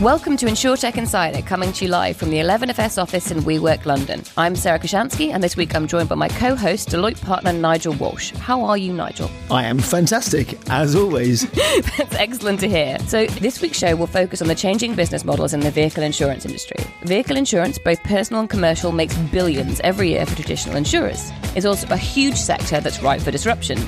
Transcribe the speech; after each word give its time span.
Welcome 0.00 0.38
to 0.38 0.46
InsurTech 0.46 0.96
Insider, 0.96 1.42
coming 1.42 1.74
to 1.74 1.84
you 1.84 1.90
live 1.90 2.16
from 2.16 2.30
the 2.30 2.38
11FS 2.38 2.96
office 2.96 3.30
in 3.30 3.40
WeWork 3.40 3.84
London. 3.84 4.22
I'm 4.34 4.56
Sarah 4.56 4.78
Kocianski, 4.78 5.34
and 5.34 5.44
this 5.44 5.58
week 5.58 5.74
I'm 5.74 5.86
joined 5.86 6.08
by 6.08 6.14
my 6.14 6.28
co-host, 6.28 6.88
Deloitte 6.88 7.20
partner 7.20 7.52
Nigel 7.52 7.92
Walsh. 7.92 8.30
How 8.30 8.62
are 8.62 8.78
you, 8.78 8.94
Nigel? 8.94 9.30
I 9.50 9.64
am 9.64 9.78
fantastic, 9.78 10.58
as 10.70 10.96
always. 10.96 11.42
That's 11.50 12.14
excellent 12.14 12.60
to 12.60 12.68
hear. 12.70 12.98
So 13.00 13.26
this 13.26 13.60
week's 13.60 13.76
show 13.76 13.94
will 13.94 14.06
focus 14.06 14.40
on 14.40 14.48
the 14.48 14.54
changing 14.54 14.94
business 14.94 15.22
models 15.22 15.52
in 15.52 15.60
the 15.60 15.70
vehicle 15.70 16.02
insurance 16.02 16.46
industry. 16.46 16.82
Vehicle 17.02 17.36
insurance, 17.36 17.78
both 17.78 18.02
personal 18.02 18.40
and 18.40 18.48
commercial, 18.48 18.92
makes 18.92 19.14
billions 19.14 19.80
every 19.80 20.08
year 20.08 20.24
for 20.24 20.34
traditional 20.34 20.76
insurers. 20.76 21.30
It's 21.54 21.66
also 21.66 21.86
a 21.90 21.98
huge 21.98 22.36
sector 22.36 22.80
that's 22.80 23.02
ripe 23.02 23.20
for 23.20 23.32
disruption. 23.32 23.78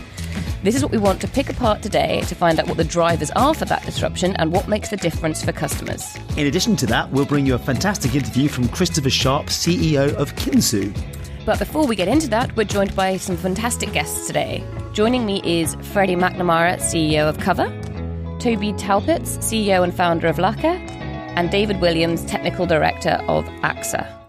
This 0.62 0.76
is 0.76 0.82
what 0.84 0.92
we 0.92 0.98
want 0.98 1.20
to 1.22 1.26
pick 1.26 1.50
apart 1.50 1.82
today 1.82 2.20
to 2.28 2.36
find 2.36 2.60
out 2.60 2.68
what 2.68 2.76
the 2.76 2.84
drivers 2.84 3.32
are 3.32 3.52
for 3.52 3.64
that 3.64 3.84
disruption 3.84 4.36
and 4.36 4.52
what 4.52 4.68
makes 4.68 4.90
the 4.90 4.96
difference 4.96 5.44
for 5.44 5.50
customers. 5.50 6.16
In 6.36 6.46
addition 6.46 6.76
to 6.76 6.86
that, 6.86 7.10
we'll 7.10 7.26
bring 7.26 7.46
you 7.46 7.56
a 7.56 7.58
fantastic 7.58 8.14
interview 8.14 8.48
from 8.48 8.68
Christopher 8.68 9.10
Sharp, 9.10 9.46
CEO 9.46 10.14
of 10.14 10.32
Kinsu. 10.36 10.96
But 11.44 11.58
before 11.58 11.84
we 11.84 11.96
get 11.96 12.06
into 12.06 12.28
that, 12.28 12.54
we're 12.54 12.62
joined 12.62 12.94
by 12.94 13.16
some 13.16 13.36
fantastic 13.36 13.92
guests 13.92 14.28
today. 14.28 14.62
Joining 14.92 15.26
me 15.26 15.42
is 15.44 15.74
Freddie 15.92 16.14
Macnamara, 16.14 16.76
CEO 16.76 17.28
of 17.28 17.38
Cuvva, 17.38 17.68
Toby 18.38 18.72
Taupitz, 18.74 19.38
CEO 19.38 19.82
and 19.82 19.92
founder 19.92 20.28
of 20.28 20.36
Laka, 20.36 20.78
and 21.34 21.50
David 21.50 21.80
Williams, 21.80 22.24
Technical 22.26 22.66
Director 22.66 23.20
of 23.26 23.46
AXA. 23.64 24.21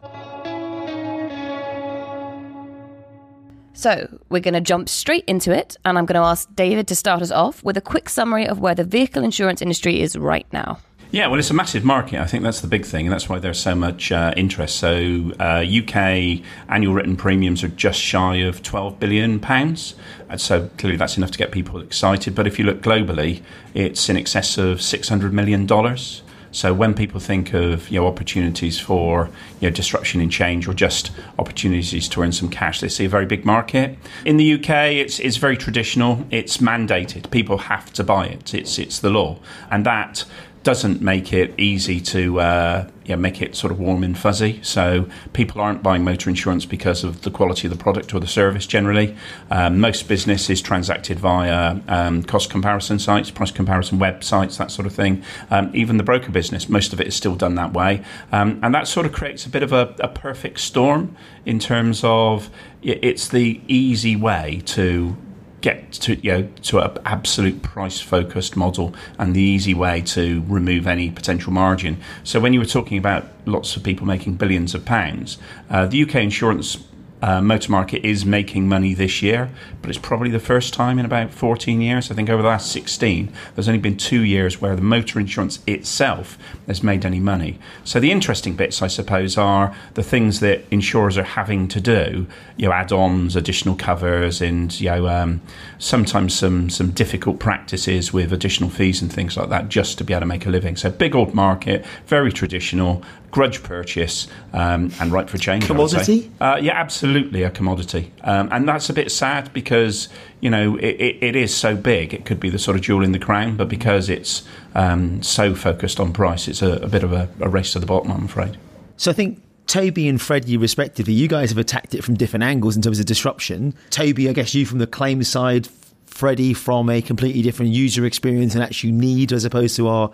So, 3.83 4.07
we're 4.29 4.39
going 4.39 4.53
to 4.53 4.61
jump 4.61 4.87
straight 4.87 5.25
into 5.25 5.51
it, 5.51 5.75
and 5.83 5.97
I'm 5.97 6.05
going 6.05 6.15
to 6.15 6.25
ask 6.25 6.47
David 6.55 6.87
to 6.87 6.95
start 6.95 7.21
us 7.21 7.31
off 7.31 7.61
with 7.65 7.75
a 7.75 7.81
quick 7.81 8.07
summary 8.07 8.47
of 8.47 8.61
where 8.61 8.73
the 8.73 8.85
vehicle 8.85 9.25
insurance 9.25 9.61
industry 9.61 9.99
is 9.99 10.15
right 10.15 10.47
now. 10.53 10.79
Yeah, 11.11 11.27
well, 11.27 11.37
it's 11.37 11.49
a 11.49 11.53
massive 11.53 11.83
market. 11.83 12.21
I 12.21 12.25
think 12.25 12.45
that's 12.45 12.61
the 12.61 12.67
big 12.67 12.85
thing, 12.85 13.07
and 13.07 13.13
that's 13.13 13.27
why 13.27 13.39
there's 13.39 13.59
so 13.59 13.75
much 13.75 14.09
uh, 14.09 14.33
interest. 14.37 14.77
So, 14.77 15.33
uh, 15.37 15.65
UK 15.67 16.41
annual 16.69 16.93
written 16.93 17.17
premiums 17.17 17.61
are 17.61 17.67
just 17.67 17.99
shy 17.99 18.37
of 18.37 18.63
12 18.63 19.01
billion 19.01 19.41
pounds. 19.41 19.95
And 20.29 20.39
so, 20.39 20.69
clearly, 20.77 20.95
that's 20.95 21.17
enough 21.17 21.31
to 21.31 21.37
get 21.37 21.51
people 21.51 21.81
excited. 21.81 22.35
But 22.35 22.47
if 22.47 22.57
you 22.57 22.63
look 22.63 22.81
globally, 22.81 23.43
it's 23.73 24.07
in 24.07 24.15
excess 24.15 24.57
of 24.57 24.81
600 24.81 25.33
million 25.33 25.65
dollars. 25.65 26.22
So 26.53 26.73
when 26.73 26.93
people 26.93 27.19
think 27.19 27.53
of 27.53 27.89
you 27.89 27.99
know 27.99 28.07
opportunities 28.07 28.79
for 28.79 29.29
you 29.59 29.69
know 29.69 29.75
disruption 29.75 30.21
and 30.21 30.31
change 30.31 30.67
or 30.67 30.73
just 30.73 31.11
opportunities 31.37 32.07
to 32.07 32.21
earn 32.21 32.31
some 32.31 32.47
cash, 32.49 32.79
they 32.79 32.87
see 32.87 33.05
a 33.05 33.09
very 33.09 33.25
big 33.25 33.43
market. 33.43 33.97
In 34.23 34.37
the 34.37 34.53
UK, 34.53 34.69
it's 35.03 35.19
it's 35.19 35.37
very 35.37 35.57
traditional. 35.57 36.25
It's 36.29 36.57
mandated. 36.57 37.29
People 37.31 37.57
have 37.57 37.91
to 37.93 38.03
buy 38.03 38.27
it. 38.27 38.53
It's 38.53 38.79
it's 38.79 38.99
the 38.99 39.09
law, 39.09 39.39
and 39.69 39.85
that 39.85 40.25
doesn't 40.63 41.01
make 41.01 41.33
it 41.33 41.53
easy 41.59 41.99
to 41.99 42.39
uh, 42.39 42.89
yeah, 43.05 43.15
make 43.17 43.41
it 43.41 43.55
sort 43.55 43.71
of 43.71 43.79
warm 43.79 44.03
and 44.03 44.17
fuzzy. 44.17 44.61
So 44.63 45.07
people 45.33 45.59
aren't 45.59 45.83
buying 45.83 46.03
motor 46.03 46.29
insurance 46.29 46.65
because 46.65 47.03
of 47.03 47.23
the 47.23 47.31
quality 47.31 47.67
of 47.67 47.77
the 47.77 47.81
product 47.81 48.13
or 48.13 48.19
the 48.19 48.27
service 48.27 48.65
generally. 48.65 49.15
Um, 49.51 49.79
most 49.79 50.07
business 50.07 50.49
is 50.49 50.61
transacted 50.61 51.19
via 51.19 51.79
um, 51.87 52.23
cost 52.23 52.49
comparison 52.49 52.97
sites, 52.99 53.29
price 53.29 53.51
comparison 53.51 53.99
websites, 53.99 54.57
that 54.57 54.71
sort 54.71 54.85
of 54.85 54.93
thing. 54.93 55.23
Um, 55.51 55.69
even 55.73 55.97
the 55.97 56.03
broker 56.03 56.31
business, 56.31 56.69
most 56.69 56.93
of 56.93 57.01
it 57.01 57.07
is 57.07 57.15
still 57.15 57.35
done 57.35 57.55
that 57.55 57.73
way. 57.73 58.03
Um, 58.31 58.59
and 58.63 58.73
that 58.73 58.87
sort 58.87 59.05
of 59.05 59.11
creates 59.11 59.45
a 59.45 59.49
bit 59.49 59.63
of 59.63 59.73
a, 59.73 59.93
a 59.99 60.07
perfect 60.07 60.59
storm 60.59 61.15
in 61.45 61.59
terms 61.59 62.01
of 62.03 62.49
it's 62.81 63.27
the 63.27 63.61
easy 63.67 64.15
way 64.15 64.61
to 64.65 65.17
get 65.63 65.93
to 65.93 66.15
you 66.17 66.31
know 66.31 66.49
to 66.61 66.77
an 66.79 66.97
absolute 67.05 67.63
price 67.63 67.99
focused 67.99 68.55
model 68.55 68.93
and 69.17 69.33
the 69.33 69.41
easy 69.41 69.73
way 69.73 70.01
to 70.01 70.43
remove 70.47 70.85
any 70.85 71.09
potential 71.09 71.51
margin. 71.51 71.97
So 72.23 72.39
when 72.39 72.53
you 72.53 72.59
were 72.59 72.65
talking 72.67 72.97
about 72.97 73.25
lots 73.45 73.75
of 73.75 73.81
people 73.81 74.05
making 74.05 74.35
billions 74.35 74.75
of 74.75 74.85
pounds, 74.85 75.37
uh, 75.69 75.87
the 75.87 76.03
UK 76.03 76.15
insurance 76.15 76.77
uh, 77.23 77.41
motor 77.41 77.71
market 77.71 78.05
is 78.05 78.25
making 78.25 78.67
money 78.67 78.93
this 78.93 79.21
year, 79.21 79.49
but 79.81 79.89
it's 79.89 79.97
probably 79.97 80.29
the 80.29 80.41
first 80.41 80.73
time 80.73 80.99
in 80.99 81.05
about 81.05 81.31
14 81.31 81.79
years. 81.79 82.11
I 82.11 82.15
think 82.15 82.29
over 82.29 82.41
the 82.41 82.49
last 82.49 82.69
16, 82.73 83.31
there's 83.55 83.69
only 83.69 83.79
been 83.79 83.95
two 83.95 84.23
years 84.23 84.59
where 84.59 84.75
the 84.75 84.81
motor 84.81 85.21
insurance 85.21 85.59
itself 85.65 86.37
has 86.67 86.83
made 86.83 87.05
any 87.05 87.21
money. 87.21 87.59
So 87.85 88.01
the 88.01 88.11
interesting 88.11 88.57
bits, 88.57 88.81
I 88.81 88.87
suppose, 88.87 89.37
are 89.37 89.73
the 89.93 90.03
things 90.03 90.41
that 90.41 90.65
insurers 90.69 91.17
are 91.17 91.23
having 91.23 91.69
to 91.69 91.79
do, 91.79 92.27
you 92.57 92.67
know, 92.67 92.73
add-ons, 92.73 93.37
additional 93.37 93.75
covers, 93.75 94.41
and 94.41 94.77
you 94.81 94.89
know, 94.89 95.07
um, 95.07 95.41
sometimes 95.79 96.37
some 96.37 96.69
some 96.69 96.91
difficult 96.91 97.39
practices 97.39 98.11
with 98.11 98.33
additional 98.33 98.69
fees 98.69 99.01
and 99.01 99.13
things 99.13 99.37
like 99.37 99.47
that, 99.47 99.69
just 99.69 99.97
to 99.99 100.03
be 100.03 100.11
able 100.11 100.21
to 100.21 100.25
make 100.25 100.45
a 100.45 100.49
living. 100.49 100.75
So 100.75 100.91
big 100.91 101.15
old 101.15 101.33
market, 101.33 101.85
very 102.05 102.33
traditional, 102.33 103.01
grudge 103.33 103.63
purchase, 103.63 104.27
um, 104.53 104.91
and 105.01 105.11
right 105.11 105.27
for 105.27 105.39
change. 105.39 105.65
Commodity? 105.65 106.31
Uh, 106.39 106.59
yeah, 106.61 106.73
absolutely 106.79 107.41
a 107.41 107.49
commodity. 107.49 108.11
Um, 108.23 108.47
and 108.51 108.69
that's 108.69 108.91
a 108.91 108.93
bit 108.93 109.11
sad 109.11 109.51
because, 109.53 110.07
you 110.39 110.51
know, 110.51 110.77
it, 110.77 110.95
it, 111.01 111.23
it 111.23 111.35
is 111.35 111.51
so 111.51 111.75
big. 111.75 112.13
It 112.13 112.25
could 112.25 112.39
be 112.39 112.51
the 112.51 112.59
sort 112.59 112.77
of 112.77 112.83
jewel 112.83 113.03
in 113.03 113.11
the 113.11 113.17
crown, 113.17 113.57
but 113.57 113.69
because 113.69 114.07
it's 114.07 114.43
um, 114.75 115.23
so 115.23 115.55
focused 115.55 115.99
on 115.99 116.13
price, 116.13 116.47
it's 116.47 116.61
a, 116.61 116.73
a 116.73 116.87
bit 116.87 117.03
of 117.03 117.11
a, 117.11 117.27
a 117.39 117.49
race 117.49 117.73
to 117.73 117.79
the 117.79 117.87
bottom, 117.87 118.11
I'm 118.11 118.25
afraid. 118.25 118.55
So 118.97 119.09
I 119.09 119.15
think 119.15 119.41
Toby 119.65 120.07
and 120.07 120.21
Freddie, 120.21 120.55
respectively, 120.55 121.13
you 121.13 121.27
guys 121.27 121.49
have 121.49 121.57
attacked 121.57 121.95
it 121.95 122.03
from 122.03 122.13
different 122.13 122.43
angles 122.43 122.75
in 122.75 122.83
terms 122.83 122.99
of 122.99 123.07
disruption. 123.07 123.73
Toby, 123.89 124.29
I 124.29 124.33
guess 124.33 124.53
you 124.53 124.67
from 124.67 124.77
the 124.77 124.85
claims 124.85 125.27
side, 125.27 125.67
Freddie 126.05 126.53
from 126.53 126.87
a 126.87 127.01
completely 127.01 127.41
different 127.41 127.71
user 127.71 128.05
experience 128.05 128.53
and 128.53 128.63
actual 128.63 128.91
need 128.91 129.33
as 129.33 129.43
opposed 129.43 129.75
to 129.77 129.87
our 129.87 130.11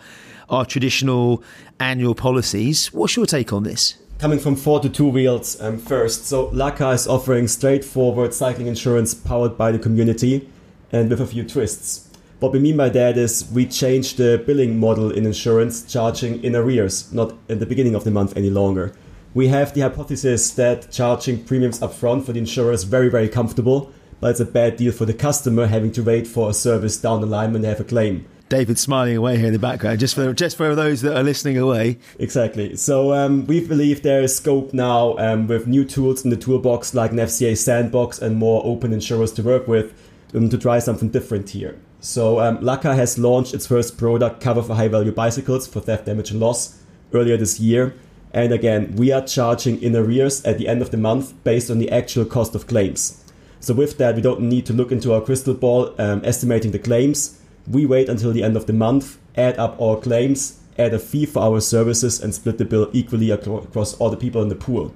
our 0.50 0.66
traditional 0.66 1.44
annual 1.80 2.16
policies. 2.16 2.88
What's 2.94 3.16
your 3.16 3.26
take 3.26 3.54
on 3.54 3.64
this? 3.64 3.96
Coming 4.18 4.40
from 4.40 4.56
four 4.56 4.80
to 4.82 4.90
two 4.90 5.08
wheels 5.08 5.60
um, 5.62 5.78
first. 5.78 6.26
So 6.26 6.48
Laka 6.50 6.94
is 6.94 7.08
offering 7.08 7.48
straightforward 7.48 8.34
cycling 8.34 8.68
insurance 8.68 9.14
powered 9.14 9.58
by 9.58 9.72
the 9.72 9.80
community 9.80 10.50
and 10.92 11.10
with 11.10 11.22
a 11.22 11.28
few 11.28 11.44
twists. 11.44 12.10
What 12.40 12.54
we 12.54 12.60
mean 12.60 12.78
by 12.78 12.90
that 12.90 13.18
is 13.18 13.50
we 13.54 13.66
changed 13.66 14.18
the 14.18 14.42
billing 14.46 14.80
model 14.80 15.12
in 15.12 15.26
insurance, 15.26 15.84
charging 15.84 16.44
in 16.44 16.56
arrears, 16.56 17.12
not 17.14 17.34
at 17.50 17.60
the 17.60 17.66
beginning 17.66 17.96
of 17.96 18.06
the 18.06 18.12
month 18.12 18.36
any 18.38 18.50
longer. 18.50 18.94
We 19.34 19.50
have 19.50 19.74
the 19.74 19.82
hypothesis 19.82 20.52
that 20.52 20.90
charging 20.92 21.44
premiums 21.44 21.80
upfront 21.82 22.26
for 22.26 22.34
the 22.34 22.40
insurer 22.40 22.72
is 22.72 22.84
very, 22.86 23.10
very 23.10 23.30
comfortable, 23.30 23.92
but 24.20 24.32
it's 24.32 24.40
a 24.40 24.46
bad 24.46 24.78
deal 24.78 24.92
for 24.92 25.06
the 25.06 25.14
customer 25.14 25.68
having 25.68 25.92
to 25.92 26.02
wait 26.02 26.28
for 26.28 26.50
a 26.50 26.54
service 26.54 26.98
down 26.98 27.22
the 27.22 27.28
line 27.28 27.54
when 27.54 27.62
they 27.62 27.68
have 27.68 27.80
a 27.80 27.84
claim. 27.84 28.26
David 28.50 28.80
smiling 28.80 29.16
away 29.16 29.38
here 29.38 29.48
in 29.48 29.54
the 29.54 29.60
background, 29.60 30.00
just 30.00 30.16
for 30.16 30.34
just 30.34 30.58
for 30.58 30.74
those 30.76 31.02
that 31.02 31.16
are 31.16 31.24
listening 31.24 31.58
away. 31.58 32.00
Exactly. 32.18 32.76
So 32.76 33.14
um, 33.14 33.46
we 33.46 33.66
believe 33.66 34.02
there 34.02 34.22
is 34.22 34.36
scope 34.36 34.74
now 34.74 35.16
um, 35.18 35.48
with 35.48 35.68
new 35.68 35.86
tools 35.86 36.24
in 36.24 36.32
the 36.32 36.38
toolbox 36.38 36.94
like 36.94 37.12
an 37.12 37.18
FCA 37.18 37.56
sandbox 37.56 38.20
and 38.20 38.38
more 38.38 38.62
open 38.66 38.92
insurers 38.92 39.32
to 39.34 39.44
work 39.44 39.68
with 39.68 39.94
um, 40.34 40.50
to 40.50 40.58
try 40.58 40.80
something 40.80 41.10
different 41.10 41.52
here. 41.52 41.80
So 42.00 42.40
um, 42.40 42.58
Laka 42.60 42.96
has 42.96 43.20
launched 43.20 43.54
its 43.54 43.68
first 43.68 43.98
product 43.98 44.42
cover 44.42 44.64
for 44.64 44.76
high 44.76 44.88
value 44.88 45.12
bicycles 45.12 45.68
for 45.68 45.80
theft, 45.80 46.06
damage, 46.06 46.32
and 46.32 46.40
loss 46.40 46.82
earlier 47.14 47.38
this 47.38 47.60
year. 47.60 47.94
And 48.34 48.52
again, 48.52 48.96
we 48.96 49.12
are 49.12 49.26
charging 49.26 49.82
in 49.82 49.96
arrears 49.96 50.44
at 50.46 50.58
the 50.58 50.68
end 50.68 50.82
of 50.82 50.92
the 50.92 50.98
month 50.98 51.34
based 51.44 51.70
on 51.70 51.80
the 51.80 51.92
actual 51.92 52.26
cost 52.26 52.56
of 52.56 52.68
claims. 52.68 53.24
So 53.60 53.74
with 53.74 53.98
that, 53.98 54.16
we 54.16 54.22
don't 54.22 54.42
need 54.42 54.66
to 54.68 54.74
look 54.74 54.92
into 54.92 55.14
our 55.14 55.22
crystal 55.22 55.54
ball 55.54 55.94
um, 56.00 56.22
estimating 56.24 56.72
the 56.72 56.80
claims 56.80 57.39
we 57.70 57.86
wait 57.86 58.10
until 58.10 58.32
the 58.32 58.44
end 58.44 58.58
of 58.58 58.66
the 58.66 58.74
month, 58.74 59.18
add 59.38 59.58
up 59.60 59.80
all 59.80 59.96
claims, 59.96 60.60
add 60.78 60.94
a 60.94 61.00
fee 61.00 61.26
for 61.26 61.42
our 61.44 61.62
services, 61.62 62.20
and 62.20 62.34
split 62.34 62.58
the 62.58 62.66
bill 62.66 62.90
equally 62.94 63.30
across 63.30 63.94
all 63.96 64.10
the 64.10 64.18
people 64.18 64.42
in 64.42 64.50
the 64.50 64.56
pool. 64.56 64.94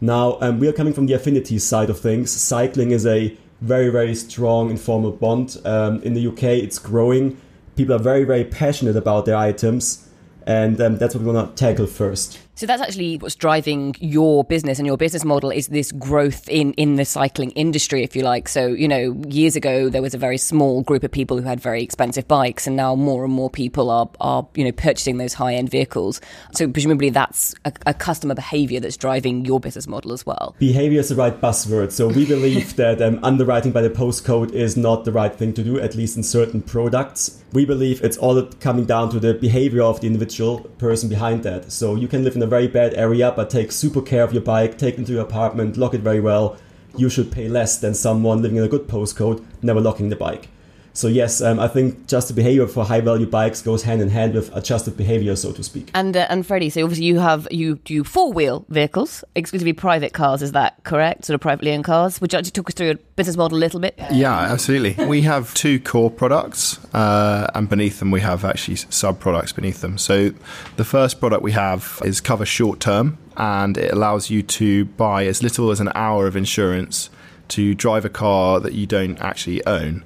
Now, 0.00 0.38
um, 0.40 0.58
we 0.58 0.68
are 0.68 0.72
coming 0.72 0.92
from 0.92 1.06
the 1.06 1.14
affinity 1.14 1.58
side 1.58 1.90
of 1.90 1.98
things. 1.98 2.30
Cycling 2.30 2.90
is 2.92 3.06
a 3.06 3.36
very, 3.60 3.88
very 3.88 4.14
strong 4.14 4.70
informal 4.70 5.12
bond. 5.12 5.60
Um, 5.64 6.02
in 6.02 6.14
the 6.14 6.26
UK, 6.26 6.44
it's 6.44 6.78
growing. 6.78 7.40
People 7.76 7.94
are 7.94 8.00
very, 8.00 8.24
very 8.24 8.44
passionate 8.44 8.96
about 8.96 9.26
their 9.26 9.36
items, 9.36 10.08
and 10.46 10.80
um, 10.80 10.98
that's 10.98 11.14
what 11.14 11.24
we 11.24 11.32
want 11.32 11.56
to 11.56 11.64
tackle 11.64 11.86
first. 11.86 12.38
So 12.54 12.66
that's 12.66 12.82
actually 12.82 13.16
what's 13.16 13.34
driving 13.34 13.96
your 13.98 14.44
business 14.44 14.78
and 14.78 14.86
your 14.86 14.98
business 14.98 15.24
model 15.24 15.50
is 15.50 15.68
this 15.68 15.90
growth 15.92 16.46
in, 16.50 16.74
in 16.74 16.96
the 16.96 17.04
cycling 17.06 17.50
industry, 17.52 18.04
if 18.04 18.14
you 18.14 18.22
like. 18.22 18.46
So, 18.46 18.66
you 18.66 18.86
know, 18.86 19.16
years 19.26 19.56
ago, 19.56 19.88
there 19.88 20.02
was 20.02 20.12
a 20.12 20.18
very 20.18 20.36
small 20.36 20.82
group 20.82 21.02
of 21.02 21.10
people 21.10 21.38
who 21.38 21.44
had 21.44 21.60
very 21.60 21.82
expensive 21.82 22.28
bikes, 22.28 22.66
and 22.66 22.76
now 22.76 22.94
more 22.94 23.24
and 23.24 23.32
more 23.32 23.48
people 23.48 23.90
are, 23.90 24.08
are 24.20 24.46
you 24.54 24.64
know, 24.64 24.72
purchasing 24.72 25.16
those 25.16 25.32
high 25.32 25.54
end 25.54 25.70
vehicles. 25.70 26.20
So, 26.52 26.68
presumably, 26.68 27.08
that's 27.08 27.54
a, 27.64 27.72
a 27.86 27.94
customer 27.94 28.34
behavior 28.34 28.80
that's 28.80 28.98
driving 28.98 29.46
your 29.46 29.58
business 29.58 29.86
model 29.86 30.12
as 30.12 30.26
well. 30.26 30.54
Behavior 30.58 31.00
is 31.00 31.08
the 31.08 31.14
right 31.14 31.40
buzzword. 31.40 31.90
So, 31.90 32.08
we 32.08 32.26
believe 32.26 32.76
that 32.76 33.00
um, 33.00 33.18
underwriting 33.22 33.72
by 33.72 33.80
the 33.80 33.90
postcode 33.90 34.52
is 34.52 34.76
not 34.76 35.06
the 35.06 35.12
right 35.12 35.34
thing 35.34 35.54
to 35.54 35.64
do, 35.64 35.80
at 35.80 35.94
least 35.94 36.18
in 36.18 36.22
certain 36.22 36.60
products. 36.60 37.42
We 37.52 37.64
believe 37.64 38.02
it's 38.02 38.18
all 38.18 38.42
coming 38.60 38.84
down 38.84 39.10
to 39.10 39.20
the 39.20 39.34
behavior 39.34 39.82
of 39.82 40.00
the 40.00 40.06
individual 40.06 40.60
person 40.78 41.08
behind 41.08 41.44
that. 41.44 41.72
So, 41.72 41.94
you 41.94 42.08
can 42.08 42.24
live 42.24 42.36
in 42.36 42.41
in 42.42 42.48
a 42.48 42.50
very 42.50 42.66
bad 42.66 42.92
area, 42.94 43.32
but 43.34 43.48
take 43.48 43.70
super 43.70 44.02
care 44.02 44.24
of 44.24 44.32
your 44.32 44.42
bike, 44.42 44.76
take 44.76 44.94
it 44.94 44.98
into 44.98 45.12
your 45.12 45.22
apartment, 45.22 45.76
lock 45.76 45.94
it 45.94 46.00
very 46.00 46.20
well, 46.20 46.56
you 46.96 47.08
should 47.08 47.30
pay 47.30 47.48
less 47.48 47.78
than 47.78 47.94
someone 47.94 48.42
living 48.42 48.58
in 48.58 48.64
a 48.64 48.68
good 48.68 48.88
postcode, 48.88 49.44
never 49.62 49.80
locking 49.80 50.08
the 50.08 50.16
bike. 50.16 50.48
So 50.94 51.08
yes, 51.08 51.40
um, 51.40 51.58
I 51.58 51.68
think 51.68 52.06
just 52.06 52.28
the 52.28 52.34
behavior 52.34 52.66
for 52.66 52.84
high 52.84 53.00
value 53.00 53.26
bikes 53.26 53.62
goes 53.62 53.82
hand 53.82 54.02
in 54.02 54.10
hand 54.10 54.34
with 54.34 54.54
adjusted 54.54 54.96
behavior, 54.96 55.36
so 55.36 55.52
to 55.52 55.62
speak. 55.62 55.90
And 55.94 56.16
uh, 56.16 56.26
and 56.28 56.46
Freddie, 56.46 56.70
so 56.70 56.82
obviously 56.82 57.06
you 57.06 57.18
have 57.18 57.48
you 57.50 57.76
do 57.76 58.04
four 58.04 58.32
wheel 58.32 58.64
vehicles, 58.68 59.24
exclusively 59.34 59.72
private 59.72 60.12
cars. 60.12 60.42
Is 60.42 60.52
that 60.52 60.82
correct? 60.84 61.24
Sort 61.24 61.34
of 61.34 61.40
privately 61.40 61.72
owned 61.72 61.84
cars. 61.84 62.20
Would 62.20 62.32
you 62.32 62.38
like 62.38 62.44
to 62.44 62.52
talk 62.52 62.68
us 62.68 62.74
through 62.74 62.86
your 62.86 62.96
business 63.16 63.36
model 63.36 63.58
a 63.58 63.60
little 63.60 63.80
bit? 63.80 63.98
Yeah, 64.10 64.34
absolutely. 64.34 65.02
we 65.06 65.22
have 65.22 65.54
two 65.54 65.80
core 65.80 66.10
products, 66.10 66.78
uh, 66.94 67.50
and 67.54 67.68
beneath 67.68 67.98
them 67.98 68.10
we 68.10 68.20
have 68.20 68.44
actually 68.44 68.76
sub 68.76 69.18
products 69.18 69.52
beneath 69.52 69.80
them. 69.80 69.96
So 69.98 70.32
the 70.76 70.84
first 70.84 71.20
product 71.20 71.42
we 71.42 71.52
have 71.52 72.00
is 72.04 72.20
Cuvva 72.20 72.46
short 72.46 72.80
term, 72.80 73.18
and 73.36 73.78
it 73.78 73.92
allows 73.92 74.28
you 74.30 74.42
to 74.42 74.84
buy 74.84 75.26
as 75.26 75.42
little 75.42 75.70
as 75.70 75.80
an 75.80 75.90
hour 75.94 76.26
of 76.26 76.36
insurance 76.36 77.08
to 77.48 77.74
drive 77.74 78.04
a 78.04 78.08
car 78.08 78.60
that 78.60 78.72
you 78.72 78.86
don't 78.86 79.18
actually 79.20 79.64
own. 79.66 80.04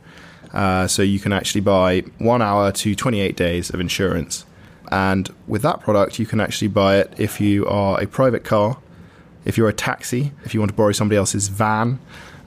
Uh, 0.56 0.87
so 0.87 1.03
you 1.03 1.20
can 1.20 1.35
actually 1.35 1.61
buy 1.61 2.00
one 2.17 2.41
hour 2.41 2.73
to 2.73 2.94
28 2.94 3.37
days 3.37 3.69
of 3.69 3.79
insurance. 3.79 4.47
And 4.91 5.29
with 5.47 5.61
that 5.62 5.81
product, 5.81 6.19
you 6.19 6.25
can 6.25 6.41
actually 6.41 6.69
buy 6.69 6.97
it 6.97 7.12
if 7.19 7.43
you 7.43 7.67
are 7.67 8.00
a 8.00 8.06
private 8.06 8.43
car, 8.43 8.79
if 9.44 9.58
you're 9.58 9.69
a 9.69 9.75
taxi, 9.75 10.32
if 10.47 10.55
you 10.55 10.61
want 10.61 10.70
to 10.70 10.76
borrow 10.76 10.93
somebody 10.93 11.19
else's 11.19 11.49
van, 11.49 11.99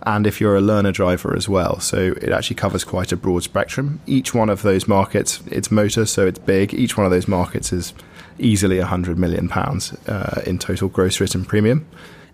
and 0.02 0.26
if 0.26 0.42
you're 0.42 0.56
a 0.56 0.62
learner 0.62 0.92
driver 0.92 1.36
as 1.36 1.48
well. 1.48 1.80
So 1.82 2.16
it 2.20 2.30
actually 2.30 2.56
covers 2.56 2.84
quite 2.84 3.12
a 3.12 3.18
broad 3.18 3.44
spectrum. 3.44 4.02
Each 4.08 4.34
one 4.34 4.50
of 4.50 4.64
those 4.64 4.88
markets, 4.88 5.44
it's 5.46 5.70
motor, 5.70 6.08
so 6.08 6.26
it's 6.26 6.40
big. 6.40 6.74
Each 6.74 6.98
one 6.98 7.06
of 7.06 7.12
those 7.12 7.28
markets 7.28 7.72
is 7.72 7.94
easily 8.40 8.80
100 8.80 9.20
million 9.20 9.50
pounds 9.50 9.94
uh, 10.08 10.42
in 10.48 10.58
total 10.58 10.90
gross 10.90 11.20
written 11.20 11.46
premium. 11.46 11.86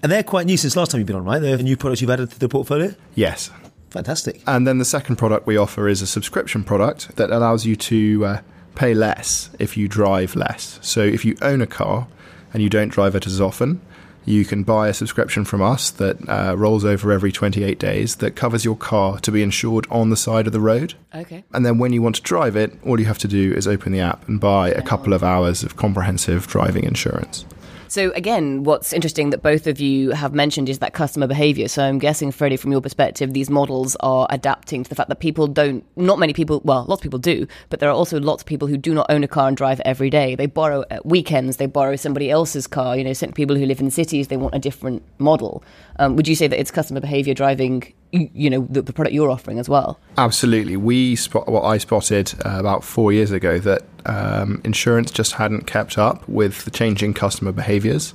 And 0.01 0.09
they're 0.09 0.23
quite 0.23 0.45
new 0.45 0.55
since 0.55 0.77
last 0.77 0.91
time 0.91 0.99
you've 0.99 1.07
been 1.07 1.17
on, 1.17 1.25
right? 1.25 1.39
They're 1.39 1.57
new 1.57 1.75
products 1.75 1.99
you've 1.99 2.11
added 2.11 2.31
to 2.31 2.39
the 2.39 2.47
portfolio? 2.47 2.95
Yes. 3.13 3.49
Fantastic. 3.95 4.41
And 4.45 4.67
then 4.67 4.77
the 4.77 4.85
second 4.85 5.15
product 5.15 5.47
we 5.47 5.55
offer 5.55 5.87
is 5.87 6.01
a 6.01 6.07
subscription 6.07 6.65
product 6.65 7.15
that 7.15 7.31
allows 7.31 7.65
you 7.65 7.77
to 7.77 8.25
uh, 8.25 8.41
pay 8.75 8.93
less 8.93 9.49
if 9.57 9.77
you 9.77 9.87
drive 9.87 10.35
less. 10.35 10.79
So 10.81 10.99
if 10.99 11.23
you 11.23 11.37
own 11.41 11.61
a 11.61 11.67
car 11.67 12.07
and 12.53 12.61
you 12.61 12.69
don't 12.69 12.89
drive 12.89 13.15
it 13.15 13.25
as 13.25 13.39
often, 13.39 13.79
you 14.25 14.43
can 14.43 14.63
buy 14.63 14.89
a 14.89 14.93
subscription 14.93 15.45
from 15.45 15.61
us 15.61 15.91
that 15.91 16.17
uh, 16.27 16.57
rolls 16.57 16.83
over 16.83 17.09
every 17.09 17.31
28 17.31 17.79
days 17.79 18.17
that 18.17 18.35
covers 18.35 18.65
your 18.65 18.75
car 18.75 19.17
to 19.19 19.31
be 19.31 19.41
insured 19.41 19.87
on 19.89 20.09
the 20.09 20.17
side 20.17 20.45
of 20.45 20.51
the 20.51 20.59
road. 20.59 20.95
Okay. 21.13 21.45
And 21.53 21.65
then 21.65 21.77
when 21.77 21.93
you 21.93 22.01
want 22.01 22.15
to 22.15 22.21
drive 22.21 22.57
it, 22.57 22.73
all 22.85 22.99
you 22.99 23.05
have 23.05 23.19
to 23.19 23.29
do 23.29 23.53
is 23.53 23.65
open 23.65 23.93
the 23.93 24.01
app 24.01 24.27
and 24.27 24.41
buy 24.41 24.71
a 24.71 24.81
couple 24.81 25.13
of 25.13 25.23
hours 25.23 25.63
of 25.63 25.77
comprehensive 25.77 26.47
driving 26.47 26.83
insurance. 26.83 27.45
So 27.87 28.11
again, 28.11 28.63
what's 28.63 28.93
interesting 28.93 29.29
that 29.29 29.43
both 29.43 29.67
of 29.67 29.79
you 29.79 30.11
have 30.11 30.33
mentioned 30.33 30.69
is 30.69 30.79
that 30.79 30.93
customer 30.93 31.27
behavior. 31.27 31.67
So 31.67 31.83
I'm 31.83 31.99
guessing, 31.99 32.31
Freddie, 32.31 32.57
from 32.57 32.71
your 32.71 32.81
perspective, 32.81 33.33
these 33.33 33.49
models 33.49 33.95
are 33.99 34.27
adapting 34.29 34.83
to 34.83 34.89
the 34.89 34.95
fact 34.95 35.09
that 35.09 35.19
people 35.19 35.47
don't, 35.47 35.85
not 35.95 36.19
many 36.19 36.33
people, 36.33 36.61
well, 36.63 36.85
lots 36.87 36.99
of 36.99 37.03
people 37.03 37.19
do, 37.19 37.47
but 37.69 37.79
there 37.79 37.89
are 37.89 37.95
also 37.95 38.19
lots 38.19 38.43
of 38.43 38.47
people 38.47 38.67
who 38.67 38.77
do 38.77 38.93
not 38.93 39.05
own 39.09 39.23
a 39.23 39.27
car 39.27 39.47
and 39.47 39.57
drive 39.57 39.79
every 39.85 40.09
day. 40.09 40.35
They 40.35 40.47
borrow 40.47 40.83
at 40.89 41.05
weekends, 41.05 41.57
they 41.57 41.67
borrow 41.67 41.95
somebody 41.95 42.29
else's 42.29 42.67
car. 42.67 42.97
You 42.97 43.03
know, 43.03 43.13
people 43.33 43.55
who 43.55 43.65
live 43.65 43.79
in 43.79 43.91
cities, 43.91 44.27
they 44.27 44.37
want 44.37 44.55
a 44.55 44.59
different 44.59 45.03
model. 45.19 45.63
Um, 45.97 46.15
would 46.15 46.27
you 46.27 46.35
say 46.35 46.47
that 46.47 46.59
it's 46.59 46.71
customer 46.71 46.99
behavior 46.99 47.33
driving 47.33 47.93
you 48.15 48.49
know 48.49 48.67
the, 48.69 48.81
the, 48.81 48.93
product 48.93 49.13
you're 49.13 49.29
offering 49.29 49.59
as 49.59 49.69
well? 49.69 49.99
Absolutely. 50.17 50.77
We 50.77 51.15
spot 51.15 51.47
what 51.47 51.63
i 51.63 51.77
spotted 51.77 52.33
uh, 52.45 52.59
about 52.59 52.83
four 52.83 53.11
years 53.11 53.31
ago 53.31 53.59
that 53.59 53.83
um, 54.05 54.61
insurance 54.63 55.11
just 55.11 55.33
hadn't 55.33 55.67
kept 55.67 55.97
up 55.97 56.27
with 56.27 56.65
the 56.65 56.71
changing 56.71 57.13
customer 57.13 57.51
behaviors. 57.51 58.13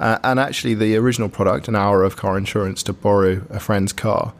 Uh, 0.00 0.18
and 0.24 0.40
actually 0.40 0.74
the 0.74 0.96
original 0.96 1.28
product 1.28 1.68
an 1.68 1.76
hour 1.76 2.02
of 2.02 2.16
car 2.16 2.36
insurance 2.36 2.82
to 2.82 2.92
borrow 2.92 3.42
a 3.50 3.60
friend's 3.60 3.92
car 3.92 4.32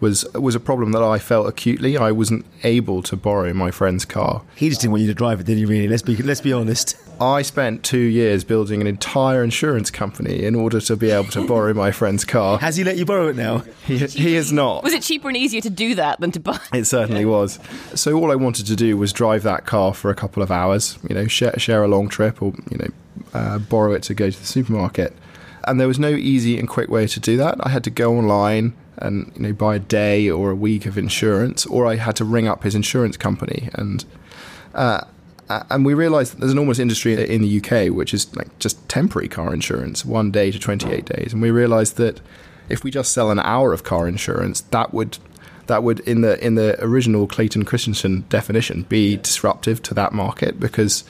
was 0.00 0.24
was 0.34 0.54
a 0.54 0.60
problem 0.60 0.92
that 0.92 1.02
I 1.02 1.18
felt 1.18 1.46
acutely. 1.46 1.96
I 1.96 2.10
wasn't 2.12 2.44
able 2.62 3.02
to 3.02 3.16
borrow 3.16 3.52
my 3.52 3.70
friend's 3.70 4.04
car. 4.04 4.42
He 4.56 4.68
just 4.68 4.80
didn't 4.80 4.92
want 4.92 5.02
you 5.02 5.08
to 5.08 5.14
drive 5.14 5.40
it, 5.40 5.46
did 5.46 5.58
he? 5.58 5.64
Really? 5.64 5.88
Let's 5.88 6.02
be 6.02 6.16
let's 6.16 6.40
be 6.40 6.52
honest. 6.52 6.96
I 7.20 7.42
spent 7.42 7.84
two 7.84 7.98
years 7.98 8.44
building 8.44 8.80
an 8.80 8.86
entire 8.86 9.44
insurance 9.44 9.90
company 9.90 10.42
in 10.42 10.54
order 10.54 10.80
to 10.80 10.96
be 10.96 11.10
able 11.10 11.28
to 11.32 11.46
borrow 11.46 11.74
my 11.74 11.90
friend's 11.90 12.24
car. 12.24 12.58
Has 12.58 12.76
he 12.76 12.84
let 12.84 12.96
you 12.96 13.04
borrow 13.04 13.28
it 13.28 13.36
now? 13.36 13.58
He, 13.86 13.98
he 13.98 14.36
is 14.36 14.52
not. 14.52 14.82
Was 14.82 14.94
it 14.94 15.02
cheaper 15.02 15.28
and 15.28 15.36
easier 15.36 15.60
to 15.60 15.68
do 15.68 15.94
that 15.96 16.20
than 16.20 16.30
to 16.32 16.40
buy? 16.40 16.58
It 16.72 16.84
certainly 16.86 17.26
was. 17.26 17.58
So 17.94 18.14
all 18.14 18.32
I 18.32 18.36
wanted 18.36 18.66
to 18.68 18.76
do 18.76 18.96
was 18.96 19.12
drive 19.12 19.42
that 19.42 19.66
car 19.66 19.92
for 19.92 20.10
a 20.10 20.14
couple 20.14 20.42
of 20.42 20.50
hours. 20.50 20.98
You 21.08 21.14
know, 21.14 21.26
share, 21.26 21.58
share 21.58 21.82
a 21.84 21.88
long 21.88 22.08
trip, 22.08 22.40
or 22.40 22.54
you 22.70 22.78
know, 22.78 22.88
uh, 23.34 23.58
borrow 23.58 23.92
it 23.92 24.02
to 24.04 24.14
go 24.14 24.30
to 24.30 24.38
the 24.38 24.46
supermarket. 24.46 25.14
And 25.64 25.78
there 25.78 25.88
was 25.88 25.98
no 25.98 26.08
easy 26.08 26.58
and 26.58 26.66
quick 26.66 26.88
way 26.88 27.06
to 27.06 27.20
do 27.20 27.36
that. 27.36 27.56
I 27.60 27.68
had 27.68 27.84
to 27.84 27.90
go 27.90 28.16
online 28.16 28.72
and 29.00 29.32
you 29.36 29.42
know 29.42 29.52
buy 29.52 29.76
a 29.76 29.78
day 29.78 30.28
or 30.30 30.50
a 30.50 30.54
week 30.54 30.86
of 30.86 30.96
insurance, 30.98 31.66
or 31.66 31.86
I 31.86 31.96
had 31.96 32.16
to 32.16 32.24
ring 32.24 32.48
up 32.48 32.62
his 32.62 32.74
insurance 32.74 33.16
company 33.16 33.70
and. 33.74 34.04
Uh, 34.74 35.02
and 35.68 35.84
we 35.84 35.94
realised 35.94 36.38
there's 36.38 36.52
an 36.52 36.58
enormous 36.58 36.78
industry 36.78 37.12
in 37.28 37.42
the 37.42 37.60
UK 37.60 37.92
which 37.92 38.14
is 38.14 38.34
like 38.36 38.56
just 38.60 38.88
temporary 38.88 39.26
car 39.26 39.52
insurance, 39.52 40.04
one 40.04 40.30
day 40.30 40.52
to 40.52 40.60
28 40.60 41.04
days. 41.04 41.32
And 41.32 41.42
we 41.42 41.50
realised 41.50 41.96
that 41.96 42.20
if 42.68 42.84
we 42.84 42.92
just 42.92 43.10
sell 43.10 43.32
an 43.32 43.40
hour 43.40 43.72
of 43.72 43.82
car 43.82 44.06
insurance, 44.06 44.60
that 44.60 44.94
would 44.94 45.18
that 45.70 45.82
would 45.82 46.00
in 46.00 46.20
the 46.20 46.44
in 46.44 46.56
the 46.56 46.76
original 46.84 47.26
Clayton 47.26 47.64
Christensen 47.64 48.24
definition 48.28 48.82
be 48.82 49.16
disruptive 49.16 49.82
to 49.84 49.94
that 49.94 50.12
market 50.12 50.60
because 50.60 51.04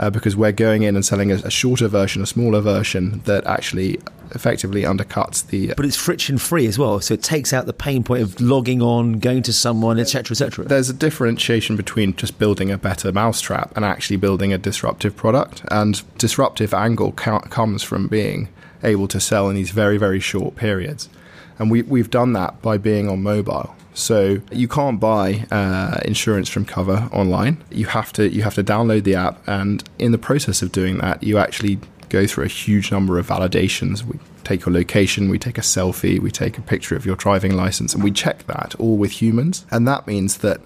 uh, 0.00 0.08
because 0.08 0.34
we're 0.34 0.52
going 0.52 0.82
in 0.82 0.96
and 0.96 1.04
selling 1.04 1.30
a, 1.30 1.34
a, 1.36 1.50
shorter 1.50 1.86
version, 1.86 2.22
a 2.22 2.26
smaller 2.26 2.60
version 2.60 3.20
that 3.26 3.46
actually 3.46 3.98
effectively 4.30 4.82
undercuts 4.82 5.46
the. 5.46 5.74
But 5.76 5.84
it's 5.84 5.96
friction 5.96 6.38
free 6.38 6.66
as 6.66 6.78
well, 6.78 7.00
so 7.00 7.14
it 7.14 7.22
takes 7.22 7.52
out 7.52 7.66
the 7.66 7.74
pain 7.74 8.02
point 8.02 8.22
of 8.22 8.40
logging 8.40 8.80
on, 8.80 9.18
going 9.18 9.42
to 9.42 9.52
someone, 9.52 9.98
etc., 9.98 10.32
etc. 10.32 10.64
There's 10.64 10.88
a 10.88 10.94
differentiation 10.94 11.76
between 11.76 12.16
just 12.16 12.38
building 12.38 12.70
a 12.70 12.78
better 12.78 13.12
mousetrap 13.12 13.76
and 13.76 13.84
actually 13.84 14.16
building 14.16 14.52
a 14.52 14.58
disruptive 14.58 15.16
product, 15.16 15.62
and 15.70 16.02
disruptive 16.16 16.72
angle 16.72 17.12
ca- 17.12 17.40
comes 17.40 17.82
from 17.82 18.08
being 18.08 18.48
able 18.82 19.06
to 19.08 19.20
sell 19.20 19.50
in 19.50 19.56
these 19.56 19.70
very 19.70 19.98
very 19.98 20.20
short 20.20 20.56
periods, 20.56 21.10
and 21.58 21.70
we 21.70 21.82
we've 21.82 22.10
done 22.10 22.32
that 22.32 22.62
by 22.62 22.78
being 22.78 23.08
on 23.08 23.22
mobile. 23.22 23.76
So 23.94 24.40
you 24.52 24.68
can't 24.68 25.00
buy 25.00 25.46
uh, 25.50 26.00
insurance 26.04 26.48
from 26.48 26.64
Cuvva 26.64 27.12
online. 27.12 27.62
You 27.70 27.86
have 27.86 28.12
to 28.14 28.28
you 28.28 28.42
have 28.42 28.54
to 28.54 28.64
download 28.64 29.04
the 29.04 29.14
app, 29.14 29.46
and 29.46 29.82
in 29.98 30.12
the 30.12 30.18
process 30.18 30.62
of 30.62 30.72
doing 30.72 30.98
that, 30.98 31.22
you 31.22 31.38
actually 31.38 31.78
go 32.08 32.26
through 32.26 32.44
a 32.44 32.48
huge 32.48 32.90
number 32.90 33.18
of 33.18 33.26
validations. 33.26 34.04
We 34.04 34.18
take 34.44 34.66
your 34.66 34.72
location, 34.72 35.28
we 35.28 35.38
take 35.38 35.58
a 35.58 35.62
selfie, 35.62 36.18
we 36.18 36.30
take 36.30 36.58
a 36.58 36.62
picture 36.62 36.96
of 36.96 37.06
your 37.06 37.16
driving 37.16 37.54
license, 37.54 37.94
and 37.94 38.02
we 38.02 38.10
check 38.10 38.46
that 38.46 38.74
all 38.78 38.96
with 38.96 39.22
humans. 39.22 39.64
And 39.70 39.86
that 39.86 40.06
means 40.06 40.38
that 40.38 40.60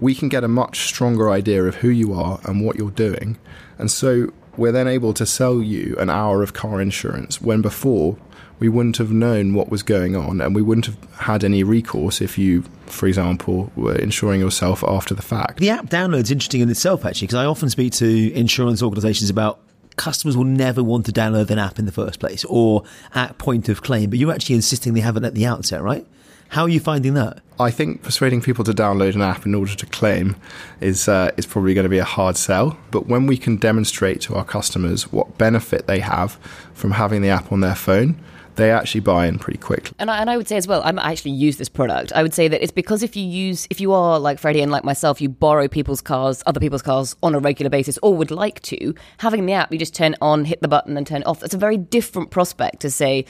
we 0.00 0.14
can 0.14 0.28
get 0.28 0.44
a 0.44 0.48
much 0.48 0.80
stronger 0.80 1.30
idea 1.30 1.64
of 1.64 1.76
who 1.76 1.88
you 1.88 2.14
are 2.14 2.40
and 2.44 2.64
what 2.64 2.76
you're 2.76 2.90
doing. 2.90 3.38
And 3.78 3.90
so 3.90 4.32
we're 4.56 4.72
then 4.72 4.88
able 4.88 5.12
to 5.14 5.26
sell 5.26 5.62
you 5.62 5.96
an 5.98 6.10
hour 6.10 6.42
of 6.42 6.52
car 6.52 6.80
insurance 6.80 7.40
when 7.40 7.62
before 7.62 8.18
we 8.58 8.68
wouldn't 8.68 8.96
have 8.96 9.10
known 9.12 9.54
what 9.54 9.70
was 9.70 9.82
going 9.82 10.16
on 10.16 10.40
and 10.40 10.54
we 10.54 10.62
wouldn't 10.62 10.86
have 10.86 10.96
had 11.14 11.44
any 11.44 11.62
recourse 11.62 12.20
if 12.20 12.38
you, 12.38 12.62
for 12.86 13.06
example, 13.06 13.72
were 13.76 13.96
insuring 13.96 14.40
yourself 14.40 14.82
after 14.84 15.14
the 15.14 15.22
fact. 15.22 15.58
The 15.58 15.70
app 15.70 15.86
download's 15.86 16.30
interesting 16.30 16.60
in 16.60 16.70
itself, 16.70 17.04
actually, 17.04 17.26
because 17.28 17.40
I 17.40 17.46
often 17.46 17.70
speak 17.70 17.92
to 17.94 18.32
insurance 18.32 18.82
organisations 18.82 19.30
about 19.30 19.60
customers 19.96 20.36
will 20.36 20.44
never 20.44 20.82
want 20.82 21.04
to 21.06 21.12
download 21.12 21.50
an 21.50 21.58
app 21.58 21.78
in 21.78 21.84
the 21.84 21.92
first 21.92 22.20
place 22.20 22.44
or 22.46 22.84
at 23.14 23.36
point 23.36 23.68
of 23.68 23.82
claim, 23.82 24.10
but 24.10 24.18
you're 24.18 24.32
actually 24.32 24.54
insisting 24.54 24.94
they 24.94 25.00
have 25.00 25.16
it 25.16 25.24
at 25.24 25.34
the 25.34 25.44
outset, 25.44 25.82
right? 25.82 26.06
How 26.50 26.62
are 26.62 26.68
you 26.68 26.80
finding 26.80 27.12
that? 27.14 27.42
I 27.60 27.70
think 27.70 28.02
persuading 28.02 28.40
people 28.40 28.64
to 28.64 28.72
download 28.72 29.14
an 29.14 29.20
app 29.20 29.44
in 29.44 29.54
order 29.54 29.74
to 29.74 29.86
claim 29.86 30.36
is 30.80 31.06
uh, 31.06 31.30
is 31.36 31.44
probably 31.44 31.74
going 31.74 31.84
to 31.84 31.90
be 31.90 31.98
a 31.98 32.04
hard 32.04 32.38
sell. 32.38 32.78
But 32.90 33.06
when 33.06 33.26
we 33.26 33.36
can 33.36 33.56
demonstrate 33.56 34.22
to 34.22 34.34
our 34.34 34.44
customers 34.44 35.12
what 35.12 35.36
benefit 35.36 35.86
they 35.86 36.00
have 36.00 36.38
from 36.72 36.92
having 36.92 37.20
the 37.20 37.28
app 37.28 37.52
on 37.52 37.60
their 37.60 37.74
phone, 37.74 38.18
they 38.58 38.70
actually 38.70 39.00
buy 39.00 39.26
in 39.26 39.38
pretty 39.38 39.58
quickly. 39.58 39.94
And 39.98 40.10
I, 40.10 40.20
and 40.20 40.28
I 40.28 40.36
would 40.36 40.46
say 40.46 40.56
as 40.56 40.66
well, 40.66 40.82
I 40.82 40.90
actually 40.90 41.30
use 41.30 41.56
this 41.56 41.68
product. 41.68 42.12
I 42.14 42.22
would 42.22 42.34
say 42.34 42.48
that 42.48 42.62
it's 42.62 42.72
because 42.72 43.02
if 43.02 43.16
you 43.16 43.24
use, 43.24 43.66
if 43.70 43.80
you 43.80 43.92
are 43.92 44.18
like 44.18 44.38
Freddie 44.38 44.60
and 44.60 44.70
like 44.70 44.84
myself, 44.84 45.20
you 45.20 45.28
borrow 45.28 45.68
people's 45.68 46.02
cars, 46.02 46.42
other 46.44 46.60
people's 46.60 46.82
cars 46.82 47.16
on 47.22 47.34
a 47.34 47.38
regular 47.38 47.70
basis, 47.70 47.98
or 48.02 48.14
would 48.14 48.30
like 48.30 48.60
to, 48.62 48.94
having 49.18 49.46
the 49.46 49.54
app, 49.54 49.72
you 49.72 49.78
just 49.78 49.94
turn 49.94 50.14
on, 50.20 50.44
hit 50.44 50.60
the 50.60 50.68
button, 50.68 50.96
and 50.96 51.06
turn 51.06 51.22
it 51.22 51.26
off. 51.26 51.42
It's 51.42 51.54
a 51.54 51.58
very 51.58 51.78
different 51.78 52.30
prospect 52.30 52.80
to 52.80 52.90
say, 52.90 53.24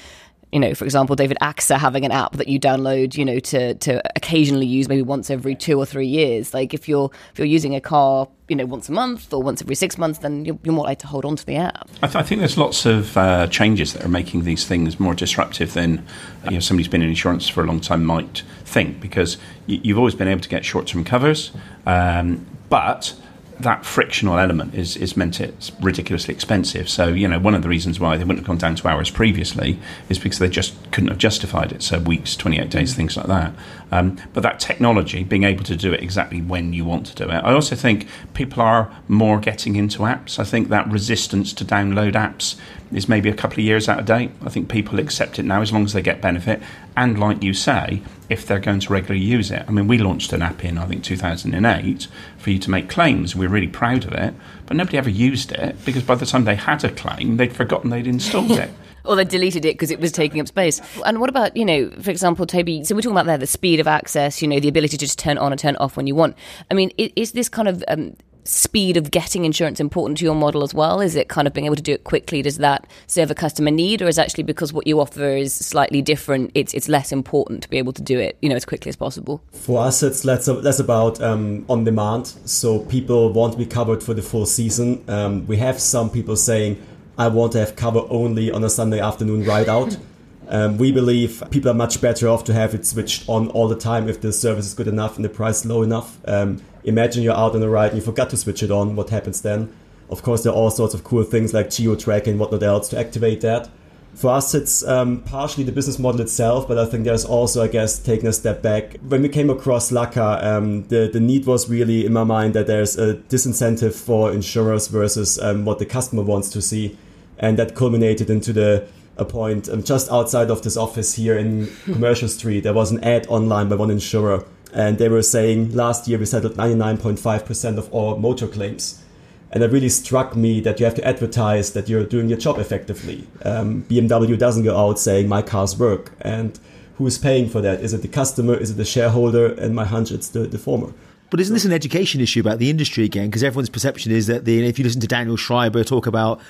you 0.52 0.58
know, 0.58 0.74
for 0.74 0.84
example, 0.84 1.14
David 1.14 1.36
AXA 1.42 1.78
having 1.78 2.04
an 2.04 2.12
app 2.12 2.32
that 2.36 2.48
you 2.48 2.58
download, 2.58 3.16
you 3.16 3.24
know, 3.24 3.38
to 3.38 3.74
to 3.74 4.02
occasionally 4.16 4.66
use 4.66 4.88
maybe 4.88 5.02
once 5.02 5.30
every 5.30 5.54
two 5.54 5.78
or 5.78 5.84
three 5.84 6.06
years. 6.06 6.54
Like 6.54 6.72
if 6.72 6.88
you're 6.88 7.10
if 7.32 7.38
you're 7.38 7.46
using 7.46 7.74
a 7.74 7.80
car, 7.80 8.28
you 8.48 8.56
know, 8.56 8.64
once 8.64 8.88
a 8.88 8.92
month 8.92 9.32
or 9.34 9.42
once 9.42 9.60
every 9.60 9.74
six 9.74 9.98
months, 9.98 10.20
then 10.20 10.46
you're, 10.46 10.58
you're 10.62 10.74
more 10.74 10.84
likely 10.84 11.02
to 11.02 11.06
hold 11.06 11.24
on 11.26 11.36
to 11.36 11.44
the 11.44 11.56
app. 11.56 11.88
I, 12.02 12.06
th- 12.06 12.16
I 12.16 12.22
think 12.22 12.38
there's 12.38 12.56
lots 12.56 12.86
of 12.86 13.16
uh, 13.16 13.46
changes 13.48 13.92
that 13.92 14.04
are 14.04 14.08
making 14.08 14.44
these 14.44 14.66
things 14.66 14.98
more 14.98 15.14
disruptive 15.14 15.74
than 15.74 16.06
you 16.44 16.52
know 16.52 16.60
somebody 16.60 16.84
who's 16.84 16.90
been 16.90 17.02
in 17.02 17.10
insurance 17.10 17.46
for 17.46 17.62
a 17.62 17.66
long 17.66 17.80
time 17.80 18.04
might 18.04 18.42
think, 18.64 19.00
because 19.00 19.36
you, 19.66 19.80
you've 19.82 19.98
always 19.98 20.14
been 20.14 20.28
able 20.28 20.40
to 20.40 20.48
get 20.48 20.64
short-term 20.64 21.04
covers, 21.04 21.52
um, 21.84 22.46
but 22.70 23.14
that 23.60 23.84
frictional 23.84 24.38
element 24.38 24.74
is, 24.74 24.96
is 24.96 25.16
meant 25.16 25.40
it's 25.40 25.72
ridiculously 25.80 26.32
expensive. 26.32 26.88
So, 26.88 27.08
you 27.08 27.26
know, 27.26 27.38
one 27.38 27.54
of 27.54 27.62
the 27.62 27.68
reasons 27.68 27.98
why 27.98 28.16
they 28.16 28.24
wouldn't 28.24 28.38
have 28.40 28.46
gone 28.46 28.58
down 28.58 28.76
to 28.76 28.88
hours 28.88 29.10
previously 29.10 29.78
is 30.08 30.18
because 30.18 30.38
they 30.38 30.48
just 30.48 30.74
couldn't 30.92 31.08
have 31.08 31.18
justified 31.18 31.72
it. 31.72 31.82
So, 31.82 31.98
weeks, 31.98 32.36
28 32.36 32.70
days, 32.70 32.94
things 32.94 33.16
like 33.16 33.26
that. 33.26 33.52
Um, 33.90 34.18
but 34.32 34.42
that 34.42 34.60
technology, 34.60 35.24
being 35.24 35.44
able 35.44 35.64
to 35.64 35.76
do 35.76 35.92
it 35.92 36.02
exactly 36.02 36.40
when 36.40 36.72
you 36.72 36.84
want 36.84 37.06
to 37.06 37.14
do 37.14 37.24
it. 37.24 37.42
I 37.42 37.52
also 37.52 37.74
think 37.74 38.06
people 38.34 38.62
are 38.62 38.94
more 39.08 39.40
getting 39.40 39.76
into 39.76 40.00
apps. 40.00 40.38
I 40.38 40.44
think 40.44 40.68
that 40.68 40.88
resistance 40.88 41.52
to 41.54 41.64
download 41.64 42.12
apps 42.12 42.56
is 42.92 43.08
maybe 43.08 43.28
a 43.28 43.34
couple 43.34 43.58
of 43.58 43.64
years 43.64 43.88
out 43.88 43.98
of 43.98 44.06
date. 44.06 44.30
I 44.42 44.50
think 44.50 44.68
people 44.68 44.98
accept 44.98 45.38
it 45.38 45.44
now 45.44 45.62
as 45.62 45.72
long 45.72 45.84
as 45.84 45.92
they 45.92 46.02
get 46.02 46.20
benefit. 46.20 46.62
And 46.96 47.18
like 47.18 47.42
you 47.42 47.54
say, 47.54 48.02
if 48.28 48.46
they're 48.46 48.58
going 48.58 48.80
to 48.80 48.92
regularly 48.92 49.24
use 49.24 49.50
it. 49.50 49.64
I 49.66 49.70
mean, 49.70 49.88
we 49.88 49.98
launched 49.98 50.32
an 50.32 50.42
app 50.42 50.64
in, 50.64 50.78
I 50.78 50.86
think, 50.86 51.04
2008 51.04 52.08
for 52.36 52.50
you 52.50 52.58
to 52.58 52.70
make 52.70 52.88
claims. 52.88 53.34
We're 53.34 53.48
really 53.48 53.68
proud 53.68 54.04
of 54.04 54.12
it. 54.12 54.34
But 54.66 54.76
nobody 54.76 54.98
ever 54.98 55.10
used 55.10 55.52
it 55.52 55.82
because 55.84 56.02
by 56.02 56.14
the 56.14 56.26
time 56.26 56.44
they 56.44 56.56
had 56.56 56.84
a 56.84 56.90
claim, 56.90 57.36
they'd 57.36 57.52
forgotten 57.52 57.90
they'd 57.90 58.06
installed 58.06 58.52
it. 58.52 58.70
or 59.04 59.16
they 59.16 59.24
deleted 59.24 59.64
it 59.64 59.74
because 59.74 59.90
it 59.90 59.98
was 59.98 60.12
taking 60.12 60.40
up 60.40 60.48
space. 60.48 60.80
And 61.04 61.20
what 61.20 61.30
about, 61.30 61.56
you 61.56 61.64
know, 61.64 61.90
for 62.02 62.10
example, 62.10 62.46
Toby, 62.46 62.84
so 62.84 62.94
we're 62.94 63.00
talking 63.00 63.16
about 63.16 63.26
there 63.26 63.38
the 63.38 63.46
speed 63.46 63.80
of 63.80 63.86
access, 63.86 64.42
you 64.42 64.48
know, 64.48 64.60
the 64.60 64.68
ability 64.68 64.96
to 64.98 64.98
just 64.98 65.18
turn 65.18 65.38
on 65.38 65.52
and 65.52 65.58
turn 65.58 65.76
off 65.76 65.96
when 65.96 66.06
you 66.06 66.14
want. 66.14 66.36
I 66.70 66.74
mean, 66.74 66.90
is, 66.98 67.32
this 67.32 67.48
kind 67.48 67.68
of 67.68 67.82
um, 67.88 68.16
speed 68.48 68.96
of 68.96 69.10
getting 69.10 69.44
insurance 69.44 69.78
important 69.78 70.18
to 70.18 70.24
your 70.24 70.34
model 70.34 70.62
as 70.62 70.72
well? 70.72 71.00
Is 71.00 71.14
it 71.14 71.28
kind 71.28 71.46
of 71.46 71.52
being 71.52 71.66
able 71.66 71.76
to 71.76 71.82
do 71.82 71.92
it 71.92 72.04
quickly? 72.04 72.42
Does 72.42 72.58
that 72.58 72.86
serve 73.06 73.30
a 73.30 73.34
customer 73.34 73.70
need, 73.70 74.00
or 74.00 74.08
is 74.08 74.18
actually 74.18 74.44
because 74.44 74.72
what 74.72 74.86
you 74.86 75.00
offer 75.00 75.36
is 75.36 75.52
slightly 75.52 76.00
different, 76.02 76.50
it's 76.54 76.72
it's 76.74 76.88
less 76.88 77.12
important 77.12 77.62
to 77.62 77.70
be 77.70 77.78
able 77.78 77.92
to 77.92 78.02
do 78.02 78.18
it, 78.18 78.38
you 78.40 78.48
know, 78.48 78.56
as 78.56 78.64
quickly 78.64 78.88
as 78.88 78.96
possible? 78.96 79.42
For 79.52 79.80
us, 79.84 80.02
it's 80.02 80.24
less 80.24 80.48
less 80.48 80.80
about 80.80 81.20
um, 81.20 81.64
on 81.68 81.84
demand. 81.84 82.26
So 82.46 82.80
people 82.80 83.32
want 83.32 83.52
to 83.52 83.58
be 83.58 83.66
covered 83.66 84.02
for 84.02 84.14
the 84.14 84.22
full 84.22 84.46
season. 84.46 85.04
Um, 85.08 85.46
we 85.46 85.58
have 85.58 85.78
some 85.80 86.10
people 86.10 86.36
saying, 86.36 86.82
"I 87.18 87.28
want 87.28 87.52
to 87.52 87.58
have 87.60 87.76
cover 87.76 88.02
only 88.08 88.50
on 88.50 88.64
a 88.64 88.70
Sunday 88.70 89.00
afternoon 89.00 89.44
ride 89.44 89.68
out." 89.68 89.96
Um, 90.50 90.78
we 90.78 90.92
believe 90.92 91.42
people 91.50 91.70
are 91.70 91.74
much 91.74 92.00
better 92.00 92.26
off 92.26 92.44
to 92.44 92.54
have 92.54 92.74
it 92.74 92.86
switched 92.86 93.28
on 93.28 93.48
all 93.48 93.68
the 93.68 93.76
time 93.76 94.08
if 94.08 94.22
the 94.22 94.32
service 94.32 94.66
is 94.66 94.72
good 94.72 94.88
enough 94.88 95.16
and 95.16 95.24
the 95.24 95.28
price 95.28 95.66
low 95.66 95.82
enough. 95.82 96.16
Um, 96.26 96.62
imagine 96.88 97.22
you're 97.22 97.36
out 97.36 97.54
on 97.54 97.62
a 97.62 97.68
ride 97.68 97.92
and 97.92 97.96
you 97.98 98.04
forgot 98.04 98.30
to 98.30 98.36
switch 98.36 98.62
it 98.62 98.70
on. 98.70 98.96
What 98.96 99.10
happens 99.10 99.42
then? 99.42 99.74
Of 100.10 100.22
course, 100.22 100.42
there 100.42 100.52
are 100.52 100.56
all 100.56 100.70
sorts 100.70 100.94
of 100.94 101.04
cool 101.04 101.22
things 101.22 101.52
like 101.52 101.70
geo 101.70 101.94
tracking 101.94 102.32
and 102.32 102.40
whatnot 102.40 102.62
else 102.62 102.88
to 102.90 102.98
activate 102.98 103.42
that. 103.42 103.68
For 104.14 104.30
us, 104.30 104.54
it's 104.54 104.84
um, 104.84 105.20
partially 105.22 105.62
the 105.64 105.70
business 105.70 105.98
model 105.98 106.20
itself, 106.20 106.66
but 106.66 106.78
I 106.78 106.86
think 106.86 107.04
there's 107.04 107.24
also, 107.24 107.62
I 107.62 107.68
guess, 107.68 107.98
taking 107.98 108.26
a 108.26 108.32
step 108.32 108.62
back. 108.62 108.96
When 109.06 109.22
we 109.22 109.28
came 109.28 109.48
across 109.48 109.92
Laka, 109.92 110.42
um, 110.42 110.88
the, 110.88 111.08
the 111.12 111.20
need 111.20 111.46
was 111.46 111.68
really 111.68 112.04
in 112.04 112.12
my 112.14 112.24
mind 112.24 112.54
that 112.54 112.66
there's 112.66 112.98
a 112.98 113.14
disincentive 113.14 113.94
for 113.94 114.32
insurers 114.32 114.88
versus 114.88 115.38
um, 115.38 115.64
what 115.64 115.78
the 115.78 115.86
customer 115.86 116.22
wants 116.22 116.48
to 116.50 116.62
see. 116.62 116.98
And 117.38 117.56
that 117.58 117.76
culminated 117.76 118.28
into 118.28 118.52
the 118.52 118.88
a 119.18 119.24
point 119.24 119.68
um, 119.68 119.82
just 119.82 120.10
outside 120.10 120.50
of 120.50 120.62
this 120.62 120.76
office 120.76 121.14
here 121.14 121.36
in 121.36 121.68
Commercial 121.84 122.28
Street. 122.28 122.60
There 122.60 122.72
was 122.72 122.90
an 122.90 123.02
ad 123.04 123.26
online 123.28 123.68
by 123.68 123.76
one 123.76 123.90
insurer, 123.90 124.44
and 124.72 124.98
they 124.98 125.08
were 125.08 125.22
saying 125.22 125.74
last 125.74 126.08
year 126.08 126.18
we 126.18 126.26
settled 126.26 126.54
99.5% 126.54 127.78
of 127.78 127.92
all 127.92 128.16
motor 128.16 128.48
claims. 128.48 129.02
And 129.50 129.62
it 129.62 129.72
really 129.72 129.88
struck 129.88 130.36
me 130.36 130.60
that 130.60 130.78
you 130.78 130.84
have 130.84 130.94
to 130.96 131.06
advertise 131.06 131.72
that 131.72 131.88
you're 131.88 132.04
doing 132.04 132.28
your 132.28 132.36
job 132.36 132.58
effectively. 132.58 133.26
Um, 133.44 133.84
BMW 133.84 134.38
doesn't 134.38 134.64
go 134.64 134.76
out 134.76 134.98
saying 134.98 135.26
my 135.26 135.40
cars 135.40 135.78
work, 135.78 136.12
and 136.20 136.58
who 136.96 137.06
is 137.06 137.16
paying 137.16 137.48
for 137.48 137.62
that? 137.62 137.80
Is 137.80 137.94
it 137.94 138.02
the 138.02 138.08
customer? 138.08 138.54
Is 138.54 138.72
it 138.72 138.74
the 138.74 138.84
shareholder? 138.84 139.54
And 139.54 139.74
my 139.74 139.86
hunch, 139.86 140.10
it's 140.10 140.28
the, 140.28 140.40
the 140.40 140.58
former. 140.58 140.92
But 141.30 141.40
isn't 141.40 141.54
this 141.54 141.64
an 141.64 141.72
education 141.72 142.20
issue 142.20 142.40
about 142.40 142.58
the 142.58 142.70
industry 142.70 143.04
again? 143.04 143.26
Because 143.26 143.44
everyone's 143.44 143.70
perception 143.70 144.12
is 144.12 144.26
that 144.26 144.44
the, 144.44 144.66
if 144.66 144.78
you 144.78 144.84
listen 144.84 145.00
to 145.02 145.06
Daniel 145.06 145.36
Schreiber 145.36 145.84
talk 145.84 146.06
about 146.06 146.40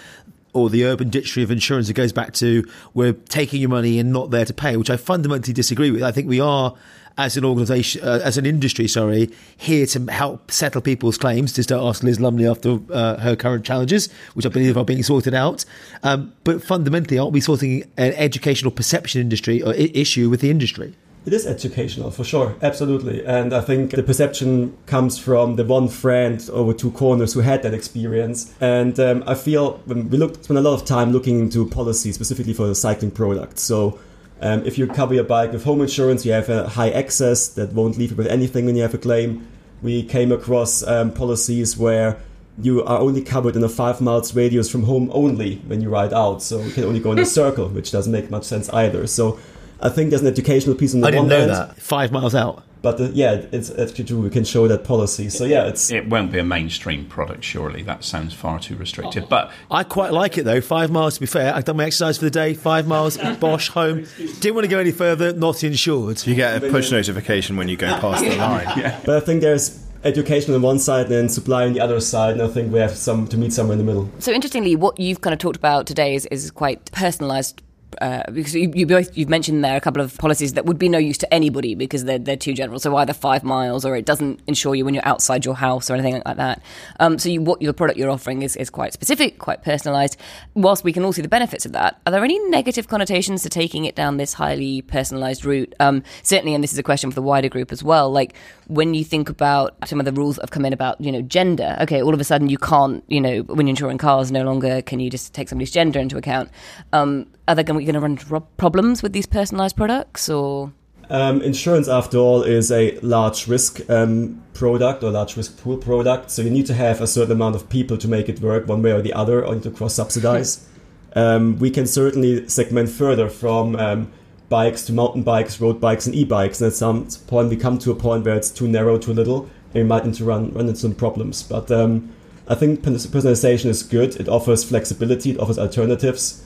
or 0.53 0.71
the 0.71 0.85
urban 0.85 1.11
dictionary 1.11 1.45
of 1.45 1.51
insurance, 1.51 1.89
it 1.89 1.95
goes 1.95 2.13
back 2.13 2.33
to 2.35 2.65
we're 2.95 3.13
taking 3.13 3.61
your 3.61 3.71
money 3.71 3.99
and 3.99 4.13
not 4.13 4.31
there 4.31 4.45
to 4.45 4.55
pay, 4.55 4.77
which 4.77 4.91
I 4.91 4.97
fundamentally 4.97 5.53
disagree 5.53 5.91
with. 5.91 6.03
I 6.03 6.13
think 6.13 6.29
we 6.29 6.41
are, 6.41 6.75
as 7.19 7.37
an 7.37 7.45
organisation, 7.45 8.03
uh, 8.03 8.21
as 8.25 8.39
an 8.39 8.47
industry, 8.47 8.87
sorry, 8.87 9.29
here 9.57 9.85
to 9.87 10.11
help 10.11 10.51
settle 10.51 10.81
people's 10.81 11.19
claims. 11.19 11.53
To 11.55 11.63
start 11.63 11.83
ask 11.83 12.03
Liz 12.03 12.21
Lumley 12.21 12.47
after 12.47 12.79
uh, 12.91 13.19
her 13.19 13.37
current 13.37 13.65
challenges, 13.65 14.09
which 14.35 14.47
I 14.47 14.49
believe 14.49 14.77
are 14.77 14.85
being 14.85 15.03
sorted 15.03 15.35
out. 15.35 15.65
Um, 16.05 16.33
but 16.45 16.63
fundamentally, 16.63 17.19
aren't 17.19 17.33
we 17.33 17.41
sorting 17.41 17.83
an 17.97 18.13
educational 18.15 18.71
perception 18.71 19.21
industry 19.21 19.61
or 19.61 19.73
I- 19.73 19.91
issue 19.93 20.31
with 20.31 20.41
the 20.41 20.51
industry? 20.51 20.95
It 21.27 21.33
is 21.35 21.47
educational 21.47 22.11
for 22.11 22.25
sure, 22.25 22.55
absolutely. 22.63 23.27
And 23.27 23.53
I 23.53 23.61
think 23.61 23.91
the 23.91 24.03
perception 24.03 24.75
comes 24.87 25.19
from 25.19 25.57
the 25.57 25.65
one 25.65 25.89
friend 25.89 26.49
over 26.53 26.73
two 26.73 26.93
corners 26.93 27.35
who 27.35 27.41
had 27.41 27.63
that 27.65 27.75
experience. 27.75 28.55
And 28.61 28.99
um, 28.99 29.25
I 29.27 29.35
feel 29.35 29.73
when 29.85 30.09
we 30.09 30.17
looked, 30.17 30.45
spent 30.45 30.59
a 30.59 30.63
lot 30.63 30.75
of 30.81 30.87
time 30.87 31.13
looking 31.13 31.41
into 31.41 31.67
policy 31.67 32.13
specifically 32.13 32.55
for 32.55 32.67
the 32.67 32.75
cycling 32.75 33.11
product. 33.11 33.59
So 33.59 33.99
um, 34.41 34.65
if 34.65 34.79
you 34.79 34.87
cover 34.87 35.15
your 35.15 35.25
bike 35.25 35.53
with 35.53 35.65
home 35.65 35.81
insurance, 35.81 36.25
you 36.25 36.33
have 36.33 36.49
a 36.49 36.69
high 36.69 36.91
excess 36.91 37.49
that 37.49 37.73
won't 37.73 37.99
leave 37.99 38.11
you 38.11 38.17
with 38.17 38.27
anything 38.27 38.67
when 38.67 38.77
you 38.77 38.83
have 38.83 38.95
a 38.95 38.99
claim. 38.99 39.47
We 39.83 40.03
came 40.03 40.33
across 40.33 40.83
um, 40.83 41.13
policies 41.13 41.77
where 41.77 42.19
you 42.61 42.85
are 42.85 42.99
only 42.99 43.23
covered 43.23 43.57
in 43.57 43.63
a 43.63 43.69
five 43.69 44.01
miles 44.01 44.35
radius 44.35 44.71
from 44.71 44.85
home 44.85 45.11
only 45.13 45.57
when 45.67 45.81
you 45.81 45.89
ride 45.89 46.13
out. 46.13 46.43
So 46.43 46.61
you 46.61 46.73
can 46.73 46.85
only 46.85 47.01
go 47.01 47.13
in 47.13 47.19
a 47.19 47.27
circle, 47.41 47.69
which 47.69 47.91
doesn't 47.91 48.13
make 48.13 48.31
much 48.31 48.45
sense 48.45 48.69
either. 48.71 49.07
So 49.07 49.39
I 49.81 49.89
think 49.89 50.11
there's 50.11 50.23
an 50.23 50.29
educational 50.29 50.75
piece 50.75 50.95
on 50.95 51.01
the 51.01 51.09
I 51.09 51.11
didn't 51.11 51.25
one 51.25 51.29
know 51.31 51.39
hand, 51.41 51.51
that. 51.51 51.81
Five 51.81 52.13
miles 52.13 52.35
out. 52.35 52.65
But 52.81 53.01
uh, 53.01 53.09
yeah, 53.13 53.45
it's 53.53 53.71
actually 53.71 54.05
true. 54.05 54.21
We 54.21 54.31
can 54.31 54.45
show 54.45 54.69
that 54.69 54.85
policy. 54.85 55.31
So 55.31 55.45
yeah, 55.45 55.67
it's 55.67 55.91
It 55.91 56.09
won't 56.09 56.31
be 56.31 56.39
a 56.39 56.45
mainstream 56.45 57.07
product, 57.07 57.45
surely. 57.45 57.83
That 57.83 58.05
sounds 58.05 58.35
far 58.35 58.59
too 58.61 58.77
restrictive. 58.77 59.29
But 59.29 59.51
I 59.71 59.83
quite 59.85 60.13
like 60.13 60.39
it 60.39 60.45
though. 60.45 60.61
Five 60.61 60.91
miles, 60.91 61.15
to 61.15 61.21
be 61.21 61.27
fair. 61.27 61.55
I've 61.55 61.65
done 61.65 61.77
my 61.77 61.85
exercise 61.85 62.19
for 62.19 62.25
the 62.25 62.31
day. 62.31 62.55
Five 62.55 62.87
miles, 62.87 63.17
Bosch, 63.41 63.69
home. 63.69 64.07
Didn't 64.41 64.55
want 64.55 64.65
to 64.65 64.71
go 64.71 64.79
any 64.79 64.93
further, 64.93 65.33
not 65.33 65.65
insured. 65.65 66.25
You 66.27 66.35
get 66.35 66.63
a 66.63 66.71
push 66.71 66.91
notification 66.93 67.57
when 67.57 67.69
you 67.69 67.77
go 67.77 67.89
past 68.01 68.23
the 68.25 68.37
line. 68.37 68.67
But 69.05 69.17
I 69.17 69.21
think 69.21 69.41
there's 69.41 69.85
education 70.05 70.55
on 70.55 70.63
one 70.63 70.79
side 70.79 71.11
and 71.11 71.31
supply 71.31 71.67
on 71.67 71.73
the 71.73 71.81
other 71.81 72.01
side, 72.01 72.35
and 72.35 72.43
I 72.43 72.49
think 72.49 72.73
we 72.73 72.79
have 72.79 72.97
some 72.97 73.27
to 73.29 73.37
meet 73.37 73.53
somewhere 73.53 73.73
in 73.73 73.79
the 73.79 73.85
middle. 73.85 74.11
So 74.19 74.33
interestingly, 74.33 74.77
what 74.77 74.99
you've 75.01 75.21
kind 75.21 75.33
of 75.35 75.41
talked 75.41 75.57
about 75.57 75.87
today 75.87 76.15
is, 76.15 76.27
is 76.27 76.51
quite 76.51 76.85
personalised 76.87 77.61
uh, 78.01 78.23
because 78.33 78.55
you, 78.55 78.71
you, 78.75 78.87
both 78.87 79.17
you've 79.17 79.29
mentioned 79.29 79.65
there 79.65 79.77
a 79.77 79.81
couple 79.81 80.03
of 80.03 80.17
policies 80.19 80.55
that 80.55 80.67
would 80.67 80.79
be 80.79 80.89
no 80.89 80.99
use 80.99 81.19
to 81.19 81.35
anybody 81.35 81.75
because 81.75 82.05
they're 82.05 82.19
they're 82.19 82.37
too 82.37 82.55
general. 82.55 82.79
So 82.79 82.97
either 82.97 83.13
five 83.13 83.45
miles 83.45 83.85
or 83.85 83.97
it 83.97 84.05
doesn't 84.05 84.41
insure 84.47 84.75
you 84.75 84.85
when 84.85 84.95
you're 84.95 85.07
outside 85.07 85.45
your 85.45 85.57
house 85.57 85.91
or 85.91 85.95
anything 85.95 86.23
like 86.25 86.37
that. 86.37 86.63
Um, 87.01 87.19
so 87.19 87.29
you, 87.29 87.41
what 87.41 87.63
your 87.63 87.73
product 87.73 87.99
you're 87.99 88.11
offering 88.11 88.43
is, 88.43 88.57
is 88.57 88.71
quite 88.71 88.93
specific, 88.93 89.39
quite 89.39 89.63
personalised. 89.65 90.17
Whilst 90.55 90.85
we 90.85 90.93
can 90.93 91.05
all 91.05 91.13
see 91.13 91.23
the 91.23 91.29
benefits 91.29 91.67
of 91.67 91.73
that, 91.73 92.01
are 92.07 92.13
there 92.13 92.25
any 92.25 92.39
negative 92.51 92.89
connotations 92.89 93.43
to 93.43 93.49
taking 93.49 93.85
it 93.85 93.95
down 93.95 94.17
this 94.17 94.35
highly 94.35 94.83
personalised 94.83 95.45
route? 95.45 95.75
Um, 95.81 96.03
certainly, 96.23 96.55
and 96.55 96.63
this 96.63 96.73
is 96.73 96.79
a 96.79 96.83
question 96.83 97.11
for 97.11 97.15
the 97.15 97.23
wider 97.23 97.49
group 97.49 97.73
as 97.73 97.83
well. 97.83 98.11
Like 98.11 98.35
when 98.69 98.95
you 98.95 99.05
think 99.05 99.29
about 99.29 99.77
some 99.87 99.99
of 99.99 100.05
the 100.05 100.13
rules 100.13 100.37
that 100.37 100.43
have 100.43 100.51
come 100.51 100.65
in 100.65 100.73
about 100.73 101.01
you 101.01 101.11
know 101.11 101.23
gender. 101.23 101.77
Okay, 101.81 102.03
all 102.03 102.15
of 102.15 102.21
a 102.21 102.25
sudden 102.25 102.49
you 102.49 102.59
can't 102.59 103.03
you 103.09 103.21
know 103.21 103.41
when 103.43 103.67
you're 103.67 103.73
insuring 103.73 103.99
cars, 103.99 104.31
no 104.31 104.45
longer 104.45 104.83
can 104.83 105.01
you 105.01 105.11
just 105.11 105.35
take 105.35 105.49
somebody's 105.49 105.71
gender 105.71 105.99
into 105.99 106.17
account. 106.17 106.51
Um, 106.93 107.27
are 107.49 107.55
they 107.55 107.65
going 107.65 107.85
to 107.85 108.01
run 108.01 108.13
into 108.13 108.41
problems 108.59 109.03
with 109.03 109.15
these 109.15 109.27
personalized 109.27 109.75
products 109.75 110.29
or? 110.29 110.73
Um, 111.11 111.41
insurance, 111.41 111.89
after 111.89 112.19
all, 112.19 112.43
is 112.43 112.71
a 112.71 112.99
large 113.01 113.49
risk 113.49 113.81
um, 113.89 114.43
product 114.53 115.03
or 115.03 115.11
large 115.11 115.39
risk 115.39 115.59
pool 115.59 115.79
product. 115.79 116.31
So 116.31 116.43
you 116.43 116.51
need 116.51 116.67
to 116.67 116.75
have 116.75 117.01
a 117.01 117.07
certain 117.07 117.33
amount 117.33 117.57
of 117.57 117.71
people 117.71 117.97
to 117.97 118.07
make 118.07 118.29
it 118.29 118.41
work 118.41 118.69
one 118.69 118.83
way 118.83 118.93
or 118.93 119.01
the 119.01 119.15
other, 119.15 119.45
or 119.45 119.59
to 119.59 119.71
cross 119.71 119.95
subsidize. 119.95 120.69
um, 121.17 121.59
we 121.59 121.71
can 121.71 121.87
certainly 121.87 122.47
segment 122.49 122.91
further 122.91 123.31
from 123.31 123.77
um, 123.77 124.13
bikes 124.51 124.85
to 124.85 124.93
mountain 124.93 125.23
bikes, 125.23 125.59
road 125.59 125.81
bikes, 125.81 126.05
and 126.05 126.15
e-bikes. 126.15 126.61
And 126.61 126.69
at 126.69 126.77
some 126.77 127.07
point, 127.27 127.49
we 127.49 127.57
come 127.57 127.79
to 127.79 127.91
a 127.91 127.95
point 127.95 128.27
where 128.27 128.37
it's 128.37 128.51
too 128.51 128.69
narrow, 128.69 128.99
too 128.99 129.15
little, 129.15 129.49
and 129.73 129.75
we 129.75 129.85
might 129.85 130.05
need 130.05 130.17
to 130.17 130.25
run 130.25 130.53
run 130.53 130.69
into 130.69 130.81
some 130.81 130.95
problems. 130.95 131.43
But 131.43 131.71
um, 131.71 132.13
I 132.47 132.55
think 132.55 132.81
personalization 132.81 133.67
is 133.71 133.83
good. 133.83 134.17
It 134.17 134.29
offers 134.29 134.63
flexibility. 134.63 135.31
It 135.31 135.41
offers 135.41 135.59
alternatives 135.59 136.45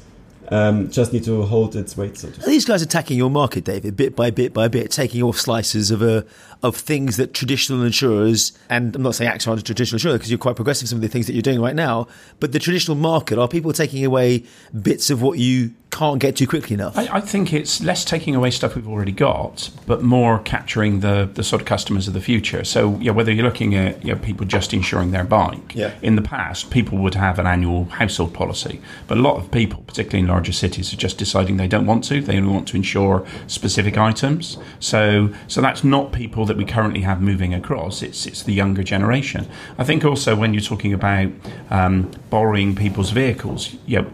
um, 0.48 0.90
just 0.90 1.12
need 1.12 1.24
to 1.24 1.42
hold 1.42 1.76
its 1.76 1.96
weight. 1.96 2.18
So 2.18 2.28
these 2.28 2.64
guys 2.64 2.82
attacking 2.82 3.16
your 3.16 3.30
market, 3.30 3.64
David, 3.64 3.96
bit 3.96 4.16
by 4.16 4.30
bit 4.30 4.52
by 4.52 4.68
bit, 4.68 4.90
taking 4.90 5.22
off 5.22 5.38
slices 5.38 5.90
of 5.90 6.02
a 6.02 6.24
of 6.62 6.76
things 6.76 7.16
that 7.16 7.34
traditional 7.34 7.82
insurers 7.82 8.52
and 8.70 8.94
I'm 8.94 9.02
not 9.02 9.14
saying 9.14 9.30
AXA 9.30 9.48
aren't 9.48 9.60
a 9.60 9.64
traditional 9.64 9.96
insurer 9.96 10.14
because 10.14 10.30
you're 10.30 10.38
quite 10.38 10.56
progressive 10.56 10.88
some 10.88 10.96
of 10.98 11.02
the 11.02 11.08
things 11.08 11.26
that 11.26 11.32
you're 11.32 11.42
doing 11.42 11.60
right 11.60 11.74
now, 11.74 12.06
but 12.40 12.52
the 12.52 12.58
traditional 12.58 12.96
market 12.96 13.38
are 13.38 13.48
people 13.48 13.72
taking 13.72 14.04
away 14.04 14.44
bits 14.80 15.10
of 15.10 15.20
what 15.22 15.38
you 15.38 15.72
can't 15.90 16.20
get 16.20 16.36
to 16.36 16.46
quickly 16.46 16.72
enough. 16.72 16.96
I, 16.96 17.06
I 17.16 17.20
think 17.20 17.52
it's 17.52 17.82
less 17.82 18.02
taking 18.02 18.34
away 18.34 18.50
stuff 18.50 18.74
we've 18.76 18.88
already 18.88 19.12
got, 19.12 19.68
but 19.86 20.02
more 20.02 20.38
capturing 20.38 21.00
the, 21.00 21.28
the 21.34 21.44
sort 21.44 21.60
of 21.60 21.68
customers 21.68 22.08
of 22.08 22.14
the 22.14 22.20
future. 22.20 22.64
So, 22.64 22.96
yeah, 22.98 23.12
whether 23.12 23.30
you're 23.30 23.44
looking 23.44 23.74
at 23.74 24.02
you 24.02 24.14
know, 24.14 24.18
people 24.18 24.46
just 24.46 24.72
insuring 24.72 25.10
their 25.10 25.24
bike, 25.24 25.74
Yeah. 25.74 25.92
in 26.00 26.16
the 26.16 26.22
past, 26.22 26.70
people 26.70 26.96
would 26.98 27.14
have 27.14 27.38
an 27.38 27.46
annual 27.46 27.84
household 27.86 28.32
policy, 28.32 28.80
but 29.06 29.18
a 29.18 29.20
lot 29.20 29.36
of 29.36 29.50
people, 29.50 29.82
particularly 29.86 30.20
in 30.20 30.28
larger 30.28 30.52
cities, 30.52 30.94
are 30.94 30.96
just 30.96 31.18
deciding 31.18 31.58
they 31.58 31.68
don't 31.68 31.84
want 31.86 32.04
to. 32.04 32.22
They 32.22 32.38
only 32.38 32.50
want 32.54 32.68
to 32.68 32.76
insure 32.76 33.26
specific 33.46 33.98
items. 33.98 34.56
So, 34.80 35.28
so 35.46 35.60
that's 35.60 35.84
not 35.84 36.12
people 36.12 36.46
that 36.46 36.51
we 36.56 36.64
currently 36.64 37.00
have 37.00 37.20
moving 37.20 37.54
across. 37.54 38.02
It's 38.02 38.26
it's 38.26 38.42
the 38.42 38.52
younger 38.52 38.82
generation. 38.82 39.46
I 39.78 39.84
think 39.84 40.04
also 40.04 40.34
when 40.34 40.54
you're 40.54 40.62
talking 40.62 40.92
about 40.92 41.30
um, 41.70 42.10
borrowing 42.30 42.74
people's 42.74 43.10
vehicles, 43.10 43.76
yeah 43.86 44.04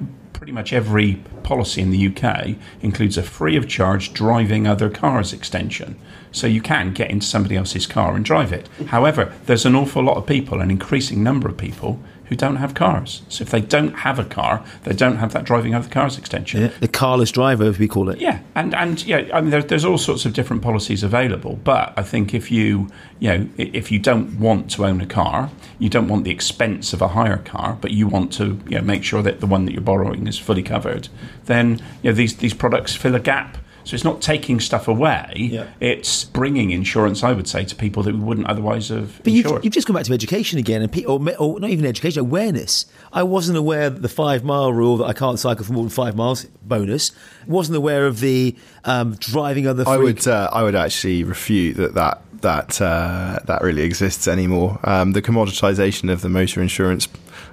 pretty 0.49 0.53
much 0.55 0.73
every 0.73 1.15
policy 1.43 1.83
in 1.83 1.91
the 1.91 2.07
UK 2.07 2.55
includes 2.81 3.19
a 3.19 3.23
free 3.23 3.55
of 3.55 3.69
charge 3.69 4.15
driving 4.15 4.67
other 4.67 4.89
cars 4.89 5.33
extension. 5.33 5.99
So 6.33 6.47
you 6.47 6.63
can 6.63 6.95
get 6.95 7.11
into 7.11 7.27
somebody 7.27 7.55
else's 7.55 7.87
car 7.87 8.15
and 8.15 8.25
drive 8.25 8.51
it. 8.53 8.67
However, 8.87 9.35
there's 9.45 9.67
an 9.67 9.75
awful 9.75 10.03
lot 10.03 10.17
of 10.17 10.27
people, 10.27 10.63
an 10.63 10.71
increasing 10.71 11.23
number 11.23 11.49
of 11.49 11.59
people, 11.59 12.01
who 12.29 12.37
don't 12.37 12.57
have 12.57 12.75
cars. 12.75 13.23
So 13.29 13.43
if 13.43 13.51
they 13.51 13.61
don't 13.61 13.95
have 13.95 14.19
a 14.19 14.25
car, 14.25 14.65
they 14.85 14.95
don't 14.95 15.17
have 15.17 15.33
that 15.33 15.45
driving 15.45 15.75
other 15.75 15.89
cars 15.89 16.19
extension. 16.19 16.61
Yeah, 16.61 16.69
the 16.81 16.89
carless 16.89 17.31
driver, 17.31 17.65
as 17.65 17.79
we 17.79 17.89
call 17.89 18.09
it. 18.11 18.19
Yeah, 18.19 18.41
and 18.55 18.75
and 18.75 19.05
yeah, 19.05 19.29
I 19.33 19.41
mean, 19.41 19.51
there, 19.51 19.63
there's 19.63 19.85
all 19.85 19.99
sorts 19.99 20.27
of 20.27 20.35
different 20.35 20.63
policies 20.63 21.03
available. 21.03 21.59
But 21.65 21.95
I 21.97 22.03
think 22.03 22.35
if 22.35 22.51
you 22.51 22.89
you 23.19 23.29
know 23.29 23.49
if 23.57 23.91
you 23.91 23.99
don't 23.99 24.39
want 24.39 24.71
to 24.73 24.85
own 24.85 25.01
a 25.01 25.07
car, 25.07 25.51
you 25.79 25.89
don't 25.89 26.09
want 26.09 26.25
the 26.25 26.31
expense 26.31 26.93
of 26.93 27.03
a 27.03 27.09
hire 27.09 27.39
car, 27.39 27.79
but 27.81 27.93
you 27.93 28.07
want 28.07 28.33
to 28.35 28.61
you 28.69 28.79
know, 28.79 28.83
make 28.83 29.05
sure 29.05 29.23
that 29.23 29.41
the 29.41 29.47
one 29.47 29.65
that 29.65 29.73
you're 29.73 29.81
borrowing 29.81 30.27
is 30.27 30.39
fully 30.39 30.63
covered, 30.63 31.09
then 31.47 31.81
you 32.03 32.11
know 32.11 32.15
these 32.15 32.37
these 32.37 32.55
products 32.55 32.95
fill 32.95 33.15
a 33.15 33.21
gap. 33.21 33.59
So 33.89 33.95
it's 33.95 34.05
not 34.05 34.21
taking 34.21 34.61
stuff 34.61 34.87
away; 34.87 35.33
Yeah. 35.35 35.65
it's 35.81 36.25
bringing 36.25 36.73
insurance, 36.73 37.25
I 37.25 37.33
would 37.33 37.49
say, 37.49 37.65
to 37.65 37.75
people 37.75 38.03
that 38.03 38.13
we 38.13 38.21
wouldn't 38.21 38.47
otherwise 38.47 38.89
have 38.91 39.19
But 39.25 39.33
you've, 39.33 39.65
you've 39.65 39.73
just 39.73 39.87
come 39.87 39.97
back 39.97 40.05
to 40.05 40.13
education 40.13 40.59
again, 40.59 40.83
and 40.83 40.93
pe- 40.93 41.05
or, 41.05 41.19
me- 41.19 41.35
or 41.37 41.59
not 41.59 41.71
even 41.71 41.87
education, 41.87 42.21
awareness. 42.21 42.85
I 43.15 43.23
wasn't 43.23 43.57
aware 43.57 43.89
that 43.89 44.03
the 44.03 44.11
five 44.11 44.45
mile 44.45 44.75
rule 44.75 44.99
that 44.99 45.07
I 45.07 45.15
can't 45.15 45.39
cycle 45.39 45.65
for 45.65 45.73
more 45.73 45.85
than 45.85 45.89
five 45.89 46.15
miles 46.15 46.45
bonus. 46.63 47.13
Wasn't 47.47 47.75
aware 47.75 48.07
of 48.07 48.21
the 48.21 48.55
um, 48.85 49.15
driving 49.19 49.67
other. 49.67 49.85
I 49.87 49.97
would 49.97 50.29
uh, 50.29 50.51
I 50.53 50.65
would 50.65 50.75
actually 50.75 51.25
refute 51.25 51.79
that 51.79 51.95
that 51.95 52.21
that 52.43 52.83
uh, 52.83 53.39
that 53.47 53.63
really 53.63 53.85
exists 53.85 54.29
anymore. 54.29 54.79
Um, 54.85 55.13
the 55.13 55.23
commoditization 55.23 56.13
of 56.13 56.21
the 56.21 56.29
motor 56.29 56.61
insurance 56.61 57.09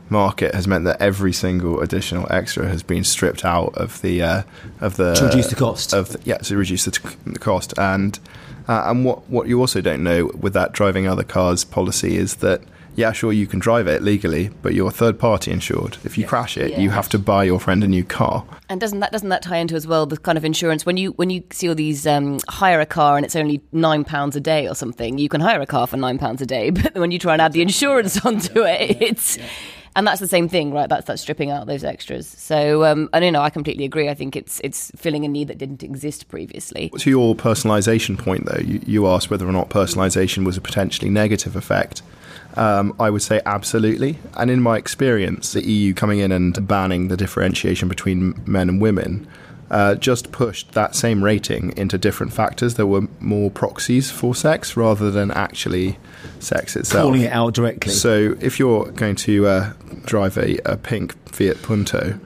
market 0.10 0.54
has 0.54 0.68
meant 0.68 0.86
that 0.86 1.02
every 1.02 1.34
single 1.34 1.80
additional 1.82 2.28
extra 2.32 2.68
has 2.68 2.84
been 2.84 3.04
stripped 3.04 3.44
out 3.44 3.74
of 3.76 4.02
the 4.02 4.22
uh, 4.22 4.44
of 4.82 4.98
the 4.98 5.14
To 5.16 5.26
reduce 5.26 5.48
the 5.48 5.56
cost. 5.56 5.94
of 5.94 6.10
the, 6.10 6.20
yeah 6.24 6.38
to 6.38 6.58
reduce 6.58 6.86
the, 6.86 6.92
t- 6.92 7.10
the 7.26 7.40
cost 7.40 7.74
and 7.78 8.20
uh, 8.68 8.84
and 8.88 9.06
what 9.06 9.30
what 9.30 9.48
you 9.48 9.60
also 9.60 9.82
don't 9.82 10.04
know 10.04 10.32
with 10.40 10.54
that 10.54 10.72
driving 10.74 11.08
other 11.08 11.24
cars 11.24 11.64
policy 11.64 12.18
is 12.18 12.36
that. 12.38 12.62
Yeah, 12.98 13.12
sure, 13.12 13.34
you 13.34 13.46
can 13.46 13.60
drive 13.60 13.88
it 13.88 14.04
legally, 14.04 14.52
but 14.62 14.74
you're 14.74 14.90
third 14.90 15.20
party 15.20 15.52
insured. 15.52 15.98
If 16.06 16.18
you 16.18 16.26
crash 16.26 16.56
it, 16.56 16.80
you 16.80 16.92
have 16.92 17.10
to 17.10 17.20
buy 17.20 17.44
your 17.44 17.60
friend 17.60 17.84
a 17.84 17.90
new 17.90 18.06
car. 18.06 18.46
And 18.70 18.80
doesn't 18.80 19.02
that 19.02 19.12
doesn't 19.12 19.28
that 19.28 19.42
tie 19.42 19.58
into 19.58 19.76
as 19.76 19.86
well 19.86 20.06
the 20.06 20.16
kind 20.16 20.38
of 20.38 20.46
insurance 20.46 20.86
when 20.86 20.96
you 20.96 21.12
when 21.18 21.30
you 21.30 21.44
see 21.52 21.68
all 21.68 21.76
these 21.76 22.08
um, 22.08 22.40
hire 22.48 22.80
a 22.80 22.86
car 22.86 23.18
and 23.18 23.26
it's 23.26 23.36
only 23.36 23.62
nine 23.74 24.06
pounds 24.06 24.38
a 24.38 24.40
day 24.40 24.66
or 24.70 24.76
something 24.76 25.18
you 25.18 25.28
can 25.28 25.42
hire 25.42 25.60
a 25.60 25.66
car 25.66 25.88
for 25.88 25.98
nine 25.98 26.18
pounds 26.18 26.42
a 26.42 26.46
day 26.46 26.70
but 26.82 26.96
when 26.96 27.12
you 27.12 27.20
try 27.20 27.34
and 27.34 27.42
add 27.42 27.52
the 27.52 27.62
insurance 27.62 28.26
onto 28.26 28.64
it 28.64 29.02
it's 29.02 29.38
and 29.96 30.06
that's 30.06 30.20
the 30.20 30.28
same 30.28 30.48
thing 30.48 30.72
right 30.72 30.90
that's 30.90 31.06
that's 31.06 31.22
stripping 31.22 31.52
out 31.52 31.68
those 31.68 31.84
extras 31.84 32.28
so 32.28 32.84
um, 32.84 33.10
I 33.14 33.20
don't 33.20 33.34
know 33.34 33.42
I 33.42 33.50
completely 33.50 33.86
agree 33.86 34.10
I 34.10 34.14
think 34.14 34.36
it's 34.36 34.60
it's 34.64 34.92
filling 34.96 35.26
a 35.26 35.28
need 35.28 35.48
that 35.48 35.58
didn't 35.58 35.84
exist 35.84 36.28
previously 36.28 36.92
To 36.98 37.10
your 37.10 37.36
personalization 37.36 38.18
point, 38.18 38.46
though, 38.46 38.60
you, 38.60 38.82
you 38.86 39.08
asked 39.08 39.30
whether 39.30 39.48
or 39.48 39.52
not 39.52 39.70
personalization 39.70 40.46
was 40.46 40.58
a 40.58 40.62
potentially 40.62 41.10
negative 41.10 41.56
effect. 41.56 42.02
Um, 42.56 42.96
I 43.00 43.10
would 43.10 43.22
say 43.22 43.42
absolutely. 43.46 44.18
And 44.36 44.50
in 44.50 44.62
my 44.62 44.78
experience, 44.78 45.54
the 45.54 45.64
EU 45.64 45.94
coming 45.94 46.20
in 46.20 46.32
and 46.32 46.68
banning 46.68 47.10
the 47.10 47.18
differentiation 47.18 47.90
between 47.90 48.42
men 48.46 48.70
and 48.70 48.82
women 48.82 49.28
uh, 49.72 49.96
just 49.96 50.32
pushed 50.32 50.72
that 50.74 50.96
same 50.96 51.24
rating 51.24 51.76
into 51.78 51.98
different 51.98 52.34
factors. 52.34 52.76
There 52.76 52.88
were 52.88 53.08
more 53.20 53.50
proxies 53.50 54.12
for 54.12 54.36
sex 54.36 54.78
rather 54.78 55.12
than 55.12 55.32
actually 55.32 55.98
sex 56.40 56.76
itself. 56.76 57.04
calling 57.04 57.22
it 57.22 57.32
out 57.32 57.54
directly. 57.54 57.92
So 57.92 58.36
if 58.40 58.60
you're 58.60 58.92
going 58.92 59.16
to 59.18 59.48
uh, 59.48 59.74
drive 60.06 60.38
a, 60.38 60.58
a 60.66 60.78
pink 60.78 61.16
Fiat 61.34 61.62
Punto, 61.62 62.20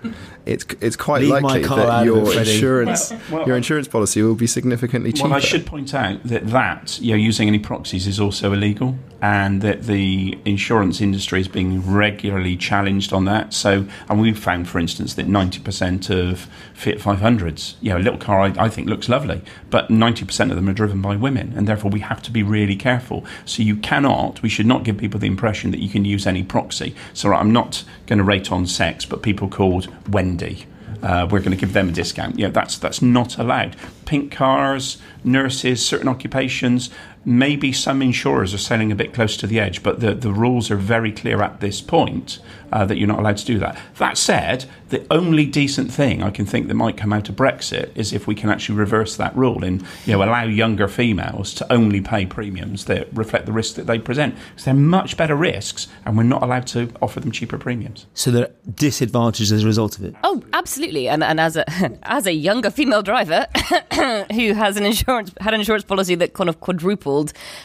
it's 0.45 0.65
it's 0.81 0.95
quite 0.95 1.21
Leave 1.21 1.43
likely 1.43 1.63
that 1.63 2.05
your 2.05 2.33
insurance 2.33 3.11
Well, 3.11 3.21
well, 3.31 3.47
your 3.47 3.57
insurance 3.57 3.87
policy 3.87 4.21
will 4.21 4.35
be 4.35 4.47
significantly 4.47 5.13
cheaper. 5.13 5.29
Well, 5.29 5.37
I 5.37 5.41
should 5.41 5.65
point 5.65 5.93
out 5.93 6.23
that 6.23 6.47
that 6.47 6.99
you 6.99 7.11
know, 7.11 7.17
using 7.17 7.47
any 7.47 7.59
proxies 7.59 8.07
is 8.07 8.19
also 8.19 8.53
illegal, 8.53 8.97
and 9.21 9.61
that 9.61 9.83
the 9.83 10.37
insurance 10.45 11.01
industry 11.01 11.41
is 11.41 11.47
being 11.47 11.91
regularly 11.91 12.55
challenged 12.55 13.11
on 13.11 13.25
that. 13.25 13.53
So, 13.53 13.85
and 14.07 14.21
we've 14.21 14.37
found, 14.37 14.69
for 14.69 14.79
instance, 14.79 15.13
that 15.15 15.27
ninety 15.27 15.59
percent 15.59 16.09
of 16.09 16.47
Fiat 16.73 16.99
500s, 16.99 17.75
you 17.81 17.89
know, 17.89 17.97
a 17.97 17.99
little 17.99 18.19
car 18.19 18.41
I, 18.41 18.53
I 18.57 18.69
think 18.69 18.87
looks 18.87 19.09
lovely, 19.09 19.41
but 19.69 19.89
ninety 19.89 20.25
percent 20.25 20.51
of 20.51 20.55
them 20.55 20.69
are 20.69 20.73
driven 20.73 21.01
by 21.01 21.15
women, 21.15 21.53
and 21.55 21.67
therefore 21.67 21.91
we 21.91 21.99
have 22.01 22.21
to 22.23 22.31
be 22.31 22.43
really 22.43 22.75
careful. 22.75 23.25
So 23.45 23.63
you 23.63 23.75
cannot, 23.75 24.41
we 24.41 24.49
should 24.49 24.65
not 24.65 24.83
give 24.83 24.97
people 24.97 25.19
the 25.19 25.27
impression 25.27 25.71
that 25.71 25.79
you 25.79 25.89
can 25.89 26.05
use 26.05 26.25
any 26.25 26.43
proxy. 26.43 26.95
So 27.13 27.33
I'm 27.33 27.51
not 27.51 27.83
going 28.07 28.19
to 28.19 28.23
rate 28.23 28.51
on 28.51 28.65
sex, 28.65 29.05
but 29.05 29.21
people 29.21 29.47
called 29.47 29.87
Wendy 30.09 30.65
uh, 31.01 31.27
we're 31.29 31.39
going 31.39 31.51
to 31.51 31.57
give 31.57 31.73
them 31.73 31.89
a 31.89 31.91
discount. 31.91 32.37
Yeah, 32.37 32.49
that's 32.49 32.77
that's 32.77 33.01
not 33.01 33.37
allowed. 33.37 33.75
Pink 34.05 34.31
cars, 34.31 34.97
nurses, 35.23 35.85
certain 35.85 36.07
occupations. 36.07 36.89
Maybe 37.29 37.71
some 37.71 38.01
insurers 38.01 38.55
are 38.55 38.59
selling 38.59 38.91
a 38.91 38.95
bit 38.95 39.13
close 39.13 39.37
to 39.37 39.45
the 39.45 39.59
edge, 39.59 39.83
but 39.83 39.99
the, 39.99 40.15
the 40.15 40.33
rules 40.33 40.71
are 40.71 40.75
very 40.75 41.11
clear 41.11 41.43
at 41.43 41.59
this 41.59 41.79
point 41.79 42.39
uh, 42.71 42.85
that 42.85 42.97
you're 42.97 43.07
not 43.07 43.19
allowed 43.19 43.37
to 43.37 43.45
do 43.45 43.59
that. 43.59 43.77
That 43.97 44.17
said, 44.17 44.65
the 44.89 45.05
only 45.11 45.45
decent 45.45 45.91
thing 45.91 46.23
I 46.23 46.31
can 46.31 46.45
think 46.45 46.67
that 46.67 46.73
might 46.73 46.97
come 46.97 47.13
out 47.13 47.29
of 47.29 47.35
Brexit 47.35 47.91
is 47.95 48.13
if 48.13 48.27
we 48.27 48.35
can 48.35 48.49
actually 48.49 48.77
reverse 48.79 49.15
that 49.17 49.35
rule 49.35 49.63
and 49.63 49.83
you 50.05 50.13
know 50.13 50.23
allow 50.23 50.43
younger 50.43 50.87
females 50.87 51.53
to 51.55 51.71
only 51.71 52.01
pay 52.01 52.25
premiums 52.25 52.85
that 52.85 53.07
reflect 53.13 53.45
the 53.45 53.51
risk 53.51 53.75
that 53.75 53.87
they 53.87 53.99
present. 53.99 54.35
Because 54.49 54.65
they're 54.65 54.73
much 54.73 55.17
better 55.17 55.35
risks, 55.35 55.87
and 56.05 56.17
we're 56.17 56.23
not 56.23 56.43
allowed 56.43 56.67
to 56.67 56.91
offer 57.01 57.19
them 57.19 57.31
cheaper 57.31 57.57
premiums. 57.57 58.05
so 58.13 58.31
they're 58.31 58.51
disadvantaged 58.73 59.51
as 59.51 59.63
a 59.63 59.67
result 59.67 59.97
of 59.97 60.05
it. 60.05 60.15
Oh, 60.23 60.43
absolutely. 60.53 61.07
And 61.07 61.23
and 61.23 61.39
as 61.39 61.55
a 61.55 61.65
as 62.03 62.25
a 62.25 62.33
younger 62.33 62.71
female 62.71 63.01
driver 63.01 63.47
who 64.33 64.53
has 64.53 64.77
an 64.77 64.85
insurance 64.85 65.31
had 65.39 65.53
an 65.53 65.59
insurance 65.59 65.83
policy 65.83 66.15
that 66.15 66.33
kind 66.33 66.49
of 66.49 66.59
quadrupled, 66.59 67.18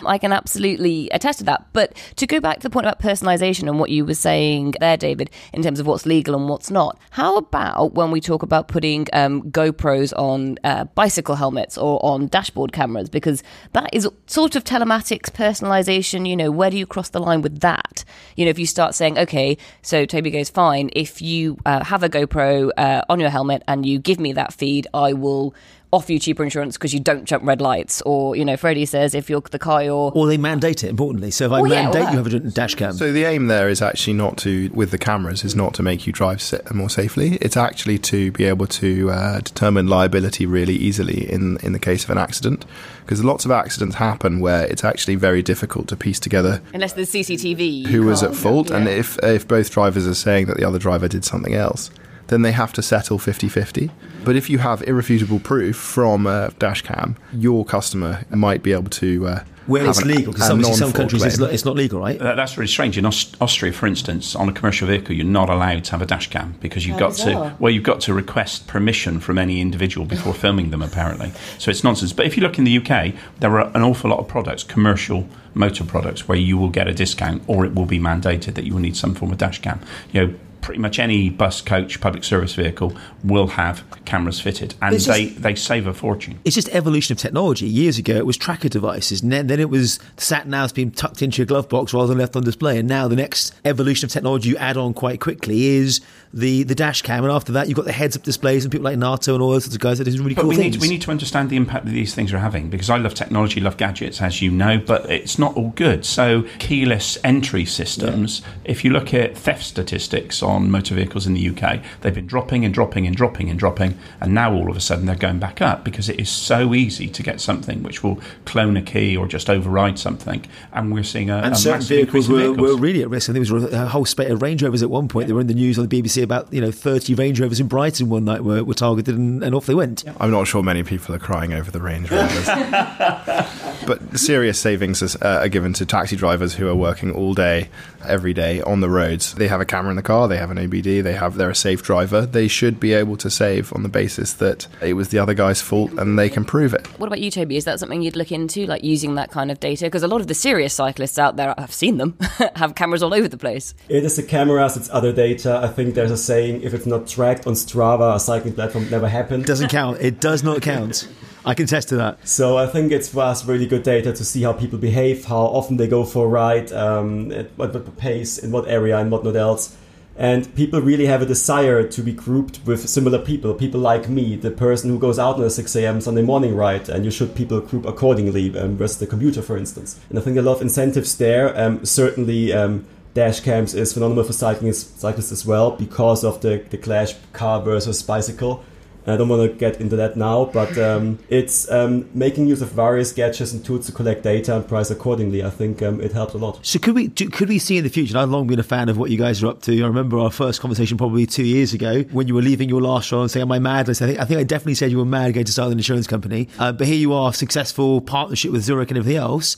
I 0.05 0.19
can 0.19 0.33
absolutely 0.33 1.09
attest 1.11 1.39
to 1.39 1.45
that. 1.45 1.67
But 1.73 1.95
to 2.17 2.27
go 2.27 2.41
back 2.41 2.59
to 2.59 2.63
the 2.63 2.71
point 2.71 2.87
about 2.87 3.01
personalization 3.01 3.69
and 3.69 3.79
what 3.79 3.91
you 3.91 4.05
were 4.05 4.15
saying 4.15 4.75
there, 4.81 4.97
David, 4.97 5.31
in 5.53 5.63
terms 5.63 5.81
of 5.81 5.87
what's 5.87 6.07
legal 6.07 6.35
and 6.35 6.49
what's 6.49 6.71
not, 6.71 6.99
how 7.11 7.37
about 7.37 7.95
when 7.95 8.11
we 8.11 8.21
talk 8.21 8.43
about 8.43 8.69
putting 8.69 9.07
um, 9.13 9.43
GoPros 9.51 10.13
on 10.17 10.59
uh, 10.65 10.85
bicycle 10.85 11.37
helmets 11.37 11.79
or 11.79 12.05
on 12.05 12.27
dashboard 12.29 12.73
cameras? 12.73 13.09
Because 13.09 13.43
that 13.73 13.91
is 13.93 14.09
sort 14.27 14.57
of 14.57 14.65
telematics 14.65 15.31
personalization. 15.31 16.29
You 16.29 16.37
know, 16.37 16.51
where 16.51 16.71
do 16.71 16.77
you 16.77 16.87
cross 16.87 17.11
the 17.11 17.21
line 17.21 17.43
with 17.43 17.61
that? 17.61 18.05
You 18.37 18.45
know, 18.45 18.51
if 18.51 18.59
you 18.59 18.67
start 18.67 18.95
saying, 18.95 19.19
okay, 19.19 19.57
so 19.83 20.05
Toby 20.07 20.31
goes, 20.31 20.51
fine, 20.51 20.91
if 20.95 21.23
you 21.23 21.59
uh, 21.67 21.85
have 21.85 22.03
a 22.03 22.09
GoPro 22.09 22.71
uh, 22.77 23.03
on 23.09 23.21
your 23.21 23.31
helmet 23.31 23.63
and 23.69 23.85
you 23.87 23.99
give 23.99 24.19
me 24.19 24.33
that 24.33 24.53
feed, 24.53 24.87
I 24.95 25.13
will 25.13 25.55
offer 25.95 26.13
you 26.13 26.19
cheaper 26.19 26.43
insurance 26.43 26.77
because 26.77 26.93
you 26.93 27.01
don't 27.01 27.25
jump 27.25 27.45
red 27.45 27.61
lights. 27.61 28.03
Or, 28.05 28.37
you 28.37 28.45
know, 28.45 28.57
Freddie 28.57 28.85
says, 28.87 29.15
if 29.15 29.31
you're 29.31 29.41
the 29.41 29.59
car 29.59 29.83
you're. 29.83 30.13
Or 30.15 30.27
they 30.27 30.37
mandate 30.37 30.83
it, 30.85 30.89
importantly. 30.91 31.31
So 31.31 31.47
if 31.47 31.53
I 31.53 31.59
yeah, 31.61 31.83
mandate 31.85 32.03
well, 32.03 32.13
you 32.13 32.19
have 32.19 32.27
a 32.35 32.39
dash 32.51 32.75
cam, 32.75 32.93
So 32.95 33.13
the 33.13 33.25
aim 33.25 33.47
there 33.47 33.69
is 33.69 33.81
actually 33.81 34.15
not 34.15 34.37
to, 34.39 34.71
with 34.75 34.91
the 34.91 34.99
cameras, 34.99 35.45
is 35.45 35.55
not 35.55 35.73
to 35.75 35.83
make 35.83 36.07
you 36.07 36.13
drive 36.13 36.43
more 36.73 36.91
safely. 36.91 37.37
It's 37.41 37.57
actually 37.57 37.99
to 38.01 38.33
be 38.33 38.45
able 38.45 38.67
to 38.67 39.11
uh, 39.11 39.41
determine 39.41 39.87
liability 39.87 40.47
really 40.47 40.75
easily 40.75 41.31
in 41.31 41.59
in 41.63 41.73
the 41.73 41.79
case 41.79 42.05
of 42.05 42.11
an 42.11 42.19
accident, 42.19 42.65
because 43.05 43.23
lots 43.25 43.45
of 43.45 43.51
accidents 43.51 43.97
happen 43.97 44.41
where 44.41 44.65
it's 44.67 44.83
actually 44.85 45.15
very 45.15 45.43
difficult 45.43 45.89
to 45.89 45.97
piece 45.97 46.19
together 46.19 46.61
Unless 46.73 46.95
there's 46.95 47.11
CCTV. 47.11 47.87
who 47.87 48.03
was 48.05 48.23
at 48.23 48.31
can't- 48.31 48.41
fault, 48.43 48.71
and 48.71 48.89
if 48.89 49.19
if 49.23 49.47
both 49.47 49.71
drivers 49.71 50.07
are 50.07 50.15
saying 50.15 50.47
that 50.47 50.57
the 50.57 50.65
other 50.67 50.79
driver 50.79 51.07
did 51.09 51.25
something 51.25 51.55
else, 51.55 51.91
then 52.29 52.43
they 52.43 52.53
have 52.53 52.73
to 52.75 52.83
settle 52.83 53.19
50 53.19 53.49
50. 53.49 53.91
But 54.25 54.37
if 54.37 54.49
you 54.49 54.59
have 54.59 54.83
irrefutable 54.87 55.41
proof 55.41 55.77
from 55.77 56.27
a 56.27 56.51
dash 56.59 56.83
cam, 56.83 57.17
your 57.33 57.65
customer 57.65 58.25
might 58.31 58.63
be 58.63 58.73
able 58.73 58.91
to. 58.91 59.27
Uh, 59.27 59.45
Where 59.67 59.87
it's 59.87 60.01
an- 60.01 60.09
legal, 60.09 60.33
because 60.33 60.49
a 60.49 60.53
obviously 60.53 60.75
some 60.75 60.81
non-fault 60.89 60.95
countries 61.11 61.25
it's 61.25 61.39
not, 61.39 61.53
it's 61.53 61.65
not 61.65 61.75
legal, 61.77 62.01
right? 62.01 62.21
Uh, 62.21 62.35
that's 62.35 62.57
really 62.57 62.69
strange. 62.69 62.97
In 62.99 63.05
Aus- 63.07 63.33
Austria, 63.41 63.73
for 63.73 63.87
instance, 63.87 64.35
on 64.35 64.49
a 64.49 64.53
commercial 64.53 64.87
vehicle, 64.89 65.15
you're 65.15 65.27
not 65.27 65.49
allowed 65.51 65.85
to 65.85 65.91
have 65.93 66.03
a 66.03 66.07
dash 66.07 66.29
cam 66.31 66.55
because 66.61 66.87
you've 66.87 66.95
How 66.95 67.09
got 67.09 67.17
bizarre. 67.17 67.51
to 67.51 67.57
well, 67.59 67.71
you've 67.73 67.83
got 67.83 68.01
to 68.03 68.15
request 68.15 68.67
permission 68.67 69.21
from 69.21 69.37
any 69.39 69.61
individual 69.61 70.07
before 70.07 70.33
filming 70.35 70.71
them. 70.71 70.81
Apparently, 70.83 71.33
so 71.59 71.71
it's 71.71 71.85
nonsense. 71.85 72.13
But 72.15 72.25
if 72.27 72.37
you 72.37 72.43
look 72.43 72.59
in 72.59 72.65
the 72.65 72.77
UK, 72.79 73.15
there 73.41 73.59
are 73.59 73.71
an 73.77 73.83
awful 73.83 74.09
lot 74.11 74.19
of 74.21 74.29
products, 74.29 74.63
commercial 74.65 75.29
motor 75.55 75.85
products, 75.85 76.27
where 76.29 76.39
you 76.39 76.57
will 76.59 76.71
get 76.71 76.89
a 76.89 76.95
discount, 76.95 77.43
or 77.47 77.65
it 77.65 77.75
will 77.75 77.87
be 77.87 77.99
mandated 77.99 78.55
that 78.55 78.65
you 78.65 78.73
will 78.75 78.81
need 78.81 78.97
some 78.97 79.15
form 79.15 79.33
of 79.33 79.39
dash 79.39 79.61
cam. 79.61 79.81
You 80.13 80.27
know. 80.27 80.35
Pretty 80.65 80.81
much 80.81 80.99
any 80.99 81.29
bus, 81.29 81.61
coach, 81.61 82.01
public 82.01 82.25
service 82.25 82.55
vehicle 82.55 82.97
will 83.23 83.49
have 83.49 83.85
cameras 84.07 84.41
fitted, 84.41 84.75
and 84.81 84.95
It's 84.95 85.05
they, 85.05 85.27
they 85.27 85.55
save 85.55 85.87
a 85.87 85.93
fortune. 85.93 86.39
It's 86.45 86.55
just 86.55 86.69
evolution 86.71 87.13
of 87.13 87.19
technology. 87.19 87.67
Years 87.67 87.99
ago, 87.99 88.17
it 88.17 88.25
was 88.25 88.39
tracker 88.39 88.71
devices, 88.71 89.23
and 89.23 89.31
then, 89.31 89.47
then 89.47 89.61
it 89.61 89.69
was 89.69 89.99
sat 90.17 90.47
navs 90.47 90.73
being 90.75 90.91
tucked 90.91 91.21
into 91.21 91.39
your 91.39 91.47
glove 91.47 91.69
box 91.69 91.93
rather 91.93 92.09
than 92.09 92.19
left 92.19 92.35
on 92.35 92.45
display. 92.45 92.79
And 92.79 92.89
now 92.89 93.09
the 93.09 93.17
next 93.17 93.55
evolution 93.67 94.07
of 94.07 94.13
technology 94.13 94.49
you 94.49 94.57
add 94.57 94.79
on 94.79 94.95
quite 94.95 95.21
quickly 95.21 95.67
is 95.67 96.01
the, 96.33 96.63
the 96.63 96.75
dash 96.75 97.03
cam. 97.03 97.25
And 97.25 97.33
after 97.33 97.53
that, 97.53 97.69
you've 97.69 97.77
got 97.77 97.85
the 97.85 97.93
heads 97.93 98.17
up 98.17 98.23
displays 98.23 98.65
and 98.65 98.73
people 98.73 98.85
like 98.85 98.97
Navdy 98.97 99.33
and 99.33 99.43
all 99.43 99.51
those 99.51 99.65
sorts 99.65 99.75
of 99.75 99.81
guys 99.81 99.99
that 99.99 100.05
doing 100.05 100.23
really 100.23 100.35
But 100.35 100.43
cool 100.43 100.51
we 100.51 100.57
things. 100.57 100.77
need, 100.77 100.81
we 100.81 100.89
need 100.89 101.03
to 101.03 101.11
understand 101.11 101.51
the 101.51 101.57
impact 101.57 101.85
that 101.85 101.93
these 101.93 102.15
things 102.15 102.33
are 102.33 102.39
having 102.39 102.71
because 102.71 102.89
I 102.89 102.97
love 102.97 103.15
technology, 103.15 103.61
love 103.61 103.77
gadgets, 103.77 104.23
as 104.23 104.41
you 104.41 104.51
know, 104.51 104.79
but 104.79 105.11
it's 105.11 105.39
not 105.39 105.57
all 105.57 105.71
good. 105.71 106.07
So, 106.07 106.45
keyless 106.59 107.19
entry 107.23 107.65
systems, 107.67 108.41
if 108.65 108.85
you 108.85 108.91
look 108.91 109.13
at 109.13 109.37
theft 109.37 109.65
statistics 109.65 110.43
on 110.43 110.54
motor 110.61 110.95
vehicles 110.95 111.27
in 111.27 111.35
the 111.35 111.49
UK, 111.49 111.81
they've 112.01 112.15
been 112.15 112.27
dropping 112.27 112.65
and 112.65 112.73
dropping 112.73 113.07
and 113.07 113.17
dropping 113.17 113.51
and 113.51 113.59
dropping, 113.59 113.99
and 114.21 114.35
now 114.35 114.53
all 114.53 114.71
of 114.71 114.77
a 114.77 114.81
sudden 114.81 115.07
they're 115.07 115.15
going 115.15 115.39
back 115.39 115.61
up 115.61 115.85
because 115.85 116.09
it 116.09 116.19
is 116.21 116.29
so 116.29 116.75
easy 116.75 117.09
to 117.09 117.23
get 117.23 117.41
something 117.41 117.83
which 117.83 118.03
will 118.03 118.21
clone 118.45 118.77
a 118.77 118.83
key 118.83 119.17
or 119.17 119.27
just 119.27 119.51
override 119.51 119.99
something, 119.99 120.45
and 120.73 120.93
we're 120.93 121.03
seeing 121.03 121.31
a, 121.31 121.39
and 121.39 121.55
a 121.55 121.57
certain 121.57 121.79
massive 121.79 121.89
vehicles 121.89 122.27
increase 122.27 122.29
in 122.29 122.33
were, 122.33 122.55
vehicles. 122.55 122.75
were 122.75 122.81
really 122.81 123.03
at 123.03 123.11
risk. 123.11 123.31
I 123.31 123.33
think 123.33 123.47
there 123.47 123.55
was 123.55 123.73
a 123.73 123.87
whole 123.89 124.05
spate 124.05 124.31
of 124.31 124.43
Range 124.43 124.63
Rovers 124.63 124.83
at 124.83 124.91
one 124.91 125.09
point. 125.09 125.27
They 125.27 125.33
were 125.33 125.41
in 125.41 125.47
the 125.47 125.55
news 125.55 125.79
on 125.79 125.89
the 125.89 126.03
BBC 126.03 126.23
about 126.23 126.53
you 126.53 126.61
know 126.61 126.71
30 126.71 127.15
Range 127.15 127.41
Rovers 127.41 127.61
in 127.61 127.69
Brighton 127.69 128.09
one 128.09 128.25
night 128.25 128.43
were, 128.45 128.65
were 128.65 128.75
targeted 128.75 129.17
and, 129.17 129.43
and 129.43 129.55
off 129.55 129.67
they 129.67 129.75
went. 129.75 130.05
I'm 130.19 130.31
not 130.31 130.47
sure 130.47 130.63
many 130.63 130.83
people 130.83 131.15
are 131.15 131.19
crying 131.19 131.53
over 131.53 131.71
the 131.71 131.81
Range 131.81 132.11
Rovers. 132.11 132.47
but 133.87 134.19
serious 134.19 134.59
savings 134.59 135.03
is, 135.03 135.17
uh, 135.17 135.41
are 135.43 135.49
given 135.49 135.73
to 135.75 135.87
taxi 135.87 136.17
drivers 136.17 136.55
who 136.55 136.69
are 136.69 136.75
working 136.75 137.13
all 137.13 137.35
day, 137.35 137.69
every 138.07 138.33
day 138.33 138.61
on 138.63 138.81
the 138.81 138.89
roads. 138.89 139.35
They 139.35 139.49
have 139.49 139.61
a 139.61 139.65
camera 139.65 139.91
in 139.91 139.97
the 139.97 140.03
car, 140.03 140.29
they 140.29 140.37
have 140.45 140.57
an 140.57 140.59
ABD, 140.59 141.05
they 141.05 141.15
have 141.15 141.37
they're 141.37 141.51
a 141.51 141.55
safe 141.55 141.83
driver. 141.83 142.27
They 142.27 142.49
should 142.49 142.79
be 142.79 142.93
able 142.93 143.17
to 143.17 143.31
save 143.31 143.73
on 143.73 143.83
the 143.83 143.89
basis 143.89 144.35
that 144.35 144.67
it 144.83 144.95
was 144.95 145.09
the 145.09 145.19
other 145.19 145.35
guy's 145.35 145.61
fault 145.61 145.93
and 145.93 146.19
they 146.19 146.29
can 146.29 146.45
prove 146.45 146.75
it. 146.75 146.87
What 146.99 147.07
about 147.07 147.21
you, 147.21 147.31
Toby? 147.31 147.57
Is 147.57 147.65
that 147.65 147.81
something 147.81 148.03
you'd 148.03 148.17
look 148.17 148.31
into, 148.31 148.67
like 148.67 148.85
using 148.85 149.15
that 149.15 149.31
kind 149.31 149.51
of 149.51 149.59
data? 149.61 149.87
Because 149.87 150.03
a 150.03 150.09
lot 150.09 150.21
of 150.21 150.27
the 150.27 150.35
serious 150.35 150.75
cyclists 150.75 151.19
out 151.19 151.37
there, 151.37 151.59
I've 151.59 151.73
seen 151.73 151.97
them, 151.97 152.17
have 152.57 152.75
cameras 152.75 153.03
all 153.03 153.15
over 153.15 153.29
the 153.29 153.39
place. 153.39 153.75
It 153.89 154.05
is 154.05 154.17
the 154.17 154.23
cameras, 154.23 154.77
it's 154.77 154.91
other 154.91 155.13
data. 155.13 155.61
I 155.63 155.69
think 155.69 155.95
there's 155.95 156.11
a 156.11 156.17
saying 156.17 156.63
if 156.63 156.75
it's 156.75 156.87
not 156.87 157.07
tracked 157.07 157.47
on 157.47 157.55
Strava, 157.55 158.17
a 158.17 158.21
cycling 158.21 158.55
platform 158.55 158.89
never 158.91 159.09
happened. 159.09 159.47
Doesn't 159.47 159.71
count. 159.71 160.01
It 160.01 160.21
does 160.21 160.43
not 160.43 160.63
count. 160.73 161.09
I 161.47 161.53
can 161.55 161.65
attest 161.65 161.91
to 161.91 161.97
that. 161.97 162.27
So 162.27 162.57
I 162.57 162.67
think 162.67 162.91
it's 162.91 163.09
for 163.09 163.21
us 163.21 163.45
really 163.45 163.67
good 163.67 163.83
data 163.83 164.13
to 164.13 164.25
see 164.25 164.43
how 164.43 164.55
people 164.55 164.79
behave, 164.79 165.27
how 165.27 165.43
often 165.43 165.77
they 165.77 165.87
go 165.87 166.05
for 166.05 166.25
a 166.25 166.29
ride, 166.29 166.73
um, 166.73 167.31
at 167.33 167.51
what, 167.57 167.75
what 167.75 167.97
pace, 167.99 168.39
in 168.39 168.51
what 168.51 168.67
area, 168.67 168.99
and 168.99 169.11
whatnot 169.11 169.37
else. 169.37 169.77
And 170.17 170.55
people 170.55 170.81
really 170.81 171.07
have 171.07 171.23
a 171.23 171.27
desire 171.27 171.87
to 171.89 172.03
be 172.03 172.13
grouped 172.13 172.61
with 172.65 172.89
similar 172.89 173.19
people, 173.19 173.53
people 173.55 173.81
like 173.81 174.09
me, 174.09 174.37
the 174.37 174.51
person 174.51 174.91
who 174.91 174.99
goes 174.99 175.19
out 175.19 175.37
on 175.37 175.43
a 175.43 175.51
6 175.51 175.77
a.m. 175.77 176.01
Sunday 176.01 176.23
morning 176.23 176.55
ride, 176.55 176.89
and 176.89 177.05
you 177.05 177.11
should 177.11 177.35
people 177.35 177.61
group 177.61 177.85
accordingly 177.85 178.57
um, 178.57 178.77
versus 178.77 178.99
the 178.99 179.07
commuter, 179.07 179.43
for 179.43 179.57
instance. 179.57 179.99
And 180.11 180.19
I 180.19 180.23
think 180.23 180.37
a 180.37 180.43
lot 180.43 180.57
of 180.57 180.63
incentives 180.63 181.17
there. 181.19 181.59
Um, 181.59 181.85
certainly, 181.85 182.53
um, 182.53 182.87
dash 183.15 183.41
cams 183.41 183.75
is 183.75 183.93
phenomenal 183.93 184.25
for 184.25 184.33
cyclists, 184.33 185.01
cyclists 185.01 185.33
as 185.33 185.47
well 185.47 185.71
because 185.71 186.25
of 186.25 186.41
the, 186.43 186.65
the 186.71 186.79
clash 186.79 187.15
car 187.33 187.63
versus 187.63 188.03
bicycle. 188.03 188.65
I 189.07 189.17
don't 189.17 189.29
want 189.29 189.51
to 189.51 189.57
get 189.57 189.81
into 189.81 189.97
that 189.97 190.17
now, 190.17 190.47
but 190.47 190.77
um, 190.89 191.19
it's 191.29 191.71
um, 191.71 192.09
making 192.15 192.47
use 192.47 192.63
of 192.63 192.71
various 192.71 193.13
gadgets 193.13 193.53
and 193.53 193.65
tools 193.65 193.87
to 193.87 193.93
collect 193.93 194.23
data 194.23 194.57
and 194.57 194.67
price 194.67 194.91
accordingly. 194.91 195.45
I 195.45 195.51
think 195.51 195.83
um, 195.83 196.01
it 196.01 196.13
helps 196.13 196.35
a 196.35 196.39
lot. 196.39 196.65
So 196.65 196.79
could 196.79 196.95
we 196.95 197.09
do, 197.09 197.29
could 197.29 197.49
we 197.49 197.59
see 197.59 197.77
in 197.79 197.85
the 197.85 197.91
future? 197.91 198.17
I've 198.17 198.31
long 198.31 198.47
been 198.47 198.59
a 198.59 198.65
fan 198.65 198.89
of 198.89 198.97
what 198.97 199.11
you 199.11 199.19
guys 199.19 199.43
are 199.43 199.49
up 199.49 199.63
to. 199.63 199.83
I 199.83 199.87
remember 199.87 200.19
our 200.19 200.31
first 200.31 200.61
conversation 200.61 200.97
probably 200.97 201.27
two 201.27 201.45
years 201.45 201.75
ago 201.75 202.03
when 202.13 202.29
you 202.29 202.35
were 202.35 202.43
leaving 202.43 202.69
your 202.69 202.81
last 202.81 203.11
role 203.13 203.23
and 203.23 203.31
saying, 203.31 203.43
"Am 203.43 203.53
I 203.53 203.59
mad?" 203.59 203.89
I 203.89 203.93
said, 203.93 204.05
I 204.05 204.13
think, 204.13 204.21
I 204.21 204.25
think 204.25 204.41
I 204.41 204.45
definitely 204.45 204.75
said 204.75 204.91
you 204.91 204.99
were 204.99 205.05
mad 205.05 205.35
going 205.35 205.47
to 205.47 205.53
start 205.53 205.71
an 205.71 205.79
insurance 205.79 206.07
company. 206.07 206.49
Uh, 206.59 206.73
but 206.73 206.87
here 206.87 206.97
you 206.97 207.13
are, 207.13 207.33
successful 207.33 208.01
partnership 208.01 208.53
with 208.53 208.63
Zurich 208.63 208.91
and 208.91 208.99
everything 208.99 209.21
else. 209.21 209.57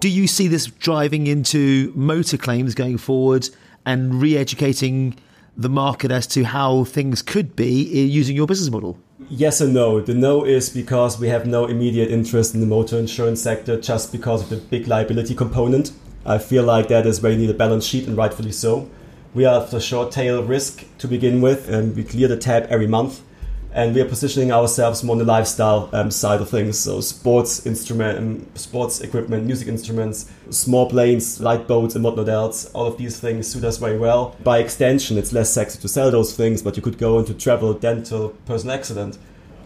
Do 0.00 0.08
you 0.08 0.26
see 0.26 0.48
this 0.48 0.66
driving 0.66 1.26
into 1.26 1.92
motor 1.94 2.36
claims 2.36 2.74
going 2.74 2.98
forward 2.98 3.48
and 3.86 4.20
re-educating 4.20 5.16
the 5.60 5.68
market 5.68 6.10
as 6.10 6.26
to 6.26 6.42
how 6.44 6.84
things 6.84 7.20
could 7.20 7.54
be 7.54 7.86
uh, 7.92 8.06
using 8.06 8.34
your 8.34 8.46
business 8.46 8.70
model? 8.70 8.98
Yes 9.28 9.60
and 9.60 9.74
no. 9.74 10.00
The 10.00 10.14
no 10.14 10.44
is 10.44 10.70
because 10.70 11.20
we 11.20 11.28
have 11.28 11.46
no 11.46 11.66
immediate 11.66 12.10
interest 12.10 12.54
in 12.54 12.60
the 12.60 12.66
motor 12.66 12.98
insurance 12.98 13.42
sector 13.42 13.78
just 13.78 14.10
because 14.10 14.42
of 14.42 14.48
the 14.48 14.56
big 14.56 14.88
liability 14.88 15.34
component. 15.34 15.92
I 16.24 16.38
feel 16.38 16.64
like 16.64 16.88
that 16.88 17.06
is 17.06 17.20
where 17.20 17.32
you 17.32 17.38
need 17.38 17.50
a 17.50 17.54
balance 17.54 17.84
sheet, 17.84 18.06
and 18.06 18.16
rightfully 18.16 18.52
so. 18.52 18.88
We 19.34 19.44
are 19.44 19.64
the 19.64 19.80
short 19.80 20.12
tail 20.12 20.42
risk 20.42 20.84
to 20.98 21.06
begin 21.06 21.42
with, 21.42 21.68
and 21.68 21.94
we 21.94 22.04
clear 22.04 22.28
the 22.28 22.38
tab 22.38 22.66
every 22.70 22.86
month. 22.86 23.20
And 23.72 23.94
we 23.94 24.00
are 24.00 24.06
positioning 24.06 24.50
ourselves 24.50 25.04
more 25.04 25.14
on 25.14 25.18
the 25.18 25.24
lifestyle 25.24 25.88
um, 25.92 26.10
side 26.10 26.40
of 26.40 26.50
things. 26.50 26.78
So 26.78 27.00
sports 27.00 27.66
instrument, 27.66 28.18
um, 28.18 28.46
sports 28.54 29.00
equipment, 29.00 29.46
music 29.46 29.68
instruments, 29.68 30.30
small 30.50 30.90
planes, 30.90 31.40
light 31.40 31.68
boats, 31.68 31.94
and 31.94 32.02
whatnot 32.02 32.28
else. 32.28 32.70
All 32.72 32.86
of 32.86 32.96
these 32.98 33.20
things 33.20 33.46
suit 33.46 33.64
us 33.64 33.78
very 33.78 33.96
well. 33.96 34.36
By 34.42 34.58
extension, 34.58 35.18
it's 35.18 35.32
less 35.32 35.52
sexy 35.52 35.78
to 35.80 35.88
sell 35.88 36.10
those 36.10 36.34
things, 36.34 36.62
but 36.62 36.76
you 36.76 36.82
could 36.82 36.98
go 36.98 37.18
into 37.20 37.32
travel, 37.32 37.72
dental, 37.74 38.30
personal 38.44 38.74
accident. 38.74 39.18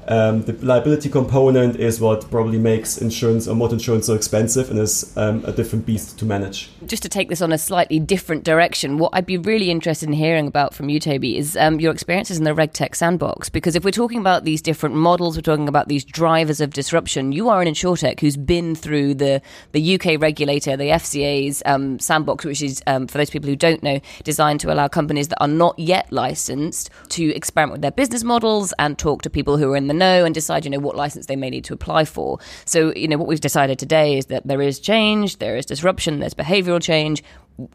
Um, 0.08 0.42
the 0.42 0.52
liability 0.64 1.08
component 1.08 1.76
is 1.76 2.00
what 2.00 2.30
probably 2.30 2.58
makes 2.58 2.98
insurance 2.98 3.48
or 3.48 3.54
motor 3.54 3.74
insurance 3.74 4.06
so 4.06 4.14
expensive 4.14 4.70
and 4.70 4.78
is 4.78 5.16
um, 5.16 5.44
a 5.44 5.52
different 5.52 5.86
beast 5.86 6.18
to 6.18 6.24
manage. 6.24 6.70
Just 6.86 7.02
to 7.04 7.08
take 7.08 7.28
this 7.28 7.40
on 7.40 7.52
a 7.52 7.58
slightly 7.58 7.98
different 7.98 8.44
direction, 8.44 8.98
what 8.98 9.10
I'd 9.14 9.26
be 9.26 9.38
really 9.38 9.70
interested 9.70 10.08
in 10.08 10.12
hearing 10.12 10.46
about 10.46 10.74
from 10.74 10.88
you, 10.88 11.00
Toby, 11.00 11.38
is 11.38 11.56
um, 11.56 11.80
your 11.80 11.92
experiences 11.92 12.38
in 12.38 12.44
the 12.44 12.54
RegTech 12.54 12.94
sandbox. 12.94 13.48
Because 13.48 13.76
if 13.76 13.84
we're 13.84 13.90
talking 13.90 14.18
about 14.18 14.44
these 14.44 14.60
different 14.60 14.94
models, 14.94 15.36
we're 15.36 15.42
talking 15.42 15.68
about 15.68 15.88
these 15.88 16.04
drivers 16.04 16.60
of 16.60 16.70
disruption, 16.70 17.32
you 17.32 17.48
are 17.48 17.62
an 17.62 17.68
insurtech 17.68 18.20
who's 18.20 18.36
been 18.36 18.74
through 18.74 19.14
the, 19.14 19.40
the 19.72 19.94
UK 19.94 20.20
regulator, 20.20 20.76
the 20.76 20.88
FCA's 20.88 21.62
um, 21.66 21.98
sandbox, 21.98 22.44
which 22.44 22.62
is, 22.62 22.82
um, 22.86 23.06
for 23.06 23.18
those 23.18 23.30
people 23.30 23.48
who 23.48 23.56
don't 23.56 23.82
know, 23.82 24.00
designed 24.22 24.60
to 24.60 24.72
allow 24.72 24.88
companies 24.88 25.28
that 25.28 25.40
are 25.40 25.48
not 25.48 25.78
yet 25.78 26.12
licensed 26.12 26.90
to 27.08 27.34
experiment 27.34 27.72
with 27.72 27.82
their 27.82 27.90
business 27.90 28.22
models 28.22 28.74
and 28.78 28.98
talk 28.98 29.22
to 29.22 29.30
people 29.30 29.56
who 29.56 29.72
are 29.72 29.76
in 29.76 29.86
the 29.86 29.93
know 29.94 30.24
and 30.24 30.34
decide, 30.34 30.64
you 30.64 30.70
know, 30.70 30.78
what 30.78 30.96
license 30.96 31.26
they 31.26 31.36
may 31.36 31.50
need 31.50 31.64
to 31.64 31.74
apply 31.74 32.04
for. 32.04 32.38
So, 32.64 32.92
you 32.94 33.08
know, 33.08 33.16
what 33.16 33.28
we've 33.28 33.40
decided 33.40 33.78
today 33.78 34.18
is 34.18 34.26
that 34.26 34.46
there 34.46 34.60
is 34.60 34.78
change, 34.78 35.38
there 35.38 35.56
is 35.56 35.66
disruption, 35.66 36.20
there's 36.20 36.34
behavioral 36.34 36.82
change. 36.82 37.22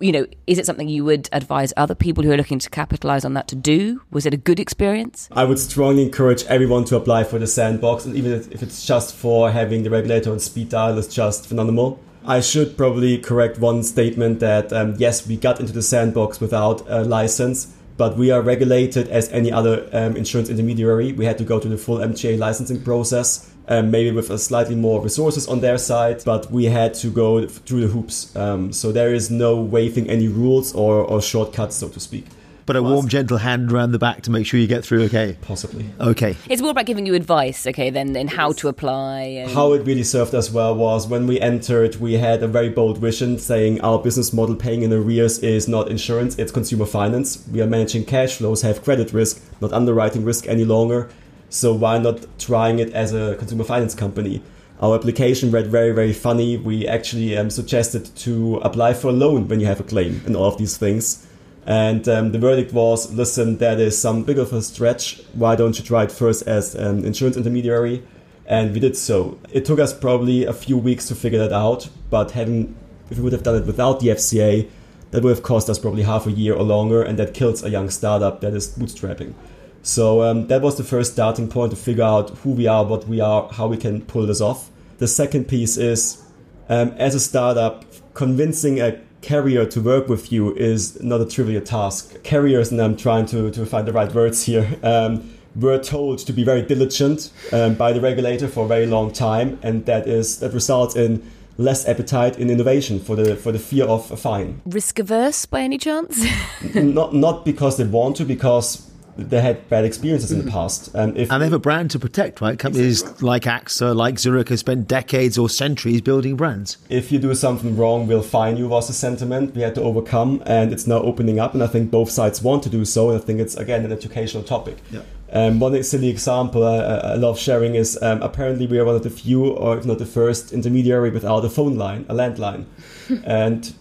You 0.01 0.11
know, 0.11 0.27
is 0.45 0.57
it 0.57 0.65
something 0.65 0.89
you 0.89 1.05
would 1.05 1.29
advise 1.31 1.71
other 1.77 1.95
people 1.95 2.23
who 2.23 2.31
are 2.31 2.37
looking 2.37 2.59
to 2.59 2.69
capitalize 2.69 3.23
on 3.23 3.33
that 3.35 3.47
to 3.47 3.55
do? 3.55 4.01
Was 4.11 4.25
it 4.25 4.33
a 4.33 4.37
good 4.37 4.59
experience? 4.59 5.29
I 5.31 5.45
would 5.45 5.59
strongly 5.59 6.03
encourage 6.03 6.43
everyone 6.45 6.83
to 6.85 6.97
apply 6.97 7.23
for 7.23 7.39
the 7.39 7.47
sandbox, 7.47 8.03
and 8.05 8.15
even 8.15 8.33
if 8.33 8.61
it's 8.61 8.85
just 8.85 9.15
for 9.15 9.51
having 9.51 9.83
the 9.83 9.89
regulator 9.89 10.31
on 10.31 10.39
speed 10.39 10.69
dial, 10.69 10.97
it's 10.97 11.07
just 11.07 11.47
phenomenal. 11.47 11.97
I 12.25 12.41
should 12.41 12.75
probably 12.75 13.17
correct 13.17 13.59
one 13.59 13.81
statement 13.83 14.41
that 14.41 14.73
um, 14.73 14.95
yes, 14.97 15.25
we 15.25 15.37
got 15.37 15.59
into 15.61 15.71
the 15.71 15.81
sandbox 15.81 16.41
without 16.41 16.83
a 16.89 17.03
license, 17.03 17.73
but 17.99 18.15
we 18.15 18.31
are 18.31 18.41
regulated 18.41 19.09
as 19.09 19.29
any 19.33 19.51
other 19.51 19.87
um, 19.91 20.15
insurance 20.15 20.49
intermediary. 20.49 21.11
We 21.11 21.25
had 21.25 21.37
to 21.39 21.43
go 21.43 21.59
to 21.59 21.67
the 21.67 21.77
full 21.77 21.97
MGA 21.97 22.39
licensing 22.39 22.81
process, 22.81 23.53
um, 23.67 23.91
maybe 23.91 24.11
with 24.11 24.29
a 24.29 24.37
slightly 24.37 24.75
more 24.75 25.01
resources 25.01 25.49
on 25.49 25.59
their 25.59 25.77
side, 25.77 26.23
but 26.23 26.49
we 26.49 26.63
had 26.65 26.93
to 26.95 27.09
go 27.09 27.45
through 27.45 27.81
the 27.81 27.87
hoops. 27.87 28.33
Um, 28.37 28.71
so 28.71 28.93
there 28.93 29.13
is 29.13 29.29
no 29.29 29.59
waiving 29.59 30.09
any 30.09 30.29
rules 30.29 30.73
or, 30.73 31.03
or 31.03 31.21
shortcuts, 31.21 31.75
so 31.75 31.89
to 31.89 31.99
speak. 31.99 32.25
But 32.69 32.75
a 32.75 32.83
warm, 32.83 33.07
gentle 33.07 33.37
hand 33.37 33.71
around 33.71 33.93
the 33.93 33.97
back 33.97 34.21
to 34.21 34.29
make 34.29 34.45
sure 34.45 34.59
you 34.59 34.67
get 34.67 34.85
through 34.85 35.05
okay. 35.05 35.35
Possibly. 35.41 35.89
Okay. 35.99 36.37
It's 36.47 36.61
more 36.61 36.69
about 36.69 36.85
giving 36.85 37.07
you 37.07 37.15
advice, 37.15 37.65
okay, 37.65 37.89
than 37.89 38.15
in 38.15 38.27
how 38.27 38.51
to 38.51 38.67
apply. 38.67 39.21
And... 39.21 39.49
How 39.49 39.73
it 39.73 39.87
really 39.87 40.03
served 40.03 40.35
us 40.35 40.51
well 40.51 40.75
was 40.75 41.07
when 41.07 41.25
we 41.25 41.41
entered, 41.41 41.95
we 41.95 42.13
had 42.13 42.43
a 42.43 42.47
very 42.47 42.69
bold 42.69 42.99
vision 42.99 43.39
saying 43.39 43.81
our 43.81 43.97
business 43.97 44.31
model 44.33 44.55
paying 44.55 44.83
in 44.83 44.93
arrears 44.93 45.39
is 45.39 45.67
not 45.67 45.89
insurance, 45.89 46.37
it's 46.37 46.51
consumer 46.51 46.85
finance. 46.85 47.43
We 47.51 47.59
are 47.61 47.65
managing 47.65 48.05
cash 48.05 48.35
flows, 48.35 48.61
have 48.61 48.83
credit 48.83 49.13
risk, 49.13 49.41
not 49.61 49.73
underwriting 49.73 50.23
risk 50.23 50.45
any 50.47 50.63
longer. 50.63 51.09
So 51.49 51.73
why 51.73 51.97
not 51.97 52.27
trying 52.37 52.77
it 52.77 52.93
as 52.93 53.15
a 53.15 53.35
consumer 53.37 53.63
finance 53.63 53.95
company? 53.95 54.43
Our 54.79 54.93
application 54.93 55.49
read 55.49 55.65
very, 55.71 55.91
very 55.91 56.13
funny. 56.13 56.57
We 56.57 56.87
actually 56.87 57.35
um, 57.35 57.49
suggested 57.49 58.15
to 58.17 58.57
apply 58.57 58.93
for 58.93 59.07
a 59.07 59.11
loan 59.11 59.47
when 59.47 59.59
you 59.59 59.65
have 59.65 59.79
a 59.79 59.83
claim 59.83 60.21
and 60.27 60.35
all 60.35 60.45
of 60.45 60.59
these 60.59 60.77
things. 60.77 61.25
And 61.69 62.09
um, 62.09 62.31
the 62.31 62.39
verdict 62.39 62.73
was 62.73 63.13
listen, 63.13 63.59
that 63.59 63.79
is 63.79 63.95
some 63.95 64.23
big 64.23 64.39
of 64.39 64.51
a 64.51 64.61
stretch. 64.63 65.21
Why 65.33 65.55
don't 65.55 65.77
you 65.77 65.85
try 65.85 66.03
it 66.03 66.11
first 66.11 66.47
as 66.47 66.73
an 66.73 67.05
insurance 67.05 67.37
intermediary? 67.37 68.03
And 68.47 68.73
we 68.73 68.79
did 68.79 68.97
so. 68.97 69.37
It 69.51 69.65
took 69.65 69.77
us 69.77 69.93
probably 69.93 70.45
a 70.45 70.53
few 70.53 70.79
weeks 70.79 71.07
to 71.09 71.15
figure 71.15 71.37
that 71.37 71.53
out, 71.53 71.87
but 72.09 72.31
having, 72.31 72.75
if 73.11 73.17
we 73.17 73.23
would 73.23 73.33
have 73.33 73.43
done 73.43 73.55
it 73.55 73.67
without 73.67 73.99
the 73.99 74.07
FCA, 74.07 74.67
that 75.11 75.21
would 75.21 75.29
have 75.29 75.43
cost 75.43 75.69
us 75.69 75.77
probably 75.77 76.01
half 76.01 76.25
a 76.25 76.31
year 76.31 76.55
or 76.55 76.63
longer, 76.63 77.03
and 77.03 77.19
that 77.19 77.35
kills 77.35 77.63
a 77.63 77.69
young 77.69 77.91
startup 77.91 78.41
that 78.41 78.55
is 78.55 78.75
bootstrapping. 78.75 79.35
So 79.83 80.23
um, 80.23 80.47
that 80.47 80.63
was 80.63 80.75
the 80.75 80.83
first 80.83 81.13
starting 81.13 81.49
point 81.49 81.69
to 81.69 81.77
figure 81.77 82.03
out 82.03 82.31
who 82.39 82.49
we 82.49 82.65
are, 82.65 82.83
what 82.83 83.07
we 83.07 83.21
are, 83.21 83.47
how 83.47 83.67
we 83.67 83.77
can 83.77 84.01
pull 84.01 84.25
this 84.25 84.41
off. 84.41 84.71
The 84.97 85.07
second 85.07 85.47
piece 85.47 85.77
is, 85.77 86.23
um, 86.67 86.89
as 86.97 87.13
a 87.13 87.19
startup, 87.19 87.85
convincing 88.15 88.81
a 88.81 88.99
carrier 89.21 89.65
to 89.65 89.81
work 89.81 90.07
with 90.07 90.31
you 90.31 90.55
is 90.55 91.01
not 91.03 91.21
a 91.21 91.25
trivial 91.25 91.61
task. 91.61 92.21
Carriers, 92.23 92.71
and 92.71 92.81
I'm 92.81 92.95
trying 92.95 93.25
to, 93.27 93.51
to 93.51 93.65
find 93.65 93.87
the 93.87 93.93
right 93.93 94.13
words 94.13 94.45
here, 94.45 94.77
um, 94.83 95.33
were 95.55 95.79
told 95.79 96.19
to 96.19 96.33
be 96.33 96.43
very 96.43 96.61
diligent 96.61 97.31
um, 97.51 97.75
by 97.75 97.91
the 97.91 98.01
regulator 98.01 98.47
for 98.47 98.65
a 98.65 98.67
very 98.67 98.85
long 98.85 99.11
time, 99.11 99.59
and 99.61 99.85
that 99.85 100.07
is 100.07 100.39
that 100.39 100.53
results 100.53 100.95
in 100.95 101.29
less 101.57 101.87
appetite 101.87 102.39
in 102.39 102.49
innovation 102.49 102.99
for 102.99 103.15
the 103.15 103.35
for 103.35 103.51
the 103.51 103.59
fear 103.59 103.85
of 103.85 104.09
a 104.11 104.17
fine. 104.17 104.61
Risk 104.65 104.99
averse 104.99 105.45
by 105.45 105.61
any 105.61 105.77
chance? 105.77 106.25
not 106.73 107.13
not 107.13 107.45
because 107.45 107.77
they 107.77 107.83
want 107.83 108.15
to, 108.17 108.25
because 108.25 108.88
they 109.19 109.41
had 109.41 109.67
bad 109.69 109.85
experiences 109.85 110.31
in 110.31 110.43
the 110.43 110.49
past. 110.49 110.93
And, 110.93 111.17
if 111.17 111.31
and 111.31 111.41
they 111.41 111.45
have 111.45 111.53
a 111.53 111.59
brand 111.59 111.91
to 111.91 111.99
protect, 111.99 112.41
right? 112.41 112.57
Companies 112.57 113.01
exactly. 113.01 113.27
like 113.27 113.43
AXA, 113.43 113.95
like 113.95 114.19
Zurich, 114.19 114.49
have 114.49 114.59
spent 114.59 114.87
decades 114.87 115.37
or 115.37 115.49
centuries 115.49 116.01
building 116.01 116.35
brands. 116.35 116.77
If 116.89 117.11
you 117.11 117.19
do 117.19 117.33
something 117.35 117.75
wrong, 117.75 118.07
we'll 118.07 118.21
fine 118.21 118.57
you 118.57 118.67
was 118.67 118.89
a 118.89 118.93
sentiment 118.93 119.55
we 119.55 119.61
had 119.61 119.75
to 119.75 119.81
overcome, 119.81 120.41
and 120.45 120.71
it's 120.71 120.87
now 120.87 120.99
opening 121.01 121.39
up. 121.39 121.53
And 121.53 121.63
I 121.63 121.67
think 121.67 121.91
both 121.91 122.09
sides 122.09 122.41
want 122.41 122.63
to 122.63 122.69
do 122.69 122.85
so. 122.85 123.09
And 123.09 123.21
I 123.21 123.23
think 123.23 123.39
it's 123.39 123.55
again 123.55 123.85
an 123.85 123.91
educational 123.91 124.43
topic. 124.43 124.77
Yeah. 124.91 125.01
Um, 125.31 125.59
one 125.59 125.81
silly 125.83 126.09
example 126.09 126.65
I, 126.65 126.77
I 126.77 127.13
love 127.13 127.37
sharing 127.37 127.75
is 127.75 128.01
um, 128.01 128.21
apparently 128.23 128.65
we 128.65 128.79
are 128.79 128.85
one 128.85 128.95
of 128.95 129.03
the 129.03 129.11
few, 129.11 129.45
or 129.45 129.77
if 129.77 129.85
not 129.85 129.99
the 129.99 130.05
first, 130.05 130.51
intermediary 130.51 131.11
without 131.11 131.45
a 131.45 131.49
phone 131.49 131.75
line, 131.75 132.05
a 132.09 132.15
landline, 132.15 132.65
and 133.23 133.73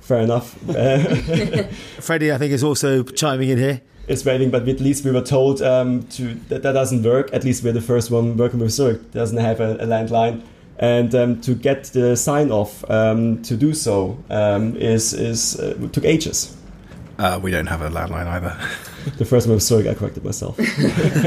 fair 0.00 0.20
enough. 0.20 0.54
Freddie, 2.00 2.32
I 2.32 2.38
think, 2.38 2.52
is 2.52 2.64
also 2.64 3.02
chiming 3.02 3.50
in 3.50 3.58
here 3.58 3.82
is 4.08 4.24
waiting, 4.24 4.50
but 4.50 4.68
at 4.68 4.80
least 4.80 5.04
we 5.04 5.10
were 5.10 5.22
told 5.22 5.62
um, 5.62 6.04
to 6.08 6.34
that 6.48 6.62
that 6.62 6.72
doesn't 6.72 7.02
work. 7.02 7.32
At 7.32 7.44
least 7.44 7.62
we're 7.62 7.72
the 7.72 7.80
first 7.80 8.10
one 8.10 8.36
working 8.36 8.58
with 8.58 8.70
Zurich 8.70 9.12
doesn't 9.12 9.38
have 9.38 9.60
a, 9.60 9.74
a 9.74 9.86
landline, 9.86 10.42
and 10.78 11.14
um, 11.14 11.40
to 11.42 11.54
get 11.54 11.84
the 11.84 12.16
sign 12.16 12.50
off 12.50 12.88
um, 12.90 13.42
to 13.42 13.56
do 13.56 13.74
so 13.74 14.18
um, 14.30 14.76
is 14.76 15.12
is 15.12 15.60
uh, 15.60 15.88
took 15.92 16.04
ages. 16.04 16.56
Uh, 17.18 17.38
we 17.42 17.50
don't 17.50 17.66
have 17.66 17.82
a 17.82 17.90
landline 17.90 18.26
either. 18.26 18.56
the 19.18 19.24
first 19.24 19.46
one 19.46 19.54
with 19.54 19.62
Zurich, 19.62 19.88
I 19.88 19.94
corrected 19.94 20.24
myself. 20.24 20.56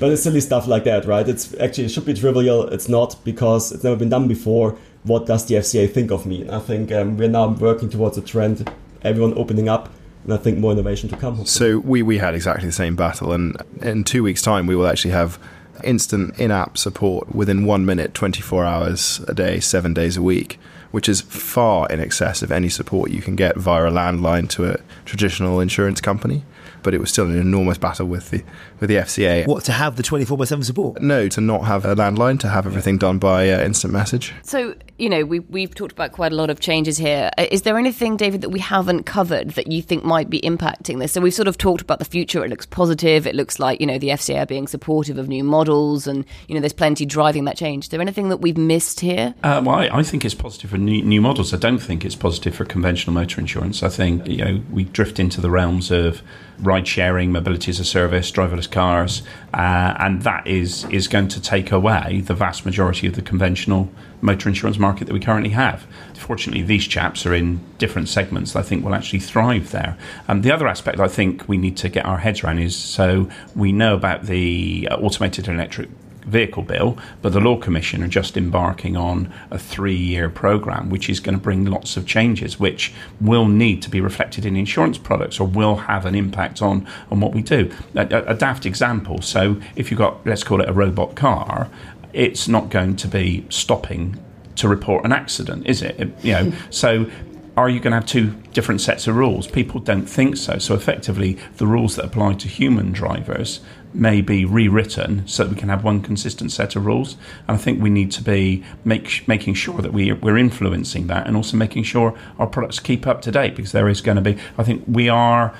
but 0.00 0.12
it's 0.12 0.22
silly 0.22 0.40
stuff 0.40 0.66
like 0.66 0.84
that, 0.84 1.04
right? 1.04 1.28
It's 1.28 1.54
actually 1.60 1.84
it 1.84 1.90
should 1.90 2.06
be 2.06 2.14
trivial. 2.14 2.66
It's 2.68 2.88
not 2.88 3.22
because 3.24 3.70
it's 3.70 3.84
never 3.84 3.96
been 3.96 4.08
done 4.08 4.28
before. 4.28 4.76
What 5.04 5.26
does 5.26 5.46
the 5.46 5.56
FCA 5.56 5.92
think 5.92 6.10
of 6.10 6.26
me? 6.26 6.42
And 6.42 6.50
I 6.50 6.58
think 6.58 6.90
um, 6.90 7.16
we're 7.16 7.28
now 7.28 7.48
working 7.48 7.88
towards 7.88 8.18
a 8.18 8.22
trend. 8.22 8.68
Everyone 9.02 9.34
opening 9.36 9.68
up 9.68 9.90
and 10.26 10.34
I 10.34 10.38
think 10.38 10.58
more 10.58 10.72
innovation 10.72 11.08
to 11.10 11.16
come. 11.16 11.46
So 11.46 11.78
we, 11.78 12.02
we 12.02 12.18
had 12.18 12.34
exactly 12.34 12.66
the 12.66 12.72
same 12.72 12.96
battle, 12.96 13.32
and 13.32 13.56
in 13.80 14.02
two 14.02 14.24
weeks' 14.24 14.42
time, 14.42 14.66
we 14.66 14.74
will 14.74 14.88
actually 14.88 15.12
have 15.12 15.38
instant 15.84 16.36
in-app 16.36 16.76
support 16.76 17.32
within 17.32 17.64
one 17.64 17.86
minute, 17.86 18.12
24 18.12 18.64
hours 18.64 19.20
a 19.28 19.34
day, 19.34 19.60
seven 19.60 19.94
days 19.94 20.16
a 20.16 20.22
week, 20.22 20.58
which 20.90 21.08
is 21.08 21.20
far 21.20 21.88
in 21.88 22.00
excess 22.00 22.42
of 22.42 22.50
any 22.50 22.68
support 22.68 23.12
you 23.12 23.22
can 23.22 23.36
get 23.36 23.56
via 23.56 23.86
a 23.86 23.90
landline 23.90 24.48
to 24.48 24.68
a 24.68 24.80
traditional 25.04 25.60
insurance 25.60 26.00
company 26.00 26.42
but 26.86 26.94
it 26.94 27.00
was 27.00 27.10
still 27.10 27.26
an 27.26 27.36
enormous 27.36 27.78
battle 27.78 28.06
with 28.06 28.30
the 28.30 28.44
with 28.78 28.88
the 28.88 28.94
FCA. 28.94 29.44
What 29.44 29.64
to 29.64 29.72
have 29.72 29.96
the 29.96 30.04
twenty 30.04 30.24
four 30.24 30.38
by 30.38 30.44
seven 30.44 30.62
support? 30.62 31.02
No, 31.02 31.26
to 31.26 31.40
not 31.40 31.64
have 31.64 31.84
a 31.84 31.96
landline, 31.96 32.38
to 32.40 32.48
have 32.48 32.64
everything 32.64 32.96
done 32.96 33.18
by 33.18 33.50
uh, 33.50 33.60
instant 33.60 33.92
message. 33.92 34.32
So 34.44 34.76
you 34.98 35.08
know 35.08 35.24
we 35.24 35.40
we've 35.40 35.74
talked 35.74 35.90
about 35.90 36.12
quite 36.12 36.30
a 36.30 36.36
lot 36.36 36.48
of 36.48 36.60
changes 36.60 36.96
here. 36.96 37.28
Uh, 37.36 37.46
there 37.66 37.76
anything, 37.76 38.16
David, 38.16 38.42
that 38.42 38.50
we 38.50 38.60
haven't 38.60 39.02
covered 39.02 39.50
that 39.50 39.72
you 39.72 39.82
think 39.82 40.04
might 40.04 40.30
be 40.30 40.40
impacting 40.42 41.00
this? 41.00 41.10
So 41.10 41.20
we've 41.20 41.34
sort 41.34 41.48
of 41.48 41.58
talked 41.58 41.82
about 41.82 41.98
the 41.98 42.04
future. 42.04 42.44
It 42.44 42.48
looks 42.48 42.64
positive. 42.64 43.26
It 43.26 43.34
looks 43.34 43.58
like 43.58 43.80
you 43.80 43.86
know 43.88 43.98
the 43.98 44.10
FCA 44.10 44.42
are 44.42 44.46
being 44.46 44.68
supportive 44.68 45.18
of 45.18 45.26
new 45.26 45.42
models, 45.42 46.06
and 46.06 46.24
you 46.46 46.54
know 46.54 46.60
there's 46.60 46.72
plenty 46.72 47.04
driving 47.04 47.46
that 47.46 47.56
change. 47.56 47.86
Is 47.86 47.88
there 47.88 48.00
anything 48.00 48.28
that 48.28 48.36
we've 48.36 48.56
missed 48.56 49.00
here? 49.00 49.34
Uh, 49.42 49.60
well, 49.64 49.74
I, 49.74 49.88
I, 49.92 50.02
think 50.04 50.24
it's 50.24 50.36
positive 50.36 50.70
for 50.70 50.78
new, 50.78 51.02
new 51.02 51.20
models. 51.20 51.52
I 51.52 51.56
don't 51.56 51.80
think 51.80 52.04
it's 52.04 52.14
positive 52.14 52.54
for 52.54 52.64
conventional 52.64 53.12
motor 53.12 53.40
insurance. 53.40 53.82
I 53.82 53.88
think 53.88 54.28
you 54.28 54.44
know 54.44 54.62
we 54.70 54.84
drift 54.84 55.18
into 55.18 55.40
the 55.40 55.50
realms 55.50 55.90
of 55.90 56.22
ride 56.58 56.86
sharing, 56.88 57.32
mobility 57.32 57.70
as 57.70 57.80
a 57.80 57.84
service, 57.84 58.30
driverless 58.30 58.70
cars, 58.70 59.22
uh, 59.54 59.94
and 59.98 60.22
that 60.22 60.46
is 60.46 60.84
is 60.90 61.08
going 61.08 61.28
to 61.28 61.40
take 61.40 61.70
away 61.72 62.22
the 62.26 62.34
vast 62.34 62.64
majority 62.64 63.06
of 63.06 63.14
the 63.14 63.22
conventional 63.22 63.90
motor 64.20 64.48
insurance 64.48 64.78
market 64.78 65.06
that 65.06 65.12
we 65.12 65.20
currently 65.20 65.50
have. 65.50 65.86
Fortunately, 66.14 66.62
these 66.62 66.86
chaps 66.86 67.26
are 67.26 67.34
in 67.34 67.60
different 67.78 68.08
segments 68.08 68.52
that 68.52 68.60
I 68.60 68.62
think 68.62 68.84
will 68.84 68.94
actually 68.94 69.20
thrive 69.20 69.70
there. 69.70 69.96
Um, 70.28 70.42
the 70.42 70.50
other 70.50 70.66
aspect 70.66 70.98
I 70.98 71.08
think 71.08 71.48
we 71.48 71.58
need 71.58 71.76
to 71.78 71.88
get 71.88 72.04
our 72.04 72.18
heads 72.18 72.42
around 72.42 72.58
is 72.58 72.74
so 72.74 73.28
we 73.54 73.72
know 73.72 73.94
about 73.94 74.24
the 74.24 74.88
automated 74.90 75.48
electric 75.48 75.88
vehicle 76.26 76.62
bill, 76.62 76.98
but 77.22 77.32
the 77.32 77.40
Law 77.40 77.56
Commission 77.56 78.02
are 78.02 78.08
just 78.08 78.36
embarking 78.36 78.96
on 78.96 79.32
a 79.50 79.58
three 79.58 79.96
year 79.96 80.28
programme 80.28 80.90
which 80.90 81.08
is 81.08 81.20
going 81.20 81.36
to 81.36 81.40
bring 81.40 81.64
lots 81.64 81.96
of 81.96 82.06
changes 82.06 82.58
which 82.58 82.92
will 83.20 83.46
need 83.46 83.80
to 83.82 83.90
be 83.90 84.00
reflected 84.00 84.44
in 84.44 84.56
insurance 84.56 84.98
products 84.98 85.40
or 85.40 85.46
will 85.46 85.76
have 85.76 86.04
an 86.04 86.14
impact 86.14 86.60
on, 86.60 86.86
on 87.10 87.20
what 87.20 87.32
we 87.32 87.42
do. 87.42 87.70
A, 87.94 88.06
a, 88.26 88.34
daft 88.34 88.66
example 88.66 89.22
so, 89.22 89.60
if 89.76 89.90
you've 89.90 89.98
got, 89.98 90.26
let's 90.26 90.44
call 90.44 90.60
it 90.60 90.68
a 90.68 90.72
robot 90.72 91.14
car, 91.14 91.70
it's 92.12 92.48
not 92.48 92.70
going 92.70 92.96
to 92.96 93.08
be 93.08 93.46
stopping 93.48 94.20
to 94.56 94.68
report 94.68 95.04
an 95.04 95.12
accident, 95.12 95.66
is 95.66 95.82
it? 95.82 95.98
it 96.00 96.24
you 96.24 96.32
know, 96.32 96.52
so 96.70 97.10
are 97.56 97.70
you 97.70 97.80
going 97.80 97.92
to 97.92 97.96
have 97.96 98.06
two 98.06 98.30
different 98.52 98.80
sets 98.80 99.06
of 99.06 99.16
rules? 99.16 99.46
People 99.46 99.80
don't 99.80 100.06
think 100.06 100.36
so. 100.36 100.58
So 100.58 100.74
effectively, 100.74 101.38
the 101.56 101.66
rules 101.66 101.96
that 101.96 102.04
apply 102.04 102.34
to 102.34 102.48
human 102.48 102.92
drivers 102.92 103.60
may 103.96 104.20
be 104.20 104.44
rewritten 104.44 105.26
so 105.26 105.44
that 105.44 105.54
we 105.54 105.58
can 105.58 105.68
have 105.68 105.82
one 105.82 106.00
consistent 106.00 106.52
set 106.52 106.76
of 106.76 106.86
rules. 106.86 107.16
And 107.48 107.56
I 107.56 107.60
think 107.60 107.82
we 107.82 107.90
need 107.90 108.10
to 108.12 108.22
be 108.22 108.64
make, 108.84 109.26
making 109.26 109.54
sure 109.54 109.80
that 109.80 109.92
we, 109.92 110.12
we're 110.12 110.36
influencing 110.36 111.06
that 111.08 111.26
and 111.26 111.36
also 111.36 111.56
making 111.56 111.84
sure 111.84 112.16
our 112.38 112.46
products 112.46 112.78
keep 112.78 113.06
up 113.06 113.22
to 113.22 113.32
date 113.32 113.56
because 113.56 113.72
there 113.72 113.88
is 113.88 114.00
going 114.00 114.16
to 114.16 114.22
be, 114.22 114.38
I 114.58 114.64
think 114.64 114.84
we 114.86 115.08
are 115.08 115.54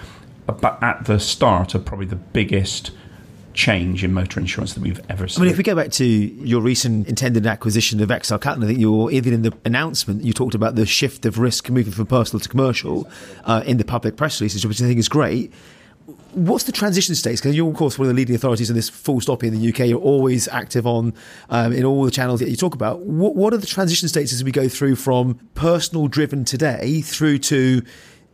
at 0.49 1.05
the 1.07 1.19
start 1.19 1.75
of 1.75 1.85
probably 1.85 2.07
the 2.07 2.17
biggest 2.17 2.93
change 3.57 4.05
in 4.05 4.13
motor 4.13 4.39
insurance 4.39 4.75
that 4.75 4.83
we've 4.83 5.01
ever 5.09 5.27
seen. 5.27 5.43
I 5.43 5.45
mean, 5.47 5.53
if 5.53 5.57
we 5.57 5.65
go 5.65 5.75
back 5.75 5.91
to 5.93 6.05
your 6.05 6.61
recent 6.61 7.09
intended 7.09 7.47
acquisition 7.47 8.01
of 8.01 8.11
XL 8.11 8.37
Catlin, 8.37 8.63
I 8.63 8.67
think 8.67 8.79
you 8.79 8.93
were 8.93 9.11
even 9.11 9.33
in 9.33 9.43
the 9.43 9.53
announcement 9.65 10.23
you 10.23 10.33
talked 10.33 10.55
about 10.55 10.77
the 10.77 10.87
shift 10.87 11.25
of 11.25 11.39
risk 11.39 11.71
moving 11.71 11.93
from 11.93 12.07
personal 12.07 12.41
to 12.41 12.49
commercial 12.49 13.09
uh, 13.45 13.63
in 13.67 13.79
the 13.79 13.85
public 13.85 14.17
press 14.17 14.41
releases, 14.41 14.67
which 14.67 14.81
I 14.81 14.85
think 14.85 14.99
is 14.99 15.09
great. 15.09 15.53
What's 16.37 16.65
the 16.65 16.73
transition 16.73 17.15
stage? 17.15 17.39
Because 17.39 17.57
you're, 17.57 17.71
of 17.71 17.75
course, 17.75 17.99
one 17.99 18.11
of 18.11 18.15
the 18.15 18.17
leading 18.17 18.37
authorities 18.37 18.69
in 18.69 18.77
this 18.77 18.91
full 18.91 19.23
stop 19.23 19.43
in 19.43 19.59
the 19.59 19.69
UK. 19.71 19.89
You're 19.89 19.99
always 19.99 20.49
active 20.49 20.87
on 20.87 21.15
um, 21.49 21.73
in 21.73 21.83
all 21.83 22.05
the 22.05 22.11
channels 22.11 22.41
that 22.41 22.51
you 22.51 22.57
talk 22.57 22.75
about. 22.75 23.01
What, 23.01 23.35
what 23.35 23.55
are 23.55 23.57
the 23.57 23.67
transition 23.67 24.07
stages 24.07 24.45
we 24.45 24.53
go 24.53 24.69
through 24.69 24.97
from 24.97 25.41
personal 25.55 26.09
driven 26.09 26.45
today 26.45 27.01
through 27.01 27.39
to 27.39 27.81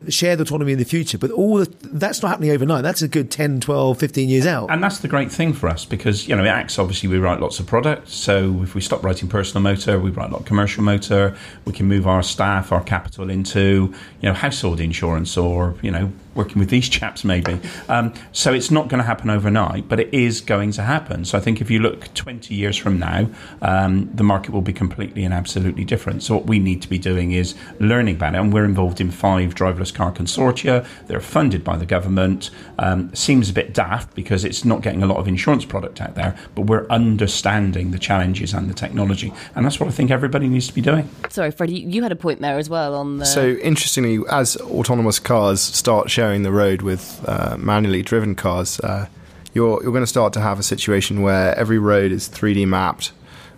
shared 0.09 0.41
autonomy 0.41 0.73
in 0.73 0.79
the 0.79 0.85
future. 0.85 1.19
But 1.19 1.31
all 1.31 1.59
the, 1.59 1.73
that's 1.83 2.23
not 2.23 2.31
happening 2.31 2.51
overnight. 2.51 2.83
That's 2.83 3.03
a 3.03 3.09
good 3.09 3.31
10, 3.31 3.61
12, 3.61 3.99
15 3.99 4.29
years 4.29 4.47
out. 4.47 4.71
And 4.71 4.83
that's 4.83 4.99
the 4.99 5.09
great 5.09 5.31
thing 5.31 5.53
for 5.53 5.69
us 5.69 5.85
because, 5.85 6.29
you 6.29 6.37
know, 6.37 6.45
at 6.45 6.67
AXA, 6.67 6.79
obviously, 6.79 7.09
we 7.09 7.19
write 7.19 7.41
lots 7.41 7.61
of 7.61 7.67
products. 7.67 8.15
So 8.15 8.63
if 8.63 8.75
we 8.75 8.81
stop 8.81 9.03
writing 9.03 9.29
personal 9.29 9.63
motor, 9.63 9.99
we 9.99 10.11
write 10.11 10.31
a 10.31 10.33
lot 10.33 10.41
of 10.41 10.47
commercial 10.47 10.83
motor. 10.83 11.37
We 11.65 11.73
can 11.73 11.87
move 11.87 12.07
our 12.07 12.23
staff, 12.23 12.73
our 12.73 12.83
capital 12.83 13.31
into, 13.31 13.95
you 14.21 14.29
know, 14.29 14.35
household 14.35 14.81
insurance 14.81 15.37
or, 15.37 15.75
you 15.83 15.91
know, 15.91 16.13
working 16.35 16.59
with 16.59 16.71
these 16.71 16.89
chaps 16.89 17.25
maybe. 17.25 17.59
Um, 17.89 18.13
so 18.33 18.53
it's 18.53 18.71
not 18.71 18.89
going 18.89 18.99
to 18.99 19.07
happen 19.07 19.31
overnight, 19.31 19.89
but 19.89 20.01
it 20.01 20.13
is 20.13 20.41
going 20.41 20.73
to 20.73 20.83
happen. 20.83 21.25
So 21.25 21.39
I 21.39 21.41
think 21.41 21.61
if 21.61 21.71
you 21.71 21.79
look 21.79 22.13
20 22.15 22.55
years 22.55 22.77
from 22.77 22.99
now, 22.99 23.29
um, 23.61 24.11
the 24.15 24.25
market 24.25 24.53
will 24.53 24.63
be 24.63 24.73
completely 24.73 25.25
and 25.25 25.35
absolutely 25.35 25.85
different. 25.85 26.23
So 26.23 26.35
what 26.35 26.47
we 26.47 26.59
need 26.59 26.83
to 26.83 26.89
be 26.89 26.99
doing 26.99 27.33
is 27.33 27.55
learning 27.81 28.17
about 28.17 28.35
it. 28.35 28.39
And 28.39 28.53
we're 28.53 28.65
involved 28.65 29.01
in 29.01 29.11
five 29.11 29.55
driverless 29.55 29.92
car 29.93 30.13
consortia. 30.13 30.87
They're 31.07 31.21
funded 31.21 31.63
by 31.63 31.77
the 31.77 31.87
government. 31.87 32.51
Um, 32.79 33.15
seems 33.15 33.51
a 33.51 33.53
bit 33.53 33.73
daft 33.73 34.15
because 34.15 34.45
it's 34.45 34.65
not 34.65 34.83
getting 34.83 35.03
a 35.03 35.07
lot 35.07 35.19
of 35.19 35.29
insurance 35.29 35.65
product 35.65 36.01
out 36.01 36.15
there, 36.15 36.37
but 36.55 36.63
we're 36.63 36.87
understanding 36.89 37.91
the 37.91 37.99
challenges 37.99 38.53
and 38.53 38.69
the 38.69 38.75
technology. 38.75 39.33
And 39.55 39.65
that's 39.65 39.79
what 39.79 39.89
I 39.89 39.93
think 39.93 40.11
everybody 40.11 40.49
needs 40.49 40.67
to 40.69 40.75
be 40.75 40.81
doing. 40.81 41.09
Sorry, 41.31 41.51
Freddie, 41.51 41.81
you 41.81 42.03
had 42.03 42.13
a 42.13 42.17
point 42.17 42.41
there 42.41 42.59
as 42.59 42.69
well 42.69 42.95
on 42.95 43.19
the. 43.19 43.27
So 43.27 43.51
interestingly, 43.63 44.21
as 44.31 44.57
autonomous 44.57 45.19
cars 45.19 45.61
start 45.61 46.11
sharing 46.11 46.43
the 46.43 46.53
road 46.53 46.83
with 46.83 47.25
uh, 47.27 47.57
manually 47.59 48.03
driven 48.03 48.35
cars, 48.35 48.81
uh, 48.81 49.07
you're 49.55 49.83
you're 49.83 49.93
going 49.93 50.03
to 50.03 50.07
start 50.07 50.33
to 50.35 50.41
have 50.41 50.59
a 50.59 50.63
situation 50.63 51.23
where 51.23 51.55
every 51.59 51.79
road 51.79 52.13
is 52.13 52.29
3D 52.29 52.67
mapped 52.67 53.13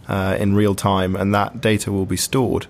uh, 0.09 0.37
in 0.39 0.55
real 0.55 0.75
time, 0.75 1.17
and 1.17 1.35
that 1.35 1.61
data 1.61 1.93
will 1.93 2.07
be 2.07 2.17
stored. 2.17 2.67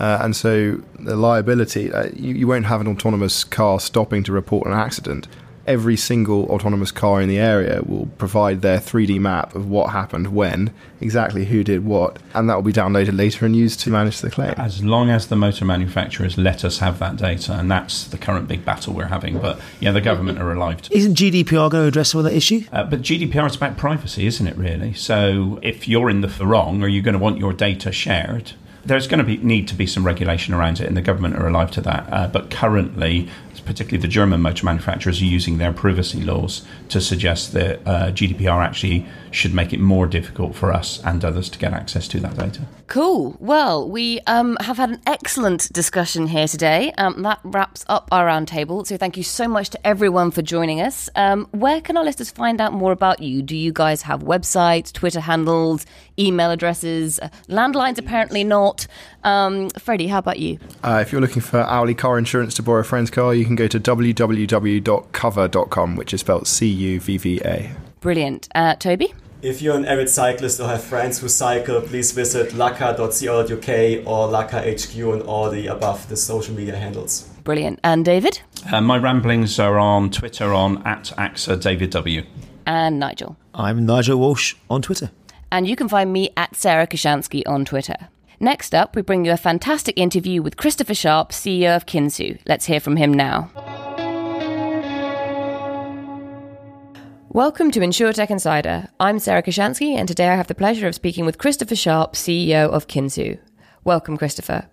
Uh, 0.00 0.18
and 0.22 0.34
so 0.34 0.80
the 0.98 1.14
liability, 1.14 1.92
uh, 1.92 2.08
you, 2.16 2.34
you 2.34 2.46
won't 2.46 2.66
have 2.66 2.80
an 2.80 2.88
autonomous 2.88 3.44
car 3.44 3.78
stopping 3.78 4.22
to 4.24 4.32
report 4.32 4.66
an 4.66 4.72
accident 4.72 5.28
every 5.70 5.96
single 5.96 6.46
autonomous 6.46 6.90
car 6.90 7.20
in 7.20 7.28
the 7.28 7.38
area 7.38 7.80
will 7.86 8.06
provide 8.18 8.60
their 8.60 8.78
3D 8.78 9.20
map 9.20 9.54
of 9.54 9.68
what 9.70 9.90
happened 9.90 10.26
when, 10.34 10.72
exactly 11.00 11.44
who 11.44 11.62
did 11.62 11.84
what, 11.84 12.18
and 12.34 12.50
that 12.50 12.56
will 12.56 12.62
be 12.62 12.72
downloaded 12.72 13.16
later 13.16 13.46
and 13.46 13.54
used 13.54 13.78
to 13.78 13.88
manage 13.88 14.20
the 14.20 14.30
claim. 14.30 14.52
As 14.56 14.82
long 14.82 15.10
as 15.10 15.28
the 15.28 15.36
motor 15.36 15.64
manufacturers 15.64 16.36
let 16.36 16.64
us 16.64 16.78
have 16.78 16.98
that 16.98 17.16
data, 17.16 17.52
and 17.52 17.70
that's 17.70 18.04
the 18.04 18.18
current 18.18 18.48
big 18.48 18.64
battle 18.64 18.94
we're 18.94 19.06
having. 19.06 19.38
But 19.38 19.60
yeah, 19.78 19.92
the 19.92 20.00
government 20.00 20.40
are 20.40 20.52
alive 20.52 20.82
to. 20.82 20.96
Isn't 20.96 21.14
GDPR 21.14 21.70
going 21.70 21.84
to 21.84 21.88
address 21.88 22.14
all 22.16 22.22
that 22.24 22.34
issue? 22.34 22.62
Uh, 22.72 22.84
but 22.84 23.02
GDPR 23.02 23.46
is 23.46 23.54
about 23.54 23.76
privacy, 23.76 24.26
isn't 24.26 24.46
it? 24.46 24.56
Really. 24.56 24.92
So 24.94 25.60
if 25.62 25.86
you're 25.86 26.10
in 26.10 26.20
the 26.20 26.28
wrong, 26.44 26.82
are 26.82 26.88
you 26.88 27.00
going 27.00 27.12
to 27.12 27.18
want 27.18 27.38
your 27.38 27.52
data 27.52 27.92
shared? 27.92 28.52
There's 28.84 29.06
going 29.06 29.18
to 29.18 29.24
be 29.24 29.36
need 29.38 29.68
to 29.68 29.74
be 29.74 29.86
some 29.86 30.04
regulation 30.04 30.54
around 30.54 30.80
it, 30.80 30.86
and 30.86 30.96
the 30.96 31.02
government 31.02 31.36
are 31.36 31.46
alive 31.46 31.70
to 31.72 31.80
that. 31.82 32.08
Uh, 32.12 32.28
but 32.28 32.50
currently, 32.50 33.28
particularly 33.64 34.00
the 34.00 34.08
German 34.08 34.40
motor 34.40 34.64
manufacturers, 34.64 35.20
are 35.20 35.26
using 35.26 35.58
their 35.58 35.72
privacy 35.72 36.22
laws 36.22 36.64
to 36.90 37.00
suggest 37.00 37.52
that 37.52 37.80
uh, 37.86 38.10
GDPR 38.12 38.64
actually 38.64 39.06
should 39.30 39.54
make 39.54 39.72
it 39.72 39.80
more 39.80 40.06
difficult 40.06 40.54
for 40.54 40.72
us 40.72 41.00
and 41.04 41.24
others 41.24 41.48
to 41.50 41.58
get 41.58 41.72
access 41.72 42.08
to 42.08 42.20
that 42.20 42.36
data. 42.36 42.62
Cool. 42.88 43.36
Well, 43.38 43.88
we 43.88 44.20
um, 44.26 44.56
have 44.60 44.76
had 44.76 44.90
an 44.90 45.00
excellent 45.06 45.72
discussion 45.72 46.26
here 46.26 46.48
today. 46.48 46.92
Um, 46.98 47.22
that 47.22 47.38
wraps 47.44 47.84
up 47.88 48.08
our 48.10 48.26
roundtable. 48.26 48.84
So 48.84 48.96
thank 48.96 49.16
you 49.16 49.22
so 49.22 49.46
much 49.46 49.70
to 49.70 49.86
everyone 49.86 50.32
for 50.32 50.42
joining 50.42 50.80
us. 50.80 51.08
Um, 51.14 51.46
where 51.52 51.80
can 51.80 51.96
our 51.96 52.02
listeners 52.02 52.32
find 52.32 52.60
out 52.60 52.72
more 52.72 52.90
about 52.90 53.22
you? 53.22 53.42
Do 53.42 53.56
you 53.56 53.72
guys 53.72 54.02
have 54.02 54.22
websites, 54.22 54.92
Twitter 54.92 55.20
handles, 55.20 55.86
email 56.18 56.50
addresses? 56.50 57.20
Uh, 57.20 57.28
landlines, 57.48 57.98
apparently 57.98 58.42
not. 58.42 58.88
Um, 59.22 59.70
Freddie, 59.70 60.08
how 60.08 60.18
about 60.18 60.40
you? 60.40 60.58
Uh, 60.82 60.98
if 61.00 61.12
you're 61.12 61.20
looking 61.20 61.42
for 61.42 61.60
hourly 61.60 61.94
car 61.94 62.18
insurance 62.18 62.54
to 62.54 62.62
borrow 62.62 62.80
a 62.80 62.84
friend's 62.84 63.10
car, 63.10 63.32
you 63.34 63.44
can 63.44 63.54
go 63.54 63.68
to 63.68 63.78
www.cuvva.com, 63.78 64.26
which 65.96 66.12
is 66.12 66.20
spelled 66.20 66.48
C 66.48 66.66
U 66.80 67.00
V 67.00 67.18
V 67.18 67.40
A. 67.44 67.70
Brilliant. 68.00 68.48
Uh, 68.54 68.74
Toby? 68.74 69.12
If 69.42 69.62
you're 69.62 69.76
an 69.76 69.86
avid 69.86 70.10
cyclist 70.10 70.60
or 70.60 70.68
have 70.68 70.84
friends 70.84 71.18
who 71.18 71.28
cycle, 71.28 71.80
please 71.80 72.12
visit 72.12 72.50
laka.co.uk 72.50 74.06
or 74.06 74.28
Laka 74.28 74.60
HQ 74.68 75.14
on 75.14 75.22
all 75.22 75.48
the 75.48 75.66
above 75.68 76.06
the 76.10 76.16
social 76.16 76.54
media 76.54 76.76
handles. 76.76 77.26
Brilliant. 77.42 77.80
And 77.82 78.04
David? 78.04 78.40
Uh, 78.70 78.82
my 78.82 78.98
ramblings 78.98 79.58
are 79.58 79.78
on 79.78 80.10
Twitter 80.10 80.52
on 80.52 80.86
at 80.86 81.04
AXA 81.16 81.60
David 81.60 81.90
W. 81.90 82.22
And 82.66 82.98
Nigel? 82.98 83.36
I'm 83.54 83.86
Nigel 83.86 84.18
Walsh 84.18 84.56
on 84.68 84.82
Twitter. 84.82 85.10
And 85.50 85.66
you 85.66 85.74
can 85.74 85.88
find 85.88 86.12
me 86.12 86.30
at 86.36 86.54
Sarah 86.54 86.86
Kocianski 86.86 87.42
on 87.46 87.64
Twitter. 87.64 87.96
Next 88.40 88.74
up, 88.74 88.94
we 88.94 89.02
bring 89.02 89.24
you 89.24 89.32
a 89.32 89.36
fantastic 89.38 89.98
interview 89.98 90.42
with 90.42 90.56
Christopher 90.58 90.94
Sharp, 90.94 91.30
CEO 91.30 91.74
of 91.74 91.86
Kinsu. 91.86 92.38
Let's 92.46 92.66
hear 92.66 92.80
from 92.80 92.96
him 92.96 93.12
now. 93.12 93.50
Welcome 97.32 97.70
to 97.70 97.78
InsurTech 97.78 98.28
Insider. 98.28 98.88
I'm 98.98 99.20
Sarah 99.20 99.40
Kocianski, 99.40 99.94
and 99.94 100.08
today 100.08 100.30
I 100.30 100.34
have 100.34 100.48
the 100.48 100.54
pleasure 100.54 100.88
of 100.88 100.96
speaking 100.96 101.24
with 101.24 101.38
Christopher 101.38 101.76
Sharp, 101.76 102.14
CEO 102.14 102.68
of 102.68 102.88
Kinsu. 102.88 103.38
Welcome, 103.84 104.16
Christopher. 104.16 104.68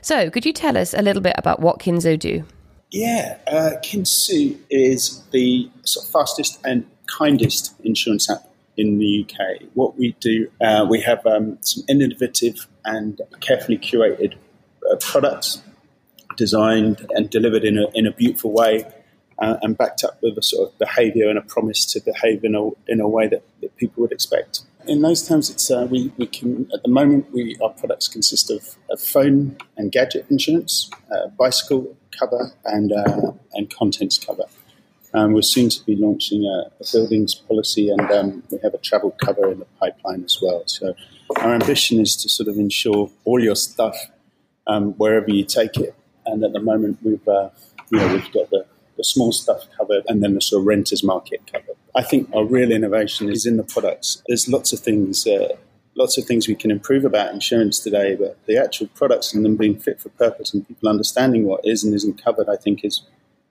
So, 0.00 0.28
could 0.28 0.44
you 0.44 0.52
tell 0.52 0.76
us 0.76 0.92
a 0.92 1.02
little 1.02 1.22
bit 1.22 1.34
about 1.38 1.60
what 1.60 1.78
Kinsu 1.78 2.18
do? 2.18 2.42
Yeah, 2.90 3.38
uh, 3.46 3.76
is 4.70 5.22
the 5.30 5.70
sort 5.84 6.06
of 6.06 6.10
fastest 6.10 6.58
and 6.64 6.84
kindest 7.06 7.72
insurance 7.84 8.28
app 8.28 8.42
in 8.76 8.98
the 8.98 9.24
UK. 9.24 9.68
What 9.74 9.96
we 9.96 10.16
do, 10.18 10.50
uh, 10.60 10.84
we 10.90 11.00
have 11.02 11.24
um, 11.24 11.58
some 11.60 11.84
innovative 11.88 12.66
and 12.84 13.20
carefully 13.40 13.78
curated 13.78 14.34
uh, 14.90 14.96
products 14.96 15.62
designed 16.36 17.06
and 17.10 17.30
delivered 17.30 17.62
in 17.62 17.78
a, 17.78 17.86
in 17.94 18.04
a 18.04 18.10
beautiful 18.10 18.50
way 18.50 18.84
uh, 19.38 19.56
and 19.62 19.76
backed 19.76 20.04
up 20.04 20.18
with 20.22 20.38
a 20.38 20.42
sort 20.42 20.68
of 20.68 20.78
behaviour 20.78 21.28
and 21.28 21.38
a 21.38 21.42
promise 21.42 21.84
to 21.86 22.00
behave 22.00 22.44
in 22.44 22.54
a, 22.54 22.70
in 22.88 23.00
a 23.00 23.08
way 23.08 23.26
that, 23.26 23.42
that 23.60 23.76
people 23.76 24.02
would 24.02 24.12
expect. 24.12 24.60
In 24.86 25.00
those 25.00 25.26
terms, 25.26 25.48
it's 25.48 25.70
uh, 25.70 25.86
we, 25.90 26.12
we 26.18 26.26
can 26.26 26.68
at 26.74 26.82
the 26.82 26.90
moment 26.90 27.32
we 27.32 27.56
our 27.62 27.70
products 27.70 28.06
consist 28.06 28.50
of, 28.50 28.76
of 28.90 29.00
phone 29.00 29.56
and 29.78 29.90
gadget 29.90 30.26
insurance, 30.28 30.90
uh, 31.10 31.28
bicycle 31.28 31.96
cover, 32.18 32.52
and 32.66 32.92
uh, 32.92 33.32
and 33.54 33.74
contents 33.74 34.18
cover. 34.18 34.44
Um, 35.14 35.32
we're 35.32 35.42
soon 35.42 35.68
to 35.70 35.84
be 35.84 35.96
launching 35.96 36.44
a, 36.44 36.70
a 36.82 36.84
buildings 36.92 37.34
policy, 37.34 37.88
and 37.88 38.10
um, 38.10 38.42
we 38.50 38.58
have 38.62 38.74
a 38.74 38.78
travel 38.78 39.16
cover 39.24 39.50
in 39.50 39.60
the 39.60 39.66
pipeline 39.80 40.24
as 40.24 40.38
well. 40.42 40.64
So 40.66 40.94
our 41.36 41.54
ambition 41.54 42.00
is 42.00 42.16
to 42.16 42.28
sort 42.28 42.48
of 42.48 42.58
ensure 42.58 43.10
all 43.24 43.42
your 43.42 43.56
stuff 43.56 43.96
um, 44.66 44.92
wherever 44.94 45.30
you 45.30 45.44
take 45.44 45.76
it. 45.78 45.94
And 46.26 46.44
at 46.44 46.52
the 46.52 46.60
moment, 46.60 46.98
we've 47.02 47.26
uh, 47.26 47.50
you 47.90 47.98
know 47.98 48.12
we've 48.12 48.32
got 48.32 48.50
the 48.50 48.66
the 48.96 49.04
small 49.04 49.32
stuff 49.32 49.64
covered, 49.76 50.04
and 50.08 50.22
then 50.22 50.34
the 50.34 50.40
sort 50.40 50.60
of 50.60 50.66
renters 50.66 51.02
market 51.02 51.40
covered. 51.50 51.76
I 51.94 52.02
think 52.02 52.28
our 52.34 52.44
real 52.44 52.72
innovation 52.72 53.30
is 53.30 53.46
in 53.46 53.56
the 53.56 53.62
products. 53.62 54.22
There's 54.26 54.48
lots 54.48 54.72
of 54.72 54.80
things. 54.80 55.26
Uh, 55.26 55.48
lots 55.96 56.18
of 56.18 56.24
things 56.24 56.48
we 56.48 56.54
can 56.54 56.70
improve 56.70 57.04
about 57.04 57.32
insurance 57.32 57.78
today, 57.78 58.16
but 58.16 58.36
the 58.46 58.56
actual 58.56 58.88
products 58.88 59.32
and 59.32 59.44
them 59.44 59.56
being 59.56 59.78
fit 59.78 60.00
for 60.00 60.08
purpose 60.10 60.52
and 60.52 60.66
people 60.66 60.88
understanding 60.88 61.44
what 61.44 61.60
is 61.64 61.84
and 61.84 61.94
isn't 61.94 62.22
covered, 62.22 62.48
I 62.48 62.56
think, 62.56 62.84
is 62.84 63.02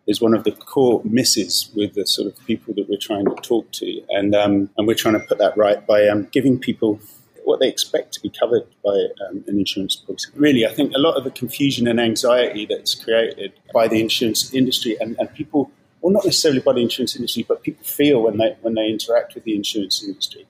is 0.06 0.20
one 0.20 0.34
of 0.34 0.44
the 0.44 0.52
core 0.52 1.02
misses 1.06 1.72
with 1.76 1.94
the 1.94 2.06
sort 2.06 2.28
of 2.28 2.46
people 2.46 2.74
that 2.74 2.90
we're 2.90 2.98
trying 2.98 3.26
to 3.26 3.36
talk 3.42 3.72
to, 3.72 4.02
and 4.10 4.36
um, 4.36 4.70
and 4.78 4.88
we're 4.88 4.96
trying 4.96 5.20
to 5.20 5.26
put 5.26 5.38
that 5.38 5.56
right 5.58 5.86
by 5.88 6.08
um, 6.08 6.28
giving 6.32 6.60
people 6.60 7.00
what 7.46 7.60
they 7.60 7.68
expect 7.68 8.14
to 8.14 8.22
be 8.22 8.30
covered 8.30 8.66
by 8.84 9.08
um, 9.28 9.44
an 9.48 9.60
insurance 9.60 9.96
policy. 9.96 10.30
Really, 10.36 10.66
I 10.66 10.74
think 10.74 10.94
a 10.94 11.00
lot 11.00 11.16
of 11.16 11.24
the 11.24 11.32
confusion 11.32 11.88
and 11.88 12.00
anxiety 12.00 12.66
that's 12.66 12.96
created 12.96 13.54
by 13.74 13.88
the 13.88 14.02
insurance 14.02 14.54
industry 14.54 14.98
and, 15.00 15.16
and 15.20 15.34
people, 15.34 15.72
well, 16.02 16.14
not 16.14 16.26
necessarily 16.26 16.62
by 16.62 16.74
the 16.74 16.82
insurance 16.82 17.16
industry, 17.16 17.46
but 17.48 17.64
people 17.64 17.86
feel 17.86 18.22
when 18.22 18.38
they 18.38 18.56
when 18.62 18.76
they 18.76 18.88
interact 18.88 19.36
with 19.36 19.44
the 19.44 19.56
insurance 19.56 20.04
industry, 20.04 20.46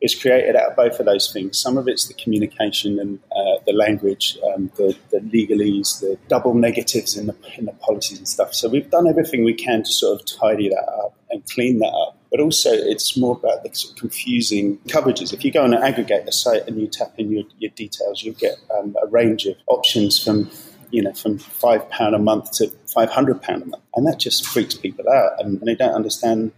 is 0.00 0.14
created 0.14 0.54
out 0.54 0.70
of 0.70 0.76
both 0.76 1.00
of 1.00 1.06
those 1.06 1.32
things. 1.32 1.58
Some 1.58 1.78
of 1.78 1.88
it's 1.88 2.06
the 2.06 2.14
communication 2.14 2.98
and 2.98 3.18
uh, 3.32 3.58
the 3.66 3.72
language, 3.72 4.36
um, 4.54 4.70
the, 4.76 4.94
the 5.10 5.18
legalese, 5.20 6.00
the 6.00 6.18
double 6.28 6.54
negatives 6.54 7.16
in 7.16 7.26
the 7.26 7.36
in 7.56 7.64
the 7.64 7.72
policies 7.72 8.18
and 8.18 8.28
stuff. 8.28 8.54
So 8.54 8.68
we've 8.68 8.90
done 8.90 9.06
everything 9.08 9.44
we 9.44 9.54
can 9.54 9.82
to 9.82 9.92
sort 9.92 10.20
of 10.20 10.26
tidy 10.26 10.68
that 10.68 10.88
up 11.04 11.16
and 11.30 11.42
clean 11.50 11.78
that 11.78 11.92
up 11.92 12.13
but 12.34 12.42
also 12.42 12.72
it's 12.72 13.16
more 13.16 13.36
about 13.36 13.62
the 13.62 13.72
sort 13.72 13.92
of 13.92 14.00
confusing 14.00 14.76
coverages. 14.88 15.32
If 15.32 15.44
you 15.44 15.52
go 15.52 15.62
on 15.62 15.72
an 15.72 15.80
aggregator 15.80 16.32
site 16.32 16.66
and 16.66 16.80
you 16.80 16.88
tap 16.88 17.12
in 17.16 17.30
your, 17.30 17.44
your 17.60 17.70
details, 17.76 18.24
you'll 18.24 18.34
get 18.34 18.56
um, 18.76 18.96
a 19.00 19.06
range 19.06 19.46
of 19.46 19.54
options 19.68 20.22
from 20.22 20.50
you 20.90 21.00
know 21.00 21.12
from 21.12 21.38
five 21.38 21.88
pound 21.90 22.12
a 22.12 22.18
month 22.18 22.50
to 22.54 22.72
five 22.92 23.08
hundred 23.08 23.40
pound 23.40 23.62
a 23.62 23.66
month, 23.66 23.84
and 23.94 24.04
that 24.08 24.18
just 24.18 24.44
freaks 24.44 24.74
people 24.74 25.08
out, 25.08 25.34
and, 25.38 25.60
and, 25.60 25.68
they 25.68 25.76
don't 25.76 25.94
understand 25.94 26.50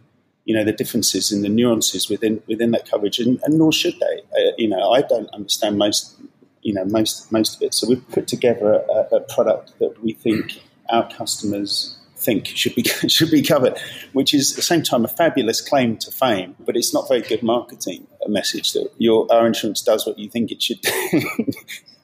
you 0.46 0.54
know 0.54 0.64
the 0.64 0.72
differences 0.72 1.30
in 1.30 1.42
the 1.42 1.50
nuances 1.50 2.08
within 2.08 2.42
within 2.48 2.70
that 2.70 2.88
coverage, 2.90 3.18
and, 3.18 3.38
and 3.42 3.58
nor 3.58 3.70
should 3.70 4.00
they. 4.00 4.22
Uh, 4.32 4.52
you 4.56 4.68
know, 4.68 4.92
I 4.92 5.02
don't 5.02 5.28
understand 5.34 5.76
most 5.76 6.16
you 6.62 6.72
know 6.72 6.86
most 6.86 7.30
most 7.30 7.56
of 7.56 7.60
it. 7.60 7.74
So 7.74 7.86
we've 7.86 8.08
put 8.12 8.26
together 8.26 8.72
a, 8.72 9.16
a 9.16 9.20
product 9.20 9.78
that 9.80 10.02
we 10.02 10.14
think 10.14 10.62
our 10.88 11.06
customers 11.10 11.95
think 12.16 12.46
should 12.46 12.74
be 12.74 12.83
should 13.09 13.31
be 13.31 13.42
covered, 13.42 13.79
which 14.12 14.35
is 14.35 14.52
at 14.52 14.57
the 14.57 14.62
same 14.62 14.83
time 14.83 15.05
a 15.05 15.09
fabulous 15.09 15.61
claim 15.61 15.96
to 15.98 16.11
fame, 16.11 16.57
but 16.61 16.76
it's 16.76 16.92
not 16.92 17.09
very 17.09 17.22
good 17.22 17.42
marketing 17.42 18.07
a 18.24 18.29
message 18.29 18.72
that 18.72 18.90
your 18.98 19.26
our 19.33 19.46
insurance 19.46 19.81
does 19.83 20.07
what 20.07 20.18
you 20.18 20.29
think 20.29 20.50
it 20.50 20.62
should 20.62 20.81
do. 20.81 21.22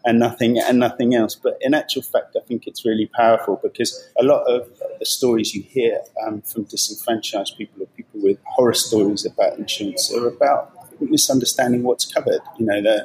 and 0.05 0.18
nothing 0.18 0.59
and 0.59 0.79
nothing 0.79 1.14
else. 1.14 1.35
But 1.35 1.59
in 1.61 1.75
actual 1.75 2.03
fact, 2.03 2.37
I 2.37 2.44
think 2.46 2.66
it's 2.66 2.85
really 2.85 3.07
powerful 3.07 3.61
because 3.62 4.09
a 4.18 4.25
lot 4.25 4.42
of 4.44 4.68
the 4.98 5.07
stories 5.07 5.55
you 5.55 5.62
hear 5.62 6.01
um, 6.27 6.42
from 6.42 6.64
disenfranchised 6.64 7.57
people 7.57 7.83
or 7.83 7.87
people 7.87 8.20
with 8.20 8.38
horror 8.44 8.75
stories 8.75 9.25
about 9.25 9.59
insurance 9.59 10.12
are 10.12 10.27
about 10.27 10.72
misunderstanding 11.01 11.83
what's 11.83 12.11
covered. 12.11 12.40
You 12.59 12.66
know, 12.66 12.83
they 12.83 13.01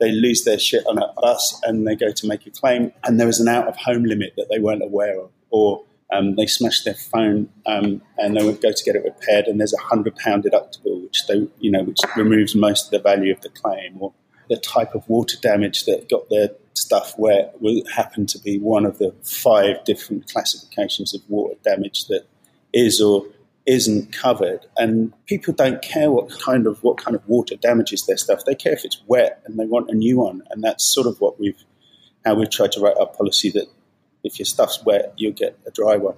they 0.00 0.12
lose 0.12 0.44
their 0.44 0.58
shit 0.58 0.86
on 0.86 0.96
a 0.96 1.12
bus 1.20 1.60
and 1.64 1.86
they 1.86 1.94
go 1.94 2.10
to 2.10 2.26
make 2.26 2.46
a 2.46 2.50
claim, 2.50 2.92
and 3.04 3.20
there 3.20 3.28
is 3.28 3.40
an 3.40 3.48
out 3.48 3.68
of 3.68 3.76
home 3.76 4.04
limit 4.04 4.34
that 4.36 4.48
they 4.50 4.58
weren't 4.58 4.82
aware 4.82 5.20
of, 5.20 5.30
or 5.50 5.84
um, 6.12 6.36
they 6.36 6.46
smash 6.46 6.82
their 6.82 6.94
phone 6.94 7.48
um, 7.66 8.02
and 8.18 8.36
they 8.36 8.44
would 8.44 8.60
go 8.60 8.72
to 8.72 8.84
get 8.84 8.96
it 8.96 9.04
repaired, 9.04 9.46
and 9.46 9.60
there's 9.60 9.74
a 9.74 9.82
hundred 9.82 10.16
pound 10.16 10.44
deductible, 10.44 11.02
which 11.02 11.26
they, 11.26 11.48
you 11.58 11.70
know, 11.70 11.82
which 11.82 11.98
removes 12.16 12.54
most 12.54 12.86
of 12.86 12.90
the 12.90 12.98
value 12.98 13.32
of 13.32 13.40
the 13.42 13.48
claim, 13.48 13.96
or 14.00 14.12
the 14.48 14.56
type 14.56 14.94
of 14.94 15.08
water 15.08 15.36
damage 15.40 15.84
that 15.84 16.08
got 16.08 16.28
their 16.28 16.50
stuff 16.74 17.14
wet 17.18 17.54
where 17.60 17.80
happened 17.94 18.28
to 18.28 18.38
be 18.38 18.58
one 18.58 18.84
of 18.84 18.98
the 18.98 19.14
five 19.22 19.84
different 19.84 20.30
classifications 20.30 21.14
of 21.14 21.20
water 21.28 21.54
damage 21.62 22.06
that 22.06 22.26
is 22.72 23.00
or 23.00 23.26
isn't 23.66 24.12
covered, 24.12 24.66
and 24.76 25.12
people 25.26 25.54
don't 25.54 25.80
care 25.82 26.10
what 26.10 26.30
kind 26.40 26.66
of 26.66 26.82
what 26.82 26.96
kind 26.98 27.14
of 27.14 27.26
water 27.28 27.54
damages 27.56 28.06
their 28.06 28.16
stuff. 28.16 28.44
They 28.44 28.54
care 28.54 28.72
if 28.72 28.84
it's 28.84 29.00
wet 29.06 29.42
and 29.44 29.58
they 29.58 29.66
want 29.66 29.90
a 29.90 29.94
new 29.94 30.18
one, 30.18 30.42
and 30.50 30.64
that's 30.64 30.92
sort 30.92 31.06
of 31.06 31.20
what 31.20 31.38
we've 31.38 31.62
how 32.24 32.34
we've 32.34 32.50
tried 32.50 32.72
to 32.72 32.80
write 32.80 32.96
our 32.98 33.06
policy 33.06 33.50
that 33.50 33.66
if 34.24 34.38
your 34.38 34.46
stuff's 34.46 34.84
wet, 34.84 35.14
you'll 35.16 35.32
get 35.32 35.58
a 35.66 35.70
dry 35.70 35.96
one. 35.96 36.16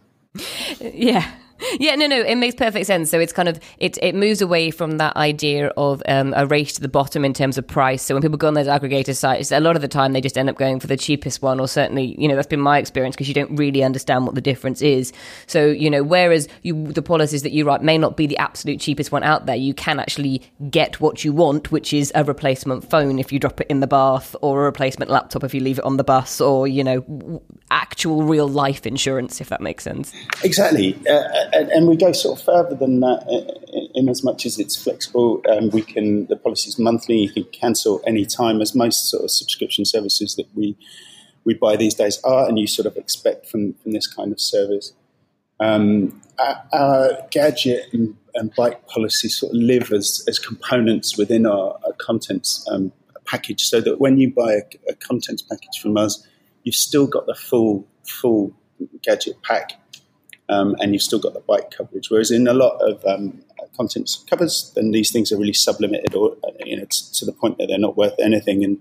Yeah. 0.81 1.31
yeah, 1.81 1.95
no, 1.95 2.07
no, 2.07 2.21
it 2.21 2.37
makes 2.37 2.55
perfect 2.55 2.87
sense. 2.87 3.11
So 3.11 3.19
it's 3.21 3.33
kind 3.33 3.49
of 3.49 3.61
it 3.79 3.99
it 4.03 4.15
moves 4.15 4.41
away 4.41 4.71
from 4.71 4.99
that 4.99 5.17
idea 5.17 5.69
of 5.77 6.03
um, 6.07 6.35
a 6.37 6.47
race 6.47 6.73
to 6.75 6.81
the 6.81 6.89
bottom 6.89 7.25
in 7.25 7.33
terms 7.35 7.59
of 7.59 7.67
price. 7.67 8.03
So 8.03 8.15
when 8.15 8.23
people 8.23 8.39
go 8.39 8.49
on 8.49 8.55
those 8.55 8.67
aggregator 8.67 9.17
sites, 9.17 9.53
a 9.53 9.61
lot 9.61 9.77
of 9.77 9.83
the 9.83 9.89
time 9.89 10.13
they 10.13 10.21
just 10.21 10.39
end 10.39 10.51
up 10.51 10.57
going 10.57 10.81
for 10.81 10.87
the 10.87 10.97
cheapest 10.97 11.43
one, 11.43 11.61
or 11.61 11.69
certainly, 11.69 12.17
you 12.19 12.29
know, 12.29 12.35
that's 12.35 12.47
been 12.47 12.61
my 12.61 12.79
experience 12.79 13.15
because 13.15 13.29
you 13.29 13.35
don't 13.35 13.55
really 13.57 13.83
understand 13.83 14.27
what 14.27 14.35
the 14.35 14.41
difference 14.41 14.83
is. 14.83 15.13
So 15.47 15.67
you 15.67 15.91
know, 15.91 16.03
whereas 16.03 16.49
you 16.63 16.93
the 16.93 17.03
policies 17.03 17.43
that 17.43 17.53
you 17.53 17.65
write 17.65 17.83
may 17.83 17.99
not 17.99 18.17
be 18.17 18.27
the 18.27 18.39
absolute 18.39 18.81
cheapest 18.81 19.13
one 19.13 19.23
out 19.23 19.47
there, 19.47 19.57
you 19.57 19.75
can 19.75 20.01
actually 20.01 20.43
get 20.71 21.01
what 21.01 21.25
you 21.25 21.33
want, 21.33 21.71
which 21.71 21.93
is 21.93 22.13
a 22.15 22.25
replacement 22.25 22.89
phone 22.89 23.19
if 23.19 23.33
you 23.33 23.39
drop 23.39 23.61
it 23.61 23.67
in 23.69 23.81
the 23.81 23.87
bath, 23.87 24.35
or 24.43 24.63
a 24.63 24.65
replacement 24.65 25.11
laptop 25.11 25.45
if 25.45 25.55
you 25.55 25.61
leave 25.61 25.79
it 25.79 25.85
on 25.85 25.97
the 25.97 26.05
bus, 26.05 26.41
or 26.41 26.67
you 26.67 26.83
know, 26.85 27.43
actual 27.71 28.23
real 28.23 28.49
life 28.49 28.87
insurance 28.87 29.41
if 29.41 29.49
that 29.49 29.61
makes 29.61 29.85
sense. 29.85 30.13
Exactly, 30.43 30.99
uh, 31.09 31.23
and, 31.53 31.71
and, 31.71 31.87
we 31.87 31.97
go 31.97 32.13
sort 32.13 32.39
of 32.39 32.45
further 32.45 32.75
than 32.75 33.01
that 33.01 33.27
in, 33.29 33.89
in 33.95 34.09
as 34.09 34.25
much 34.25 34.47
as 34.47 34.59
it's 34.59 34.77
flexible. 34.77 35.43
Um, 35.49 35.71
we 35.71 35.83
can 35.83 36.27
the 36.27 36.37
policy's 36.37 36.79
monthly. 36.79 37.19
You 37.19 37.33
can 37.33 37.45
cancel 37.45 38.03
any 38.07 38.25
time, 38.25 38.61
as 38.61 38.75
most 38.75 39.11
sort 39.11 39.25
of 39.25 39.31
subscription 39.31 39.85
services 39.85 40.37
that 40.37 40.47
we 40.55 40.77
we 41.45 41.55
buy 41.55 41.77
these 41.77 41.95
days 41.95 42.21
are, 42.25 42.49
and 42.49 42.59
you 42.59 42.67
sort 42.67 42.87
of 42.87 42.97
expect 42.97 43.47
from 43.47 43.75
from 43.75 43.93
this 43.93 44.07
kind 44.07 44.33
of 44.33 44.41
service. 44.41 44.93
Um, 45.61 46.21
our, 46.41 46.65
our, 46.73 47.11
gadget 47.31 47.85
and, 47.93 48.17
and, 48.35 48.53
bike 48.57 48.89
policy 48.89 49.29
sort 49.29 49.51
of 49.51 49.61
live 49.61 49.93
as, 49.93 50.25
as 50.27 50.41
components 50.41 51.17
within 51.17 51.47
our, 51.47 51.79
our 51.87 51.93
contents 51.99 52.67
um, 52.69 52.91
package, 53.27 53.63
so 53.63 53.81
that 53.81 54.01
when 54.01 54.19
you 54.19 54.33
buy 54.33 54.55
a, 54.55 54.63
a 54.89 54.95
contents 54.95 55.43
package 55.43 55.81
from 55.81 55.97
us, 55.97 56.27
you've 56.65 56.75
still 56.75 57.07
got 57.07 57.27
the 57.27 57.35
full 57.35 57.87
full 58.05 58.53
gadget 59.03 59.37
pack 59.43 59.75
um, 60.53 60.77
and 60.81 60.93
you've 60.93 61.03
still 61.03 61.19
got 61.19 61.35
the 61.35 61.41
bike 61.41 61.71
coverage. 61.71 62.11
Whereas 62.11 62.31
in 62.31 62.47
a 62.47 62.53
lot 62.53 62.77
of 62.81 63.05
um, 63.07 63.43
content 63.77 64.11
covers, 64.29 64.73
then 64.75 64.91
these 64.91 65.11
things 65.11 65.33
are 65.33 65.39
really 65.39 65.53
sublimated, 65.53 66.15
or 66.15 66.37
you 66.65 66.77
know, 66.77 66.85
to 66.85 67.25
the 67.25 67.33
point 67.33 67.59
that 67.59 67.69
they're 67.69 67.79
not 67.79 67.97
worth 67.97 68.15
anything. 68.21 68.63
And 68.63 68.79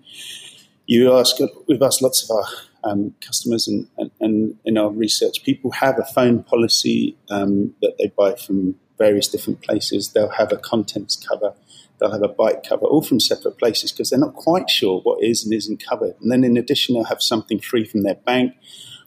you 0.86 1.14
ask, 1.14 1.38
we've 1.68 1.82
asked 1.82 2.02
lots 2.02 2.24
of 2.24 2.36
our 2.36 2.46
um, 2.84 3.16
customers, 3.22 3.68
and, 3.68 3.88
and, 3.98 4.12
and, 4.20 4.58
in 4.66 4.78
our 4.78 4.90
research, 4.90 5.44
people 5.44 5.72
have 5.72 5.98
a 6.00 6.04
phone 6.04 6.44
policy 6.44 7.16
um, 7.30 7.74
that 7.82 7.96
they 8.00 8.08
buy 8.08 8.34
from 8.36 8.76
various 8.98 9.28
different 9.28 9.62
places. 9.62 10.10
They'll 10.10 10.30
have 10.30 10.52
a 10.52 10.58
contents 10.58 11.16
cover. 11.16 11.54
They'll 12.00 12.12
have 12.12 12.24
a 12.24 12.28
bike 12.28 12.64
cover, 12.68 12.86
all 12.86 13.04
from 13.04 13.20
separate 13.20 13.60
places 13.60 13.92
because 13.92 14.10
they're 14.10 14.20
not 14.20 14.34
quite 14.34 14.70
sure 14.72 15.02
what 15.02 15.24
is 15.24 15.44
and 15.44 15.54
isn't 15.54 15.86
covered. 15.88 16.16
And 16.20 16.32
then, 16.32 16.44
in 16.44 16.58
addition, 16.58 16.96
they'll 16.96 17.04
have 17.06 17.22
something 17.22 17.60
free 17.60 17.86
from 17.86 18.02
their 18.02 18.16
bank 18.16 18.56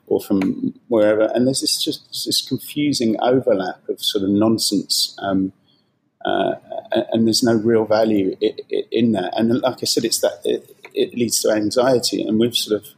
or 0.06 0.20
from 0.20 0.74
wherever. 0.88 1.30
And 1.34 1.46
there's 1.46 1.60
this 1.60 1.82
just 1.82 2.24
this 2.26 2.46
confusing 2.46 3.16
overlap 3.20 3.88
of 3.88 4.02
sort 4.02 4.24
of 4.24 4.30
nonsense, 4.30 5.16
um, 5.20 5.52
uh, 6.24 6.54
and 7.12 7.26
there's 7.26 7.42
no 7.42 7.54
real 7.54 7.84
value 7.84 8.36
in 8.90 9.12
that. 9.12 9.32
And 9.36 9.60
like 9.60 9.78
I 9.82 9.86
said, 9.86 10.04
it's 10.04 10.20
that 10.20 10.40
it, 10.44 10.76
it 10.94 11.14
leads 11.14 11.40
to 11.42 11.50
anxiety, 11.50 12.22
and 12.22 12.38
we've 12.38 12.56
sort 12.56 12.82
of 12.82 12.88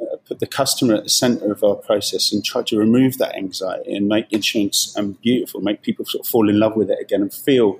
uh, 0.00 0.16
put 0.26 0.40
the 0.40 0.46
customer 0.46 0.94
at 0.94 1.04
the 1.04 1.10
center 1.10 1.52
of 1.52 1.62
our 1.62 1.76
process 1.76 2.32
and 2.32 2.44
tried 2.44 2.66
to 2.68 2.78
remove 2.78 3.18
that 3.18 3.36
anxiety 3.36 3.94
and 3.94 4.08
make 4.08 4.32
insurance 4.32 4.94
um, 4.98 5.18
beautiful, 5.22 5.60
make 5.60 5.82
people 5.82 6.04
sort 6.04 6.24
of 6.24 6.30
fall 6.30 6.48
in 6.48 6.58
love 6.58 6.76
with 6.76 6.90
it 6.90 6.98
again 7.00 7.22
and 7.22 7.32
feel. 7.32 7.78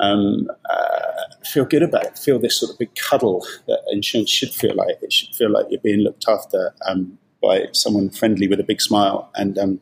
Um, 0.00 0.48
uh, 0.70 1.08
feel 1.44 1.64
good 1.64 1.82
about 1.82 2.04
it. 2.04 2.16
Feel 2.16 2.38
this 2.38 2.60
sort 2.60 2.70
of 2.70 2.78
big 2.78 2.94
cuddle 2.94 3.44
that 3.66 3.80
insurance 3.90 4.30
should 4.30 4.50
feel 4.50 4.76
like. 4.76 5.02
It 5.02 5.12
should 5.12 5.34
feel 5.34 5.50
like 5.50 5.66
you're 5.70 5.80
being 5.80 6.00
looked 6.00 6.28
after. 6.28 6.72
Um, 6.86 7.18
by 7.42 7.66
someone 7.72 8.10
friendly 8.10 8.48
with 8.48 8.60
a 8.60 8.64
big 8.64 8.80
smile 8.80 9.30
and 9.34 9.58
um, 9.58 9.80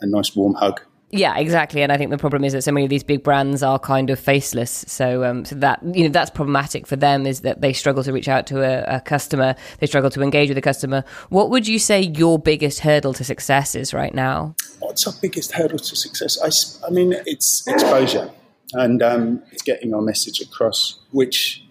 a 0.00 0.06
nice 0.06 0.34
warm 0.34 0.54
hug. 0.54 0.80
Yeah, 1.14 1.36
exactly. 1.36 1.82
And 1.82 1.92
I 1.92 1.98
think 1.98 2.10
the 2.10 2.16
problem 2.16 2.42
is 2.42 2.54
that 2.54 2.62
so 2.62 2.72
many 2.72 2.84
of 2.84 2.90
these 2.90 3.02
big 3.02 3.22
brands 3.22 3.62
are 3.62 3.78
kind 3.78 4.08
of 4.08 4.18
faceless. 4.18 4.86
So, 4.88 5.24
um, 5.24 5.44
so 5.44 5.56
that 5.56 5.82
you 5.94 6.04
know 6.04 6.08
that's 6.08 6.30
problematic 6.30 6.86
for 6.86 6.96
them 6.96 7.26
is 7.26 7.42
that 7.42 7.60
they 7.60 7.74
struggle 7.74 8.02
to 8.02 8.12
reach 8.14 8.28
out 8.28 8.46
to 8.46 8.62
a, 8.62 8.96
a, 8.96 9.00
customer. 9.00 9.54
They 9.78 9.86
struggle 9.86 10.08
to 10.08 10.22
engage 10.22 10.48
with 10.48 10.56
a 10.56 10.62
customer. 10.62 11.04
What 11.28 11.50
would 11.50 11.68
you 11.68 11.78
say 11.78 12.00
your 12.00 12.38
biggest 12.38 12.80
hurdle 12.80 13.12
to 13.12 13.24
success 13.24 13.74
is 13.74 13.92
right 13.92 14.14
now? 14.14 14.54
What's 14.78 15.06
our 15.06 15.12
biggest 15.20 15.52
hurdle 15.52 15.78
to 15.78 15.96
success? 15.96 16.38
I, 16.82 16.86
I 16.86 16.90
mean, 16.90 17.14
it's 17.26 17.62
exposure 17.68 18.30
and 18.72 19.02
um, 19.02 19.42
it's 19.52 19.62
getting 19.62 19.92
our 19.92 20.00
message 20.00 20.40
across, 20.40 20.98
which 21.10 21.62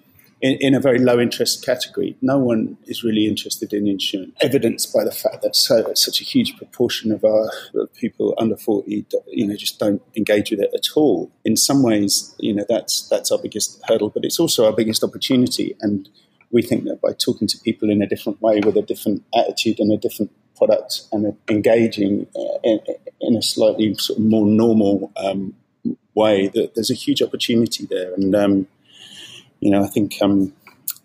in, 0.41 0.57
in, 0.59 0.75
a 0.75 0.79
very 0.79 0.99
low 0.99 1.19
interest 1.19 1.65
category. 1.65 2.17
No 2.21 2.37
one 2.37 2.77
is 2.85 3.03
really 3.03 3.27
interested 3.27 3.73
in 3.73 3.87
insurance, 3.87 4.33
evidenced 4.41 4.93
by 4.93 5.03
the 5.03 5.11
fact 5.11 5.41
that 5.43 5.55
so, 5.55 5.91
such 5.95 6.21
a 6.21 6.23
huge 6.23 6.57
proportion 6.57 7.11
of 7.11 7.23
our 7.23 7.49
people 7.99 8.33
under 8.37 8.57
40, 8.57 9.05
you 9.27 9.47
know, 9.47 9.55
just 9.55 9.79
don't 9.79 10.01
engage 10.15 10.51
with 10.51 10.59
it 10.59 10.71
at 10.73 10.87
all. 10.95 11.31
In 11.45 11.55
some 11.55 11.83
ways, 11.83 12.35
you 12.39 12.53
know, 12.53 12.65
that's, 12.67 13.07
that's 13.09 13.31
our 13.31 13.37
biggest 13.37 13.81
hurdle, 13.87 14.09
but 14.09 14.25
it's 14.25 14.39
also 14.39 14.65
our 14.65 14.73
biggest 14.73 15.03
opportunity. 15.03 15.75
And 15.81 16.09
we 16.51 16.61
think 16.61 16.83
that 16.85 17.01
by 17.01 17.13
talking 17.13 17.47
to 17.47 17.57
people 17.59 17.89
in 17.89 18.01
a 18.01 18.07
different 18.07 18.41
way 18.41 18.59
with 18.63 18.77
a 18.77 18.81
different 18.81 19.23
attitude 19.35 19.79
and 19.79 19.91
a 19.91 19.97
different 19.97 20.31
product 20.57 21.01
and 21.11 21.35
engaging 21.49 22.27
uh, 22.35 22.59
in, 22.63 22.79
in, 23.19 23.35
a 23.35 23.41
slightly 23.41 23.95
sort 23.95 24.19
of 24.19 24.25
more 24.25 24.45
normal 24.45 25.11
um, 25.17 25.55
way, 26.13 26.47
that 26.47 26.75
there's 26.75 26.91
a 26.91 26.95
huge 26.95 27.21
opportunity 27.21 27.87
there. 27.89 28.13
And, 28.13 28.35
um, 28.35 28.67
you 29.61 29.71
know, 29.71 29.83
I 29.83 29.87
think 29.87 30.17
um, 30.21 30.53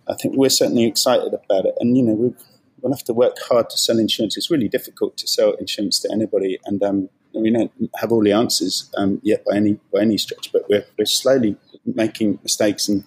I 0.08 0.14
think 0.14 0.34
we're 0.36 0.48
certainly 0.48 0.84
excited 0.84 1.32
about 1.32 1.66
it, 1.66 1.74
and 1.78 1.96
you 1.96 2.02
know, 2.02 2.14
we 2.14 2.34
will 2.80 2.90
have 2.90 3.04
to 3.04 3.12
work 3.12 3.36
hard 3.48 3.70
to 3.70 3.78
sell 3.78 3.98
insurance. 3.98 4.36
It's 4.36 4.50
really 4.50 4.68
difficult 4.68 5.16
to 5.18 5.28
sell 5.28 5.52
insurance 5.52 6.00
to 6.00 6.10
anybody, 6.10 6.58
and 6.64 6.82
um, 6.82 7.08
we 7.34 7.50
don't 7.50 7.70
have 7.96 8.10
all 8.10 8.22
the 8.22 8.32
answers 8.32 8.90
um, 8.96 9.20
yet 9.22 9.44
by 9.44 9.56
any 9.56 9.78
by 9.92 10.00
any 10.00 10.18
stretch. 10.18 10.50
But 10.52 10.68
we're 10.68 10.84
we're 10.98 11.04
slowly 11.04 11.56
making 11.84 12.38
mistakes 12.42 12.88
and 12.88 13.04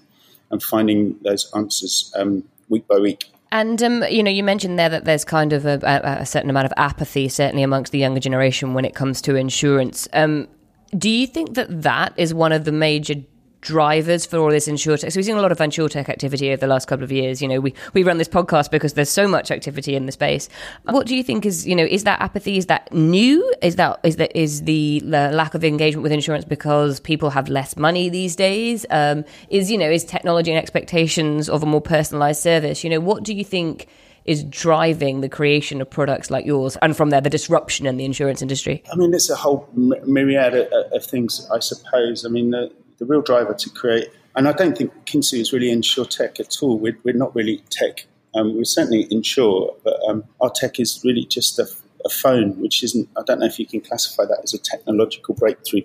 and 0.52 0.64
finding 0.64 1.18
those 1.24 1.52
answers 1.56 2.14
um, 2.16 2.44
week 2.70 2.88
by 2.88 2.98
week. 2.98 3.26
And 3.52 3.82
um, 3.82 4.04
you 4.04 4.22
know, 4.22 4.32
you 4.32 4.44
mentioned 4.44 4.78
there 4.78 4.90
that 4.90 5.06
there's 5.06 5.26
kind 5.26 5.54
of 5.54 5.66
a, 5.66 5.80
a, 6.22 6.26
certain 6.26 6.52
amount 6.52 6.66
of 6.66 6.74
apathy, 6.78 7.28
certainly 7.30 7.64
amongst 7.64 7.92
the 7.92 7.98
younger 7.98 8.20
generation, 8.20 8.76
when 8.76 8.86
it 8.86 8.94
comes 8.94 9.22
to 9.24 9.36
insurance. 9.36 10.08
Um, 10.14 10.48
do 10.96 11.10
you 11.10 11.26
think 11.26 11.56
that 11.56 11.82
that 11.82 12.14
is 12.16 12.34
one 12.34 12.52
of 12.52 12.66
the 12.66 12.72
major 12.72 13.16
drivers 13.62 14.26
for 14.26 14.38
all 14.38 14.50
this 14.50 14.68
insurtech. 14.68 15.12
So 15.12 15.18
we've 15.18 15.26
seen 15.26 15.36
a 15.36 15.42
lot 15.42 15.52
of 15.52 15.58
insurtech 15.58 16.08
activity 16.10 16.50
over 16.52 16.62
the 16.62 16.68
last 16.68 16.88
couple 16.88 17.04
of 17.04 17.12
years. 17.12 17.42
You 17.42 17.48
know, 17.48 17.60
we, 17.60 17.74
we 17.94 18.04
run 18.04 18.18
this 18.18 18.28
podcast 18.28 18.72
because 18.72 18.94
there's 18.94 19.10
so 19.10 19.28
much 19.28 19.52
activity 19.52 19.96
in 19.96 20.06
the 20.06 20.12
space. 20.12 20.50
What 20.84 21.08
do 21.08 21.16
you 21.16 21.24
think 21.24 21.46
is, 21.46 21.68
you 21.68 21.76
know, 21.76 21.84
is 21.84 22.04
that 22.06 22.22
apathy? 22.22 22.58
Is 22.58 22.68
that 22.68 22.92
new? 22.94 23.54
Is 23.62 23.76
that, 23.76 24.00
is 24.04 24.16
that, 24.16 24.36
is 24.36 24.64
the, 24.64 25.02
the 25.04 25.32
lack 25.32 25.54
of 25.56 25.64
engagement 25.64 26.04
with 26.04 26.12
insurance 26.12 26.46
because 26.46 27.00
people 27.00 27.30
have 27.32 27.50
less 27.50 27.76
money 27.76 28.10
these 28.10 28.36
days? 28.36 28.86
Um, 28.90 29.26
is, 29.50 29.70
you 29.70 29.78
know, 29.78 29.90
is 29.90 30.06
technology 30.06 30.52
and 30.52 30.58
expectations 30.58 31.50
of 31.50 31.64
a 31.64 31.66
more 31.66 31.82
personalized 31.82 32.42
service? 32.42 32.84
You 32.84 32.90
know, 32.90 33.00
what 33.00 33.24
do 33.24 33.34
you 33.34 33.44
think 33.44 33.88
is 34.26 34.44
driving 34.44 35.22
the 35.22 35.30
creation 35.30 35.82
of 35.82 35.90
products 35.90 36.30
like 36.30 36.46
yours 36.46 36.78
and 36.82 36.96
from 36.96 37.10
there 37.10 37.20
the 37.20 37.30
disruption 37.30 37.86
in 37.86 37.98
the 37.98 38.06
insurance 38.06 38.42
industry? 38.42 38.84
I 38.92 38.96
mean, 38.96 39.14
it's 39.14 39.30
a 39.30 39.36
whole 39.36 39.68
myriad 39.74 40.54
of, 40.54 40.92
of 40.94 41.06
things, 41.06 41.50
I 41.52 41.60
suppose. 41.60 42.26
I 42.26 42.30
mean, 42.30 42.52
the, 42.52 42.72
the 43.00 43.06
real 43.06 43.22
driver 43.22 43.54
to 43.54 43.70
create. 43.70 44.10
And 44.36 44.48
I 44.48 44.54
don't 44.54 44.78
think 44.78 44.94
Kinsu 45.06 45.40
is 45.40 45.52
really 45.52 45.72
insure 45.72 46.06
tech 46.06 46.40
at 46.40 46.56
all. 46.62 46.78
We're, 46.78 46.98
we're 47.04 47.16
not 47.16 47.36
really 47.36 47.64
tech. 47.70 48.06
Um, 48.36 48.56
we're 48.56 48.64
certainly 48.64 49.08
insure, 49.10 49.76
but 49.84 50.00
um, 50.08 50.24
our 50.40 50.52
tech 50.54 50.80
is 50.80 51.02
really 51.04 51.26
just 51.26 51.58
a, 51.58 51.68
a, 52.06 52.10
phone, 52.10 52.60
which 52.62 52.84
isn't, 52.84 53.10
I 53.18 53.22
don't 53.26 53.40
know 53.40 53.48
if 53.48 53.58
you 53.58 53.66
can 53.66 53.82
classify 53.82 54.24
that 54.26 54.42
as 54.44 54.54
a 54.54 54.60
technological 54.60 55.34
breakthrough 55.34 55.82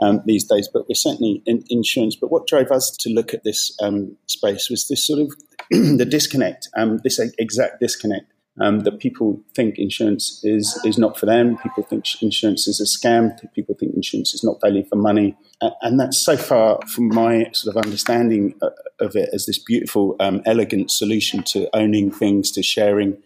um, 0.00 0.20
these 0.26 0.42
days, 0.44 0.68
but 0.68 0.88
we're 0.88 0.96
certainly 0.96 1.42
in 1.46 1.62
insurance. 1.70 2.16
But 2.16 2.32
what 2.32 2.48
drove 2.48 2.72
us 2.72 2.90
to 3.00 3.10
look 3.10 3.32
at 3.32 3.44
this 3.44 3.76
um, 3.80 4.16
space 4.26 4.68
was 4.68 4.88
this 4.88 5.06
sort 5.06 5.20
of 5.20 5.32
the 5.70 6.04
disconnect, 6.04 6.68
um, 6.76 6.98
this 7.04 7.20
exact 7.38 7.78
disconnect 7.80 8.26
um, 8.60 8.80
that 8.80 8.98
people 8.98 9.40
think 9.54 9.78
insurance 9.78 10.40
is 10.42 10.78
is 10.84 10.98
not 10.98 11.18
for 11.18 11.26
them. 11.26 11.58
People 11.58 11.82
think 11.82 12.04
insurance 12.22 12.66
is 12.66 12.80
a 12.80 12.84
scam. 12.84 13.36
People 13.54 13.74
think 13.78 13.94
insurance 13.94 14.34
is 14.34 14.42
not 14.42 14.60
value 14.60 14.84
for 14.84 14.96
money, 14.96 15.36
and 15.82 16.00
that's 16.00 16.18
so 16.18 16.36
far 16.36 16.78
from 16.86 17.08
my 17.08 17.50
sort 17.52 17.76
of 17.76 17.84
understanding 17.84 18.54
uh, 18.62 18.70
of 19.00 19.14
it 19.14 19.28
as 19.32 19.46
this 19.46 19.58
beautiful, 19.58 20.16
um, 20.20 20.42
elegant 20.46 20.90
solution 20.90 21.42
to 21.42 21.68
owning 21.74 22.10
things, 22.10 22.50
to 22.52 22.62
sharing, 22.62 23.16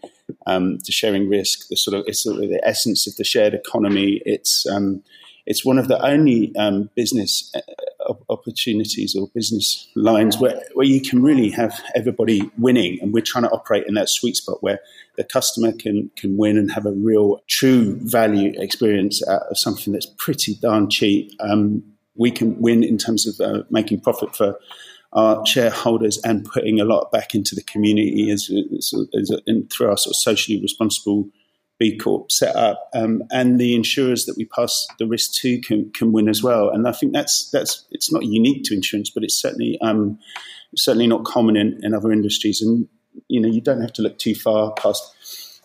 um, 0.47 0.78
to 0.78 0.93
sharing 0.93 1.28
risk. 1.28 1.68
The 1.68 1.76
sort 1.76 1.97
of 1.97 2.05
it's 2.07 2.22
sort 2.22 2.43
of 2.43 2.49
the 2.49 2.61
essence 2.64 3.07
of 3.07 3.16
the 3.16 3.24
shared 3.24 3.55
economy. 3.55 4.20
It's 4.24 4.66
um, 4.66 5.03
it's 5.47 5.64
one 5.64 5.78
of 5.78 5.89
the 5.89 6.05
only 6.05 6.55
um, 6.57 6.91
business 6.95 7.53
opportunities 8.28 9.14
or 9.14 9.28
business 9.34 9.88
lines 9.96 10.38
where, 10.38 10.62
where 10.74 10.86
you 10.86 11.00
can 11.00 11.22
really 11.22 11.50
have 11.50 11.80
everybody 11.94 12.50
winning. 12.58 12.98
And 13.00 13.12
we're 13.12 13.22
trying 13.22 13.44
to 13.44 13.50
operate 13.50 13.86
in 13.86 13.94
that 13.94 14.08
sweet 14.08 14.36
spot 14.36 14.62
where 14.62 14.80
the 15.16 15.24
customer 15.24 15.72
can, 15.72 16.11
can 16.16 16.36
win 16.36 16.56
and 16.56 16.70
have 16.72 16.86
a 16.86 16.92
real 16.92 17.40
true 17.48 17.96
value 18.00 18.52
experience 18.56 19.26
out 19.28 19.42
of 19.50 19.58
something 19.58 19.92
that's 19.92 20.06
pretty 20.18 20.54
darn 20.54 20.88
cheap. 20.90 21.32
Um, 21.40 21.82
we 22.16 22.30
can 22.30 22.61
win 22.61 22.82
in 22.82 22.98
terms 22.98 23.26
of 23.26 23.40
uh, 23.40 23.62
making 23.70 24.00
profit 24.00 24.36
for 24.36 24.58
our 25.12 25.44
shareholders 25.44 26.18
and 26.24 26.44
putting 26.44 26.80
a 26.80 26.84
lot 26.84 27.11
back 27.11 27.34
into 27.34 27.54
the 27.54 27.62
community 27.62 28.30
as, 28.30 28.50
as, 28.76 28.94
as 29.14 29.32
through 29.70 29.88
our 29.88 29.96
sort 29.96 30.12
of 30.12 30.16
socially 30.16 30.61
responsible 30.61 31.28
B 31.81 31.97
Corp 31.97 32.31
set 32.31 32.55
up, 32.55 32.91
um, 32.95 33.24
and 33.33 33.59
the 33.59 33.74
insurers 33.74 34.26
that 34.26 34.37
we 34.37 34.45
pass 34.45 34.87
the 34.99 35.07
risk 35.07 35.33
to 35.41 35.59
can, 35.62 35.91
can 35.93 36.12
win 36.12 36.28
as 36.28 36.43
well. 36.43 36.68
And 36.68 36.87
I 36.87 36.93
think 36.93 37.14
that's 37.14 37.51
that's 37.51 37.87
it's 37.91 38.12
not 38.12 38.24
unique 38.24 38.64
to 38.64 38.74
insurance, 38.74 39.11
but 39.11 39.24
it's 39.24 39.35
certainly 39.35 39.78
um, 39.81 40.18
certainly 40.76 41.07
not 41.07 41.24
common 41.24 41.57
in, 41.57 41.81
in 41.83 41.95
other 41.95 42.12
industries. 42.12 42.61
And 42.61 42.87
you 43.28 43.41
know, 43.41 43.49
you 43.49 43.62
don't 43.62 43.81
have 43.81 43.95
to 43.95 44.03
look 44.03 44.18
too 44.18 44.35
far 44.35 44.72
past 44.74 45.03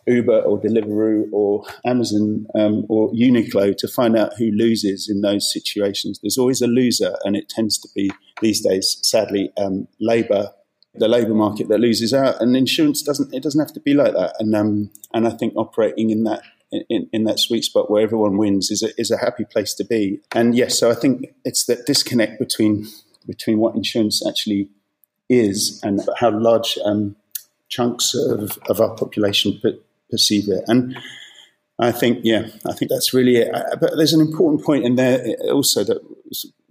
Uber 0.08 0.40
or 0.40 0.60
Deliveroo 0.60 1.28
or 1.34 1.66
Amazon 1.86 2.48
um, 2.56 2.86
or 2.88 3.12
Uniqlo 3.12 3.76
to 3.76 3.88
find 3.88 4.18
out 4.18 4.34
who 4.38 4.52
loses 4.52 5.10
in 5.10 5.20
those 5.20 5.52
situations. 5.52 6.20
There's 6.22 6.38
always 6.38 6.62
a 6.62 6.68
loser, 6.68 7.18
and 7.26 7.36
it 7.36 7.50
tends 7.50 7.78
to 7.80 7.90
be 7.94 8.10
these 8.42 8.62
days, 8.62 9.00
sadly, 9.02 9.52
um, 9.58 9.88
labour, 10.00 10.52
the 10.98 11.08
labour 11.08 11.34
market 11.34 11.68
that 11.70 11.80
loses 11.80 12.14
out. 12.14 12.42
And 12.42 12.56
insurance 12.56 13.02
doesn't. 13.02 13.34
It 13.34 13.44
doesn't 13.44 13.60
have 13.60 13.74
to 13.74 13.80
be 13.80 13.94
like 13.94 14.14
that. 14.14 14.36
And 14.40 14.56
um, 14.56 14.92
and 15.14 15.28
I 15.28 15.32
think 15.32 15.54
operating 15.56 16.10
in 16.10 16.24
that. 16.24 16.42
In, 16.90 17.08
in 17.14 17.24
that 17.24 17.40
sweet 17.40 17.64
spot 17.64 17.90
where 17.90 18.02
everyone 18.02 18.38
wins 18.38 18.70
is 18.70 18.84
a, 18.84 18.90
is 19.00 19.10
a 19.10 19.18
happy 19.18 19.46
place 19.46 19.74
to 19.76 19.86
be, 19.86 20.20
and 20.34 20.56
yes, 20.56 20.78
so 20.78 20.92
I 20.92 20.96
think 20.96 21.28
it's 21.46 21.66
that 21.68 21.86
disconnect 21.86 22.38
between 22.38 22.88
between 23.26 23.60
what 23.60 23.76
insurance 23.76 24.26
actually 24.28 24.70
is 25.30 25.80
and 25.84 26.02
how 26.18 26.32
large 26.32 26.78
um, 26.84 27.16
chunks 27.70 28.14
of, 28.16 28.58
of 28.68 28.82
our 28.82 28.96
population 28.96 29.62
perceive 30.10 30.50
it. 30.50 30.64
And 30.68 30.98
I 31.80 31.92
think, 31.92 32.20
yeah, 32.24 32.48
I 32.68 32.74
think 32.74 32.90
that's 32.90 33.14
really 33.14 33.38
it. 33.38 33.52
But 33.80 33.96
there's 33.96 34.14
an 34.14 34.22
important 34.22 34.64
point 34.64 34.86
in 34.86 34.96
there 34.96 35.24
also 35.52 35.84
that 35.84 36.02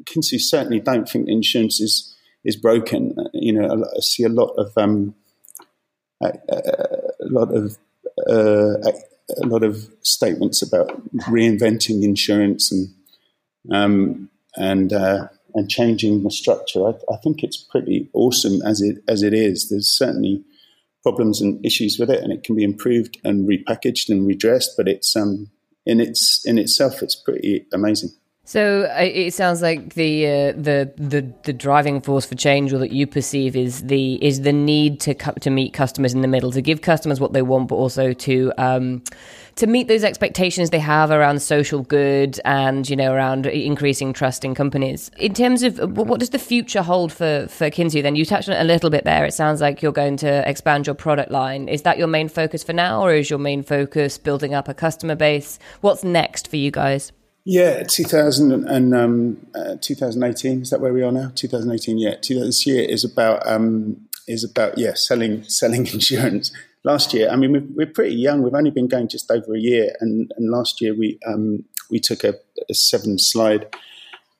Kinsu 0.04 0.40
certainly 0.40 0.80
don't 0.80 1.08
think 1.08 1.28
insurance 1.28 1.80
is 1.80 2.14
is 2.44 2.56
broken. 2.56 3.14
You 3.44 3.52
know, 3.52 3.84
I 3.84 4.00
see 4.00 4.24
a 4.24 4.30
lot 4.30 4.54
of 4.56 4.72
um, 4.78 5.14
a, 6.22 6.28
a 6.28 7.28
lot 7.28 7.54
of 7.54 7.76
uh, 8.26 8.78
a 9.42 9.46
lot 9.46 9.62
of 9.62 9.86
statements 10.00 10.62
about 10.62 10.88
reinventing 11.28 12.02
insurance 12.02 12.72
and 12.72 12.88
um, 13.70 14.30
and 14.56 14.94
uh, 14.94 15.28
and 15.54 15.70
changing 15.70 16.22
the 16.22 16.30
structure. 16.30 16.86
I, 16.86 16.94
I, 17.12 17.16
think 17.22 17.42
it's 17.42 17.58
pretty 17.58 18.08
awesome 18.14 18.62
as 18.62 18.80
it 18.80 19.04
as 19.08 19.22
it 19.22 19.34
is. 19.34 19.68
There's 19.68 19.88
certainly 19.88 20.42
problems 21.02 21.42
and 21.42 21.64
issues 21.64 21.98
with 21.98 22.10
it, 22.10 22.22
and 22.22 22.32
it 22.32 22.44
can 22.44 22.56
be 22.56 22.64
improved 22.64 23.18
and 23.24 23.46
repackaged 23.46 24.08
and 24.08 24.26
redressed. 24.26 24.74
But 24.76 24.88
it's 24.88 25.14
um, 25.14 25.50
in 25.84 26.00
its 26.00 26.42
in 26.46 26.56
itself, 26.56 27.02
it's 27.02 27.16
pretty 27.16 27.66
amazing. 27.74 28.10
So 28.46 28.86
it 28.98 29.32
sounds 29.32 29.62
like 29.62 29.94
the 29.94 30.26
uh, 30.26 30.52
the 30.52 30.92
the 30.98 31.32
the 31.44 31.52
driving 31.54 32.02
force 32.02 32.26
for 32.26 32.34
change, 32.34 32.74
or 32.74 32.78
that 32.78 32.92
you 32.92 33.06
perceive, 33.06 33.56
is 33.56 33.84
the 33.84 34.22
is 34.22 34.42
the 34.42 34.52
need 34.52 35.00
to 35.00 35.14
to 35.14 35.48
meet 35.48 35.72
customers 35.72 36.12
in 36.12 36.20
the 36.20 36.28
middle, 36.28 36.52
to 36.52 36.60
give 36.60 36.82
customers 36.82 37.18
what 37.18 37.32
they 37.32 37.40
want, 37.40 37.68
but 37.68 37.76
also 37.76 38.12
to 38.12 38.52
um, 38.58 39.02
to 39.56 39.66
meet 39.66 39.88
those 39.88 40.04
expectations 40.04 40.68
they 40.68 40.78
have 40.78 41.10
around 41.10 41.40
social 41.40 41.80
good 41.80 42.38
and 42.44 42.86
you 42.90 42.96
know 42.96 43.14
around 43.14 43.46
increasing 43.46 44.12
trust 44.12 44.44
in 44.44 44.54
companies. 44.54 45.10
In 45.16 45.32
terms 45.32 45.62
of 45.62 45.78
what 45.96 46.20
does 46.20 46.30
the 46.30 46.38
future 46.38 46.82
hold 46.82 47.14
for 47.14 47.46
for 47.48 47.70
Kinsu? 47.70 48.02
Then 48.02 48.14
you 48.14 48.26
touched 48.26 48.50
on 48.50 48.56
it 48.56 48.60
a 48.60 48.64
little 48.64 48.90
bit 48.90 49.04
there. 49.04 49.24
It 49.24 49.32
sounds 49.32 49.62
like 49.62 49.80
you're 49.80 49.90
going 49.90 50.18
to 50.18 50.46
expand 50.46 50.86
your 50.86 50.94
product 50.94 51.30
line. 51.30 51.66
Is 51.66 51.80
that 51.82 51.96
your 51.96 52.08
main 52.08 52.28
focus 52.28 52.62
for 52.62 52.74
now, 52.74 53.00
or 53.00 53.14
is 53.14 53.30
your 53.30 53.38
main 53.38 53.62
focus 53.62 54.18
building 54.18 54.52
up 54.52 54.68
a 54.68 54.74
customer 54.74 55.14
base? 55.14 55.58
What's 55.80 56.04
next 56.04 56.48
for 56.48 56.56
you 56.56 56.70
guys? 56.70 57.10
Yeah, 57.46 57.82
2000 57.82 58.66
and 58.66 58.94
um, 58.94 59.46
uh, 59.54 59.76
2018 59.80 60.62
is 60.62 60.70
that 60.70 60.80
where 60.80 60.94
we 60.94 61.02
are 61.02 61.12
now? 61.12 61.30
2018, 61.34 61.98
yeah. 61.98 62.14
This 62.26 62.66
year 62.66 62.82
is 62.82 63.04
about 63.04 63.46
um, 63.46 64.08
is 64.26 64.42
about 64.42 64.78
yeah 64.78 64.94
selling 64.94 65.44
selling 65.44 65.86
insurance. 65.92 66.50
Last 66.84 67.14
year, 67.14 67.30
I 67.30 67.36
mean, 67.36 67.52
we're, 67.52 67.66
we're, 67.86 67.92
pretty 67.92 68.14
young. 68.14 68.42
We've 68.42 68.54
only 68.54 68.70
been 68.70 68.88
going 68.88 69.08
just 69.08 69.30
over 69.30 69.54
a 69.54 69.58
year, 69.58 69.94
and, 70.00 70.30
and 70.36 70.50
last 70.50 70.80
year 70.80 70.94
we 70.94 71.18
um, 71.26 71.64
we 71.90 71.98
took 71.98 72.24
a, 72.24 72.34
a 72.68 72.74
seven 72.74 73.18
slide 73.18 73.66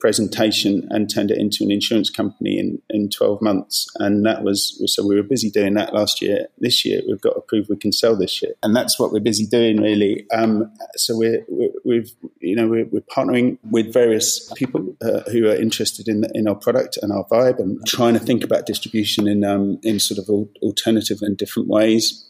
presentation 0.05 0.87
and 0.91 1.09
turned 1.09 1.31
it 1.31 1.39
into 1.39 1.65
an 1.65 1.71
insurance 1.71 2.11
company 2.11 2.59
in, 2.59 2.79
in 2.91 3.09
12 3.09 3.41
months. 3.41 3.91
And 4.01 4.27
that 4.27 4.43
was, 4.45 4.79
so 4.85 5.03
we 5.03 5.17
were 5.17 5.23
busy 5.23 5.51
doing 5.51 5.73
that 5.75 5.95
last 5.95 6.21
year. 6.21 6.49
This 6.59 6.85
year, 6.85 7.01
we've 7.09 7.23
got 7.23 7.33
to 7.33 7.41
prove 7.41 7.71
we 7.71 7.77
can 7.77 7.91
sell 7.91 8.15
this 8.15 8.31
shit. 8.31 8.59
And 8.63 8.77
that's 8.77 8.99
what 8.99 9.13
we're 9.13 9.21
busy 9.21 9.47
doing, 9.47 9.81
really. 9.81 10.27
Um, 10.31 10.71
so 10.97 11.17
we're, 11.17 11.43
we 11.87 11.97
have 11.97 12.09
you 12.41 12.55
know, 12.55 12.69
we're, 12.69 12.85
we're, 12.85 13.01
partnering 13.17 13.57
with 13.71 13.95
various 13.95 14.53
people 14.55 14.95
uh, 15.01 15.21
who 15.31 15.49
are 15.49 15.55
interested 15.55 16.07
in, 16.07 16.25
in 16.35 16.49
our 16.49 16.55
product 16.55 16.99
and 17.01 17.11
our 17.11 17.25
vibe 17.29 17.59
and 17.59 17.81
trying 17.87 18.13
to 18.13 18.21
think 18.21 18.45
about 18.45 18.67
distribution 18.67 19.27
in, 19.27 19.43
um, 19.43 19.81
in 19.83 19.99
sort 19.99 20.19
of 20.19 20.29
alternative 20.61 21.21
and 21.23 21.39
different 21.39 21.67
ways. 21.67 22.29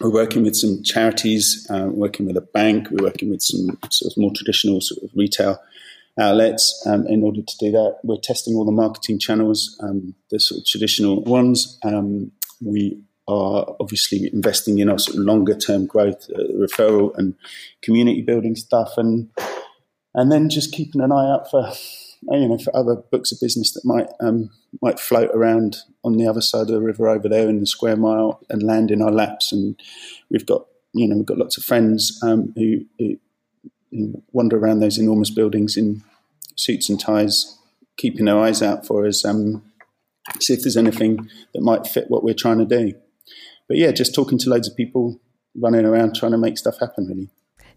We're 0.00 0.12
working 0.12 0.44
with 0.44 0.54
some 0.54 0.84
charities, 0.84 1.66
uh, 1.70 1.88
working 1.90 2.26
with 2.26 2.36
a 2.36 2.40
bank, 2.54 2.86
we're 2.92 3.04
working 3.04 3.30
with 3.30 3.42
some 3.42 3.76
sort 3.90 4.12
of 4.12 4.16
more 4.16 4.30
traditional 4.32 4.80
sort 4.80 5.02
of 5.02 5.10
retail 5.16 5.58
outlets. 6.20 6.84
Um, 6.86 7.06
in 7.06 7.22
order 7.22 7.42
to 7.42 7.56
do 7.58 7.70
that, 7.72 7.98
we're 8.02 8.20
testing 8.20 8.54
all 8.54 8.64
the 8.64 8.72
marketing 8.72 9.18
channels, 9.18 9.78
um, 9.82 10.14
the 10.30 10.38
sort 10.38 10.60
of 10.60 10.66
traditional 10.66 11.22
ones. 11.24 11.78
Um, 11.82 12.32
we 12.64 13.00
are 13.28 13.76
obviously 13.80 14.28
investing 14.32 14.78
in 14.78 14.90
our 14.90 14.98
sort 14.98 15.16
of 15.16 15.24
longer 15.24 15.56
term 15.56 15.86
growth, 15.86 16.28
uh, 16.34 16.42
referral 16.54 17.16
and 17.16 17.34
community 17.82 18.22
building 18.22 18.56
stuff, 18.56 18.94
and 18.96 19.30
and 20.14 20.30
then 20.30 20.48
just 20.48 20.72
keeping 20.72 21.00
an 21.00 21.12
eye 21.12 21.30
out 21.30 21.50
for 21.50 21.72
you 22.22 22.48
know 22.48 22.58
for 22.58 22.74
other 22.76 22.96
books 22.96 23.32
of 23.32 23.40
business 23.40 23.72
that 23.72 23.84
might 23.84 24.08
um, 24.20 24.50
might 24.82 25.00
float 25.00 25.30
around 25.32 25.78
on 26.04 26.16
the 26.16 26.26
other 26.26 26.40
side 26.40 26.62
of 26.62 26.68
the 26.68 26.80
river 26.80 27.08
over 27.08 27.28
there 27.28 27.48
in 27.48 27.60
the 27.60 27.66
square 27.66 27.96
mile 27.96 28.40
and 28.50 28.62
land 28.62 28.90
in 28.90 29.02
our 29.02 29.12
laps. 29.12 29.52
And 29.52 29.80
we've 30.30 30.46
got 30.46 30.66
you 30.92 31.06
know 31.08 31.16
we've 31.16 31.26
got 31.26 31.38
lots 31.38 31.56
of 31.56 31.64
friends 31.64 32.18
um, 32.22 32.52
who, 32.56 32.84
who 32.98 33.16
wander 34.32 34.56
around 34.56 34.80
those 34.80 34.98
enormous 34.98 35.30
buildings 35.30 35.76
in 35.76 36.02
suits 36.60 36.88
and 36.88 37.00
ties, 37.00 37.58
keeping 37.96 38.26
their 38.26 38.38
eyes 38.38 38.62
out 38.62 38.86
for 38.86 39.06
us, 39.06 39.24
um, 39.24 39.62
see 40.40 40.54
if 40.54 40.62
there's 40.62 40.76
anything 40.76 41.28
that 41.54 41.62
might 41.62 41.86
fit 41.86 42.06
what 42.08 42.22
we're 42.22 42.34
trying 42.34 42.58
to 42.58 42.64
do. 42.64 42.94
But 43.68 43.78
yeah, 43.78 43.92
just 43.92 44.14
talking 44.14 44.38
to 44.38 44.50
loads 44.50 44.68
of 44.68 44.76
people, 44.76 45.20
running 45.54 45.84
around 45.84 46.14
trying 46.14 46.32
to 46.32 46.38
make 46.38 46.58
stuff 46.58 46.78
happen, 46.80 47.06
really. 47.06 47.30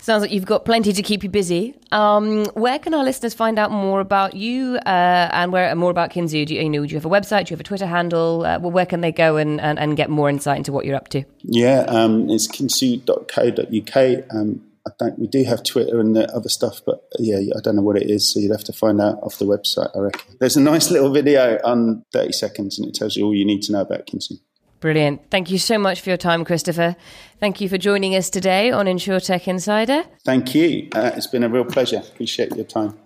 Sounds 0.04 0.22
like 0.22 0.32
you've 0.32 0.46
got 0.46 0.66
plenty 0.66 0.92
to 0.92 1.02
keep 1.02 1.24
you 1.24 1.30
busy. 1.30 1.76
Um, 1.94 2.44
where 2.56 2.78
can 2.78 2.94
our 2.94 3.06
listeners 3.06 3.34
find 3.34 3.58
out 3.58 3.72
more 3.72 4.02
about 4.02 4.34
you 4.34 4.76
uh, 4.86 5.30
and 5.32 5.54
where 5.54 5.74
more 5.76 5.92
about 5.92 6.10
Kinsu? 6.10 6.46
Do 6.46 6.56
you, 6.56 6.62
you, 6.62 6.70
know, 6.70 6.86
do 6.86 6.92
you 6.92 6.98
have 6.98 7.06
a 7.06 7.10
website? 7.10 7.46
Do 7.46 7.52
you 7.52 7.56
have 7.56 7.62
a 7.62 7.64
Twitter 7.64 7.86
handle? 7.86 8.46
Uh, 8.46 8.60
well, 8.60 8.72
where 8.72 8.86
can 8.86 9.00
they 9.00 9.14
go 9.14 9.38
and, 9.38 9.62
and, 9.62 9.80
and, 9.80 9.96
get 9.96 10.10
more 10.10 10.30
insight 10.30 10.58
into 10.58 10.74
what 10.74 10.86
you're 10.86 10.98
up 10.98 11.08
to? 11.10 11.24
Yeah, 11.44 11.86
um, 11.88 12.30
it's 12.30 12.50
kinsu.co.uk. 12.50 14.36
Um, 14.36 14.62
I 14.86 14.92
don't. 15.00 15.18
We 15.18 15.28
do 15.28 15.44
have 15.46 15.64
Twitter 15.64 16.00
and 16.00 16.18
other 16.18 16.50
stuff, 16.50 16.82
but 16.86 17.04
yeah, 17.18 17.38
I 17.56 17.62
don't 17.62 17.76
know 17.76 17.82
what 17.82 17.98
it 17.98 18.10
is. 18.10 18.34
So 18.34 18.40
you'd 18.40 18.52
have 18.52 18.66
to 18.66 18.74
find 18.74 19.00
out 19.00 19.20
off 19.24 19.40
the 19.40 19.46
website. 19.46 19.90
I 19.96 20.00
reckon 20.00 20.36
there's 20.40 20.58
a 20.58 20.62
nice 20.62 20.92
little 20.92 21.12
video 21.12 21.60
on 21.64 22.04
30 22.12 22.34
seconds, 22.34 22.78
and 22.78 22.88
it 22.88 22.94
tells 22.94 23.16
you 23.16 23.26
all 23.26 23.34
you 23.34 23.46
need 23.46 23.62
to 23.64 23.72
know 23.72 23.82
about 23.82 24.08
Kinsu. 24.08 24.34
Brilliant. 24.82 25.32
Thank 25.32 25.50
you 25.50 25.58
so 25.58 25.78
much 25.78 26.02
for 26.02 26.10
your 26.10 26.18
time, 26.18 26.44
Christopher. 26.44 26.98
Thank 27.40 27.62
you 27.62 27.70
for 27.70 27.78
joining 27.78 28.16
us 28.16 28.30
today 28.30 28.70
on 28.70 28.86
InsurTech 28.86 29.48
Insider. 29.48 30.04
Thank 30.26 30.54
you. 30.54 30.90
Uh, 30.94 31.12
it's 31.16 31.28
been 31.28 31.44
a 31.44 31.50
real 31.50 31.64
pleasure. 31.64 32.00
Appreciate 32.00 32.54
your 32.54 32.66
time. 32.66 33.00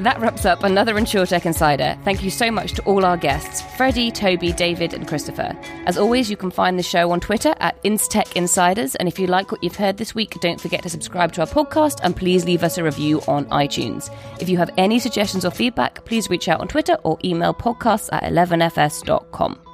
That 0.00 0.18
wraps 0.18 0.46
up 0.46 0.64
another 0.64 0.94
InsurTech 0.94 1.44
Insider. 1.44 1.98
Thank 2.04 2.22
you 2.22 2.30
so 2.30 2.50
much 2.50 2.72
to 2.72 2.82
all 2.84 3.04
our 3.04 3.18
guests, 3.18 3.60
Freddie, 3.76 4.10
Toby, 4.10 4.50
David, 4.50 4.94
and 4.94 5.06
Christopher. 5.06 5.54
As 5.84 5.98
always, 5.98 6.30
you 6.30 6.38
can 6.38 6.50
find 6.50 6.78
the 6.78 6.82
show 6.82 7.10
on 7.10 7.20
Twitter 7.20 7.54
at 7.60 7.82
InStech 7.82 8.34
Insiders. 8.34 8.94
And 8.94 9.08
if 9.08 9.18
you 9.18 9.26
like 9.26 9.52
what 9.52 9.62
you've 9.62 9.76
heard 9.76 9.98
this 9.98 10.14
week, 10.14 10.40
don't 10.40 10.58
forget 10.58 10.82
to 10.84 10.88
subscribe 10.88 11.32
to 11.32 11.42
our 11.42 11.46
podcast 11.46 12.00
and 12.02 12.16
please 12.16 12.46
leave 12.46 12.64
us 12.64 12.78
a 12.78 12.82
review 12.82 13.20
on 13.28 13.44
iTunes. 13.50 14.10
If 14.40 14.48
you 14.48 14.56
have 14.56 14.70
any 14.78 14.98
suggestions 15.00 15.44
or 15.44 15.50
feedback, 15.50 16.02
please 16.06 16.30
reach 16.30 16.48
out 16.48 16.60
on 16.60 16.68
Twitter 16.68 16.96
or 17.04 17.18
email 17.22 17.52
podcasts 17.52 18.08
at 18.10 18.22
11fs.com. 18.22 19.69